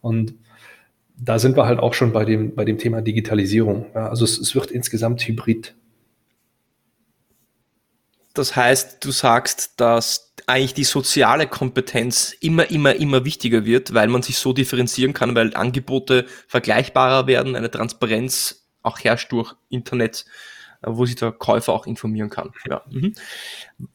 Und 0.00 0.34
da 1.16 1.38
sind 1.38 1.56
wir 1.56 1.66
halt 1.66 1.80
auch 1.80 1.94
schon 1.94 2.12
bei 2.12 2.24
dem, 2.24 2.54
bei 2.54 2.64
dem 2.64 2.78
Thema 2.78 3.00
Digitalisierung. 3.00 3.86
Ja? 3.94 4.08
Also 4.08 4.24
es, 4.24 4.38
es 4.38 4.54
wird 4.54 4.70
insgesamt 4.70 5.20
hybrid. 5.22 5.74
Das 8.38 8.56
heißt, 8.56 9.04
du 9.04 9.10
sagst, 9.10 9.80
dass 9.80 10.32
eigentlich 10.46 10.74
die 10.74 10.84
soziale 10.84 11.46
Kompetenz 11.46 12.34
immer, 12.40 12.70
immer, 12.70 12.94
immer 12.94 13.24
wichtiger 13.24 13.64
wird, 13.64 13.92
weil 13.94 14.08
man 14.08 14.22
sich 14.22 14.38
so 14.38 14.52
differenzieren 14.52 15.12
kann, 15.12 15.34
weil 15.34 15.54
Angebote 15.54 16.26
vergleichbarer 16.46 17.26
werden, 17.26 17.56
eine 17.56 17.70
Transparenz 17.70 18.66
auch 18.82 19.00
herrscht 19.00 19.32
durch 19.32 19.54
Internet 19.68 20.24
wo 20.80 21.06
sich 21.06 21.16
der 21.16 21.32
Käufer 21.32 21.72
auch 21.72 21.88
informieren 21.88 22.30
kann. 22.30 22.52
Ja. 22.68 22.82
Mhm. 22.88 23.12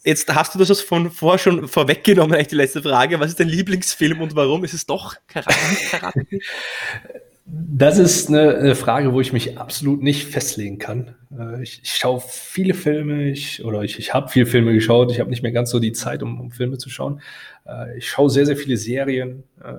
Jetzt 0.03 0.33
hast 0.35 0.53
du 0.53 0.59
das 0.59 0.81
von 0.81 1.11
vorher 1.11 1.39
schon 1.39 1.69
vorweggenommen, 1.69 2.33
eigentlich 2.33 2.49
die 2.49 2.55
letzte 2.55 2.83
Frage. 2.83 3.21
Was 3.21 3.29
ist 3.29 3.39
dein 3.39 3.47
Lieblingsfilm 3.47 4.19
und 4.21 4.35
warum? 4.35 4.65
Ist 4.65 4.73
es 4.73 4.85
doch 4.85 5.15
Karate? 5.27 5.55
Das 7.45 7.97
ist 7.99 8.29
eine, 8.29 8.55
eine, 8.55 8.75
Frage, 8.75 9.11
wo 9.11 9.19
ich 9.19 9.33
mich 9.33 9.57
absolut 9.57 10.01
nicht 10.01 10.27
festlegen 10.27 10.77
kann. 10.77 11.15
Äh, 11.37 11.61
ich, 11.61 11.81
ich 11.83 11.91
schaue 11.91 12.21
viele 12.25 12.73
Filme, 12.73 13.29
ich, 13.29 13.65
oder 13.65 13.81
ich, 13.81 13.99
ich 13.99 14.13
habe 14.13 14.29
viele 14.29 14.45
Filme 14.45 14.73
geschaut. 14.73 15.11
Ich 15.11 15.19
habe 15.19 15.29
nicht 15.29 15.43
mehr 15.43 15.51
ganz 15.51 15.69
so 15.69 15.79
die 15.79 15.91
Zeit, 15.91 16.23
um, 16.23 16.39
um, 16.39 16.51
Filme 16.51 16.77
zu 16.77 16.89
schauen. 16.89 17.21
Äh, 17.67 17.97
ich 17.97 18.07
schaue 18.07 18.29
sehr, 18.29 18.45
sehr 18.45 18.55
viele 18.55 18.77
Serien. 18.77 19.43
Äh, 19.61 19.73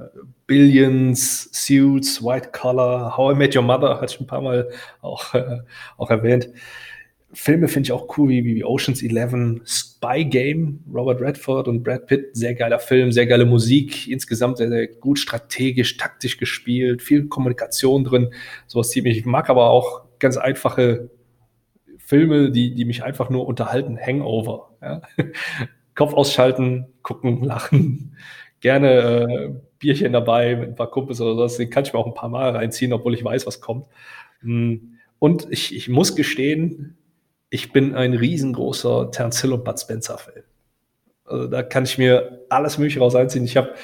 Billions, 0.46 1.48
Suits, 1.52 2.22
White 2.22 2.50
Collar, 2.52 3.16
How 3.16 3.32
I 3.32 3.36
Met 3.36 3.56
Your 3.56 3.62
Mother, 3.62 3.98
hatte 3.98 4.12
ich 4.14 4.20
ein 4.20 4.26
paar 4.26 4.42
Mal 4.42 4.68
auch, 5.00 5.34
auch 5.96 6.10
erwähnt. 6.10 6.50
Filme 7.34 7.66
finde 7.66 7.88
ich 7.88 7.92
auch 7.92 8.16
cool, 8.16 8.28
wie, 8.28 8.44
wie 8.44 8.64
Ocean's 8.64 9.02
Eleven, 9.02 9.60
Spy 9.66 10.24
Game, 10.24 10.84
Robert 10.92 11.20
Redford 11.20 11.66
und 11.66 11.82
Brad 11.82 12.06
Pitt, 12.06 12.36
sehr 12.36 12.54
geiler 12.54 12.78
Film, 12.78 13.10
sehr 13.10 13.26
geile 13.26 13.44
Musik, 13.44 14.08
insgesamt 14.08 14.58
sehr, 14.58 14.68
sehr 14.68 14.86
gut 14.86 15.18
strategisch, 15.18 15.96
taktisch 15.96 16.38
gespielt, 16.38 17.02
viel 17.02 17.26
Kommunikation 17.26 18.04
drin, 18.04 18.32
sowas 18.68 18.90
ziemlich. 18.90 19.18
Ich 19.18 19.26
mag 19.26 19.50
aber 19.50 19.70
auch 19.70 20.04
ganz 20.20 20.36
einfache 20.36 21.10
Filme, 21.98 22.50
die, 22.52 22.74
die 22.74 22.84
mich 22.84 23.02
einfach 23.02 23.30
nur 23.30 23.46
unterhalten, 23.46 23.98
Hangover. 23.98 24.70
Ja? 24.80 25.02
Kopf 25.96 26.14
ausschalten, 26.14 26.86
gucken, 27.02 27.42
lachen, 27.42 28.16
gerne 28.60 28.90
äh, 28.90 29.54
Bierchen 29.78 30.12
dabei 30.12 30.56
mit 30.56 30.68
ein 30.70 30.74
paar 30.76 30.90
Kumpels 30.90 31.20
oder 31.20 31.34
sowas, 31.34 31.56
den 31.56 31.70
kann 31.70 31.84
ich 31.84 31.92
mir 31.92 31.98
auch 31.98 32.06
ein 32.06 32.14
paar 32.14 32.28
Mal 32.28 32.50
reinziehen, 32.50 32.92
obwohl 32.92 33.14
ich 33.14 33.24
weiß, 33.24 33.46
was 33.46 33.60
kommt. 33.60 33.86
Hm. 34.40 34.98
Und 35.18 35.46
ich, 35.50 35.74
ich 35.74 35.88
muss 35.88 36.16
gestehen, 36.16 36.96
ich 37.54 37.70
bin 37.72 37.94
ein 37.94 38.14
riesengroßer 38.14 39.12
und 39.52 39.64
Bud 39.64 39.78
Spencer-Fan. 39.78 40.42
Also 41.24 41.46
da 41.46 41.62
kann 41.62 41.84
ich 41.84 41.98
mir 41.98 42.44
alles 42.48 42.78
Mögliche 42.78 42.98
raus 42.98 43.14
einziehen. 43.14 43.44
Ich 43.44 43.56
habe 43.56 43.74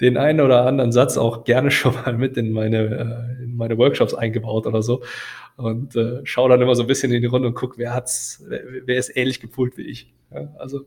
den 0.00 0.16
einen 0.16 0.40
oder 0.40 0.64
anderen 0.64 0.92
Satz 0.92 1.18
auch 1.18 1.44
gerne 1.44 1.70
schon 1.70 1.92
mal 1.94 2.14
mit 2.14 2.38
in 2.38 2.52
meine, 2.52 2.78
äh, 3.38 3.44
in 3.44 3.54
meine 3.54 3.76
Workshops 3.76 4.14
eingebaut 4.14 4.66
oder 4.66 4.82
so. 4.82 5.02
Und 5.58 5.94
äh, 5.94 6.24
schaue 6.24 6.48
dann 6.48 6.62
immer 6.62 6.74
so 6.74 6.84
ein 6.84 6.86
bisschen 6.86 7.12
in 7.12 7.20
die 7.20 7.26
Runde 7.26 7.48
und 7.48 7.54
gucke, 7.54 7.76
wer 7.76 7.92
wer, 8.46 8.60
wer 8.86 8.96
ist 8.96 9.14
ähnlich 9.14 9.40
gepult 9.40 9.76
wie 9.76 9.82
ich. 9.82 10.10
Ja, 10.32 10.48
also 10.58 10.86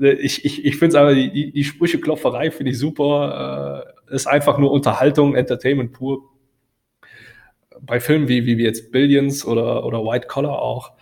äh, 0.00 0.12
ich, 0.12 0.44
ich, 0.44 0.64
ich 0.64 0.76
finde 0.76 0.96
es 0.96 1.02
einfach, 1.02 1.14
die, 1.14 1.50
die 1.50 1.64
Sprücheklopferei 1.64 2.52
finde 2.52 2.70
ich 2.70 2.78
super. 2.78 3.84
Äh, 4.08 4.14
ist 4.14 4.28
einfach 4.28 4.58
nur 4.58 4.70
Unterhaltung, 4.70 5.34
Entertainment 5.34 5.92
pur. 5.92 6.22
Bei 7.80 7.98
Filmen 7.98 8.28
wie, 8.28 8.46
wie 8.46 8.62
jetzt 8.62 8.92
Billions 8.92 9.44
oder, 9.44 9.84
oder 9.84 10.04
White 10.04 10.28
Collar 10.28 10.62
auch, 10.62 10.92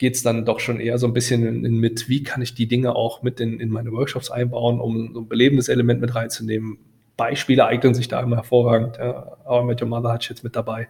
geht 0.00 0.14
es 0.14 0.22
dann 0.22 0.46
doch 0.46 0.60
schon 0.60 0.80
eher 0.80 0.96
so 0.96 1.06
ein 1.06 1.12
bisschen 1.12 1.46
in, 1.46 1.62
in 1.66 1.76
mit, 1.76 2.08
wie 2.08 2.22
kann 2.22 2.40
ich 2.40 2.54
die 2.54 2.66
Dinge 2.66 2.96
auch 2.96 3.22
mit 3.22 3.38
in, 3.38 3.60
in 3.60 3.68
meine 3.68 3.92
Workshops 3.92 4.30
einbauen, 4.30 4.80
um 4.80 5.12
so 5.12 5.20
ein 5.20 5.28
belebendes 5.28 5.68
Element 5.68 6.00
mit 6.00 6.14
reinzunehmen. 6.14 6.78
Beispiele 7.18 7.66
eignen 7.66 7.92
sich 7.92 8.08
da 8.08 8.18
immer 8.22 8.36
hervorragend. 8.36 8.96
Ja. 8.96 9.36
Our 9.46 9.62
Met 9.62 9.82
Your 9.82 9.88
Mother 9.88 10.16
ich 10.18 10.30
jetzt 10.30 10.42
mit 10.42 10.56
dabei. 10.56 10.88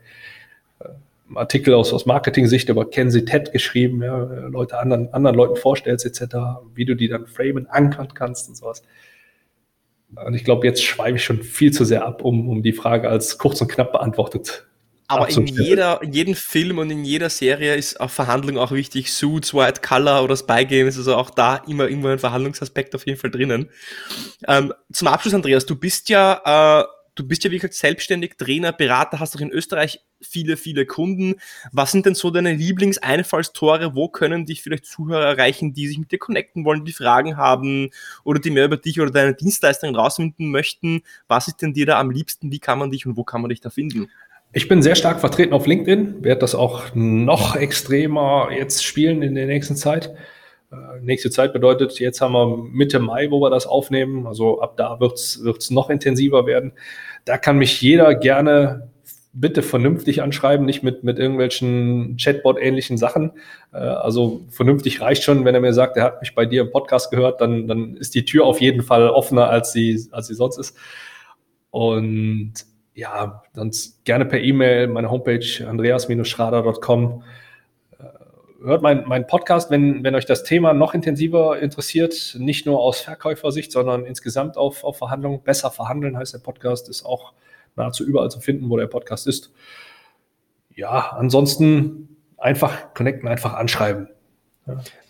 Äh, 0.78 0.90
Artikel 1.34 1.74
aus, 1.74 1.92
aus 1.92 2.06
Marketing-Sicht 2.06 2.68
über 2.68 2.88
Kenzie 2.88 3.24
Ted 3.24 3.50
geschrieben, 3.50 4.00
ja, 4.00 4.16
Leute 4.16 4.78
anderen, 4.78 5.12
anderen 5.12 5.36
Leuten 5.36 5.56
vorstellst, 5.56 6.06
etc., 6.06 6.36
wie 6.76 6.84
du 6.84 6.94
die 6.94 7.08
dann 7.08 7.26
framen, 7.26 7.66
ankern 7.66 8.14
kannst 8.14 8.48
und 8.48 8.56
sowas. 8.56 8.84
Und 10.24 10.34
ich 10.34 10.44
glaube, 10.44 10.68
jetzt 10.68 10.84
schweife 10.84 11.16
ich 11.16 11.24
schon 11.24 11.42
viel 11.42 11.72
zu 11.72 11.84
sehr 11.84 12.06
ab, 12.06 12.22
um, 12.22 12.48
um 12.48 12.62
die 12.62 12.72
Frage 12.72 13.08
als 13.08 13.38
kurz 13.38 13.60
und 13.60 13.66
knapp 13.66 13.90
beantwortet 13.90 14.69
aber 15.10 15.28
in, 15.28 15.46
jeder, 15.46 16.00
in 16.02 16.12
jedem 16.12 16.34
Film 16.36 16.78
und 16.78 16.88
in 16.88 17.04
jeder 17.04 17.30
Serie 17.30 17.74
ist 17.74 17.98
auch 18.00 18.10
Verhandlung 18.10 18.58
auch 18.58 18.70
wichtig. 18.70 19.12
Suits, 19.12 19.52
White 19.52 19.80
Color 19.80 20.22
oder 20.22 20.36
Spy 20.36 20.64
Games, 20.64 20.96
also 20.96 21.16
auch 21.16 21.30
da 21.30 21.56
immer 21.66 21.88
irgendwo 21.88 22.08
ein 22.08 22.20
Verhandlungsaspekt 22.20 22.94
auf 22.94 23.04
jeden 23.06 23.18
Fall 23.18 23.32
drinnen. 23.32 23.70
Ähm, 24.46 24.72
zum 24.92 25.08
Abschluss, 25.08 25.34
Andreas, 25.34 25.66
du 25.66 25.74
bist 25.74 26.10
ja, 26.10 26.82
äh, 26.82 26.84
du 27.16 27.26
bist 27.26 27.42
ja 27.42 27.50
wirklich 27.50 27.72
selbstständig 27.72 28.36
Trainer, 28.38 28.72
Berater, 28.72 29.18
hast 29.18 29.34
auch 29.34 29.40
in 29.40 29.50
Österreich 29.50 30.00
viele, 30.22 30.56
viele 30.56 30.86
Kunden. 30.86 31.34
Was 31.72 31.90
sind 31.90 32.06
denn 32.06 32.14
so 32.14 32.30
deine 32.30 32.54
Lieblingseinfallstore? 32.54 33.96
Wo 33.96 34.08
können 34.08 34.46
dich 34.46 34.62
vielleicht 34.62 34.86
Zuhörer 34.86 35.26
erreichen, 35.26 35.74
die 35.74 35.88
sich 35.88 35.98
mit 35.98 36.12
dir 36.12 36.18
connecten 36.18 36.64
wollen, 36.64 36.84
die 36.84 36.92
Fragen 36.92 37.36
haben 37.36 37.90
oder 38.22 38.38
die 38.38 38.50
mehr 38.50 38.66
über 38.66 38.76
dich 38.76 39.00
oder 39.00 39.10
deine 39.10 39.34
Dienstleistungen 39.34 39.96
rausfinden 39.96 40.52
möchten? 40.52 41.02
Was 41.26 41.48
ist 41.48 41.62
denn 41.62 41.74
dir 41.74 41.86
da 41.86 41.98
am 41.98 42.12
liebsten? 42.12 42.52
Wie 42.52 42.60
kann 42.60 42.78
man 42.78 42.92
dich 42.92 43.06
und 43.06 43.16
wo 43.16 43.24
kann 43.24 43.40
man 43.40 43.48
dich 43.48 43.60
da 43.60 43.70
finden? 43.70 44.08
Ich 44.52 44.66
bin 44.66 44.82
sehr 44.82 44.96
stark 44.96 45.20
vertreten 45.20 45.52
auf 45.52 45.66
LinkedIn, 45.66 46.24
werde 46.24 46.40
das 46.40 46.56
auch 46.56 46.86
noch 46.94 47.54
extremer 47.54 48.48
jetzt 48.50 48.84
spielen 48.84 49.22
in 49.22 49.36
der 49.36 49.46
nächsten 49.46 49.76
Zeit. 49.76 50.12
Äh, 50.72 51.00
nächste 51.02 51.30
Zeit 51.30 51.52
bedeutet, 51.52 52.00
jetzt 52.00 52.20
haben 52.20 52.32
wir 52.32 52.56
Mitte 52.56 52.98
Mai, 52.98 53.30
wo 53.30 53.40
wir 53.40 53.50
das 53.50 53.66
aufnehmen. 53.66 54.26
Also 54.26 54.60
ab 54.60 54.76
da 54.76 54.98
wird's 54.98 55.44
wird's 55.44 55.70
noch 55.70 55.88
intensiver 55.88 56.46
werden. 56.46 56.72
Da 57.24 57.38
kann 57.38 57.58
mich 57.58 57.80
jeder 57.80 58.16
gerne 58.16 58.90
bitte 59.32 59.62
vernünftig 59.62 60.22
anschreiben, 60.22 60.66
nicht 60.66 60.82
mit, 60.82 61.04
mit 61.04 61.20
irgendwelchen 61.20 62.16
Chatbot-ähnlichen 62.16 62.98
Sachen. 62.98 63.30
Äh, 63.72 63.78
also 63.78 64.40
vernünftig 64.50 65.00
reicht 65.00 65.22
schon, 65.22 65.44
wenn 65.44 65.54
er 65.54 65.60
mir 65.60 65.74
sagt, 65.74 65.96
er 65.96 66.02
hat 66.02 66.20
mich 66.20 66.34
bei 66.34 66.44
dir 66.44 66.62
im 66.62 66.72
Podcast 66.72 67.12
gehört, 67.12 67.40
dann, 67.40 67.68
dann 67.68 67.96
ist 67.96 68.16
die 68.16 68.24
Tür 68.24 68.46
auf 68.46 68.60
jeden 68.60 68.82
Fall 68.82 69.10
offener, 69.10 69.48
als 69.48 69.72
sie, 69.72 70.08
als 70.10 70.26
sie 70.26 70.34
sonst 70.34 70.58
ist. 70.58 70.76
Und 71.70 72.54
ja, 73.00 73.42
sonst 73.54 74.04
gerne 74.04 74.26
per 74.26 74.40
E-Mail, 74.40 74.86
meine 74.86 75.10
Homepage 75.10 75.66
andreas-schrader.com. 75.66 77.24
Äh, 77.98 78.04
hört 78.62 78.82
meinen 78.82 79.08
mein 79.08 79.26
Podcast, 79.26 79.70
wenn, 79.70 80.04
wenn 80.04 80.14
euch 80.14 80.26
das 80.26 80.44
Thema 80.44 80.74
noch 80.74 80.92
intensiver 80.92 81.58
interessiert, 81.58 82.36
nicht 82.38 82.66
nur 82.66 82.78
aus 82.78 83.00
Verkäufersicht, 83.00 83.72
sondern 83.72 84.04
insgesamt 84.04 84.58
auf, 84.58 84.84
auf 84.84 84.98
Verhandlungen. 84.98 85.42
Besser 85.42 85.70
verhandeln 85.70 86.18
heißt 86.18 86.34
der 86.34 86.40
Podcast, 86.40 86.90
ist 86.90 87.06
auch 87.06 87.32
nahezu 87.74 88.04
überall 88.04 88.30
zu 88.30 88.40
finden, 88.40 88.68
wo 88.68 88.76
der 88.76 88.86
Podcast 88.86 89.26
ist. 89.26 89.50
Ja, 90.76 91.16
ansonsten 91.16 92.18
einfach 92.36 92.92
connecten, 92.92 93.28
einfach 93.28 93.54
anschreiben. 93.54 94.10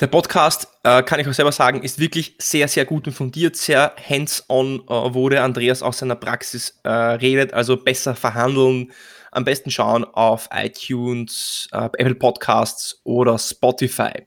Der 0.01 0.07
Podcast, 0.07 0.69
äh, 0.83 1.03
kann 1.03 1.21
ich 1.21 1.29
auch 1.29 1.33
selber 1.33 1.53
sagen, 1.53 1.83
ist 1.83 1.99
wirklich 1.99 2.37
sehr, 2.39 2.69
sehr 2.69 2.85
gut 2.85 3.07
und 3.07 3.13
fundiert, 3.13 3.57
sehr 3.57 3.95
hands-on, 4.09 4.81
äh, 4.81 4.85
wo 4.89 5.29
der 5.29 5.45
Andreas 5.45 5.83
aus 5.83 5.99
seiner 5.99 6.17
Praxis 6.17 6.79
äh, 6.85 6.91
redet, 6.91 7.53
also 7.53 7.77
besser 7.77 8.15
verhandeln. 8.15 8.93
Am 9.33 9.45
besten 9.45 9.71
schauen 9.71 10.05
auf 10.05 10.49
iTunes, 10.53 11.69
äh, 11.73 11.85
Apple 11.85 12.15
Podcasts 12.15 13.01
oder 13.05 13.39
Spotify. 13.39 14.27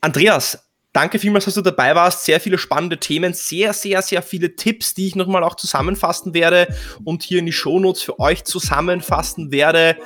Andreas, 0.00 0.58
Danke 0.92 1.18
vielmals, 1.18 1.46
dass 1.46 1.54
du 1.54 1.62
dabei 1.62 1.94
warst. 1.94 2.24
Sehr 2.24 2.38
viele 2.38 2.58
spannende 2.58 2.98
Themen, 2.98 3.32
sehr, 3.32 3.72
sehr, 3.72 4.02
sehr 4.02 4.20
viele 4.20 4.56
Tipps, 4.56 4.92
die 4.92 5.06
ich 5.06 5.16
nochmal 5.16 5.42
auch 5.42 5.54
zusammenfassen 5.54 6.34
werde 6.34 6.68
und 7.02 7.22
hier 7.22 7.38
in 7.38 7.46
die 7.46 7.52
Shownotes 7.52 8.02
für 8.02 8.20
euch 8.20 8.44
zusammenfassen 8.44 9.50
werde. 9.50 9.96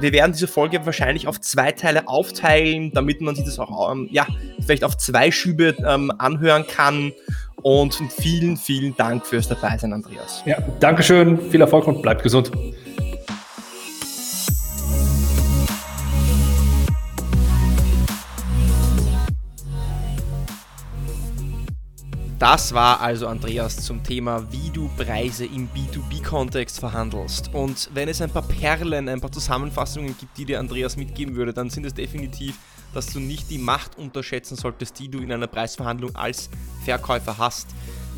Wir 0.00 0.12
werden 0.12 0.32
diese 0.32 0.48
Folge 0.48 0.84
wahrscheinlich 0.84 1.28
auf 1.28 1.40
zwei 1.40 1.70
Teile 1.70 2.08
aufteilen, 2.08 2.90
damit 2.92 3.20
man 3.20 3.36
sich 3.36 3.44
das 3.44 3.60
auch, 3.60 3.92
ähm, 3.92 4.08
ja, 4.10 4.26
vielleicht 4.64 4.82
auf 4.82 4.96
zwei 4.96 5.30
Schübe 5.30 5.76
ähm, 5.86 6.12
anhören 6.18 6.66
kann. 6.66 7.12
Und 7.62 7.94
vielen, 8.10 8.56
vielen 8.56 8.96
Dank 8.96 9.24
fürs 9.24 9.46
Dabeisein, 9.46 9.92
Andreas. 9.92 10.42
Ja, 10.44 10.58
Dankeschön, 10.80 11.50
viel 11.50 11.60
Erfolg 11.60 11.86
und 11.86 12.02
bleibt 12.02 12.24
gesund. 12.24 12.50
Das 22.42 22.74
war 22.74 23.00
also 23.00 23.28
Andreas 23.28 23.76
zum 23.76 24.02
Thema, 24.02 24.44
wie 24.50 24.68
du 24.70 24.90
Preise 24.96 25.46
im 25.46 25.68
B2B-Kontext 25.68 26.80
verhandelst. 26.80 27.54
Und 27.54 27.88
wenn 27.94 28.08
es 28.08 28.20
ein 28.20 28.30
paar 28.30 28.42
Perlen, 28.42 29.08
ein 29.08 29.20
paar 29.20 29.30
Zusammenfassungen 29.30 30.16
gibt, 30.18 30.36
die 30.36 30.44
dir 30.46 30.58
Andreas 30.58 30.96
mitgeben 30.96 31.36
würde, 31.36 31.54
dann 31.54 31.70
sind 31.70 31.86
es 31.86 31.94
definitiv, 31.94 32.58
dass 32.94 33.12
du 33.12 33.20
nicht 33.20 33.48
die 33.48 33.58
Macht 33.58 33.96
unterschätzen 33.96 34.56
solltest, 34.56 34.98
die 34.98 35.08
du 35.08 35.20
in 35.20 35.30
einer 35.30 35.46
Preisverhandlung 35.46 36.16
als 36.16 36.50
Verkäufer 36.84 37.38
hast. 37.38 37.68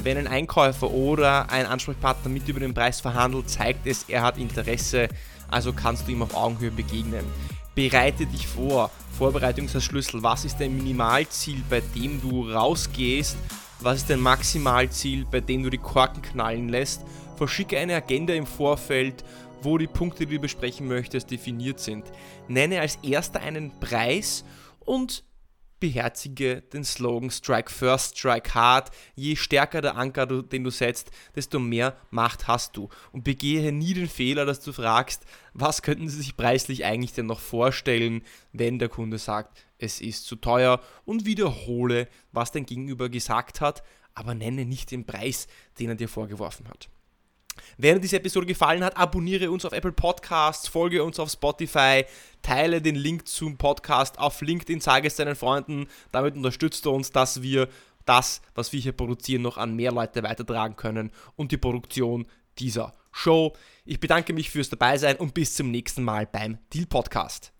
Wenn 0.02 0.16
ein 0.16 0.26
Einkäufer 0.26 0.90
oder 0.90 1.50
ein 1.50 1.66
Ansprechpartner 1.66 2.30
mit 2.30 2.48
über 2.48 2.60
den 2.60 2.72
Preis 2.72 3.02
verhandelt, 3.02 3.50
zeigt 3.50 3.86
es, 3.86 4.04
er 4.08 4.22
hat 4.22 4.38
Interesse, 4.38 5.10
also 5.50 5.74
kannst 5.74 6.08
du 6.08 6.12
ihm 6.12 6.22
auf 6.22 6.34
Augenhöhe 6.34 6.70
begegnen. 6.70 7.26
Bereite 7.74 8.24
dich 8.24 8.46
vor. 8.46 8.90
Vorbereitung. 9.18 9.68
Was 9.74 10.44
ist 10.46 10.56
dein 10.58 10.74
Minimalziel, 10.74 11.62
bei 11.68 11.82
dem 11.94 12.22
du 12.22 12.50
rausgehst 12.50 13.36
was 13.84 13.98
ist 13.98 14.10
dein 14.10 14.20
Maximalziel, 14.20 15.26
bei 15.30 15.40
dem 15.40 15.62
du 15.62 15.68
die 15.68 15.78
Korken 15.78 16.22
knallen 16.22 16.70
lässt? 16.70 17.02
Verschicke 17.36 17.78
eine 17.78 17.94
Agenda 17.94 18.32
im 18.32 18.46
Vorfeld, 18.46 19.24
wo 19.60 19.76
die 19.76 19.86
Punkte, 19.86 20.24
die 20.24 20.36
du 20.36 20.40
besprechen 20.40 20.88
möchtest, 20.88 21.30
definiert 21.30 21.80
sind. 21.80 22.04
Nenne 22.48 22.80
als 22.80 22.98
erster 23.02 23.40
einen 23.40 23.78
Preis 23.80 24.44
und 24.80 25.22
beherzige 25.84 26.62
den 26.62 26.82
Slogan 26.82 27.30
Strike 27.30 27.70
First, 27.70 28.16
Strike 28.16 28.54
Hard. 28.54 28.90
Je 29.16 29.36
stärker 29.36 29.82
der 29.82 29.96
Anker, 29.96 30.24
den 30.24 30.64
du 30.64 30.70
setzt, 30.70 31.10
desto 31.36 31.58
mehr 31.58 31.94
Macht 32.10 32.48
hast 32.48 32.78
du. 32.78 32.88
Und 33.12 33.22
begehe 33.22 33.70
nie 33.70 33.92
den 33.92 34.08
Fehler, 34.08 34.46
dass 34.46 34.60
du 34.60 34.72
fragst, 34.72 35.26
was 35.52 35.82
könnten 35.82 36.08
sie 36.08 36.16
sich 36.16 36.38
preislich 36.38 36.86
eigentlich 36.86 37.12
denn 37.12 37.26
noch 37.26 37.40
vorstellen, 37.40 38.22
wenn 38.52 38.78
der 38.78 38.88
Kunde 38.88 39.18
sagt, 39.18 39.58
es 39.76 40.00
ist 40.00 40.24
zu 40.24 40.36
teuer 40.36 40.80
und 41.04 41.26
wiederhole, 41.26 42.08
was 42.32 42.50
dein 42.50 42.64
Gegenüber 42.64 43.10
gesagt 43.10 43.60
hat, 43.60 43.82
aber 44.14 44.34
nenne 44.34 44.64
nicht 44.64 44.90
den 44.90 45.04
Preis, 45.04 45.48
den 45.78 45.90
er 45.90 45.96
dir 45.96 46.08
vorgeworfen 46.08 46.66
hat. 46.66 46.88
Wenn 47.76 47.96
dir 47.96 48.00
diese 48.00 48.16
Episode 48.16 48.46
gefallen 48.46 48.84
hat, 48.84 48.96
abonniere 48.96 49.50
uns 49.50 49.64
auf 49.64 49.72
Apple 49.72 49.92
Podcasts, 49.92 50.68
folge 50.68 51.02
uns 51.02 51.18
auf 51.18 51.30
Spotify, 51.30 52.04
teile 52.42 52.80
den 52.80 52.94
Link 52.94 53.26
zum 53.26 53.56
Podcast 53.56 54.18
auf 54.18 54.40
LinkedIn, 54.40 54.80
sage 54.80 55.08
es 55.08 55.16
deinen 55.16 55.36
Freunden. 55.36 55.86
Damit 56.12 56.36
unterstützt 56.36 56.84
du 56.84 56.90
uns, 56.90 57.10
dass 57.10 57.42
wir 57.42 57.68
das, 58.04 58.42
was 58.54 58.72
wir 58.72 58.80
hier 58.80 58.92
produzieren, 58.92 59.42
noch 59.42 59.56
an 59.56 59.76
mehr 59.76 59.92
Leute 59.92 60.22
weitertragen 60.22 60.76
können 60.76 61.10
und 61.36 61.52
die 61.52 61.56
Produktion 61.56 62.26
dieser 62.58 62.92
Show. 63.12 63.54
Ich 63.84 64.00
bedanke 64.00 64.32
mich 64.32 64.50
fürs 64.50 64.70
Dabeisein 64.70 65.16
und 65.16 65.34
bis 65.34 65.54
zum 65.54 65.70
nächsten 65.70 66.02
Mal 66.02 66.26
beim 66.26 66.58
Deal 66.72 66.86
Podcast. 66.86 67.53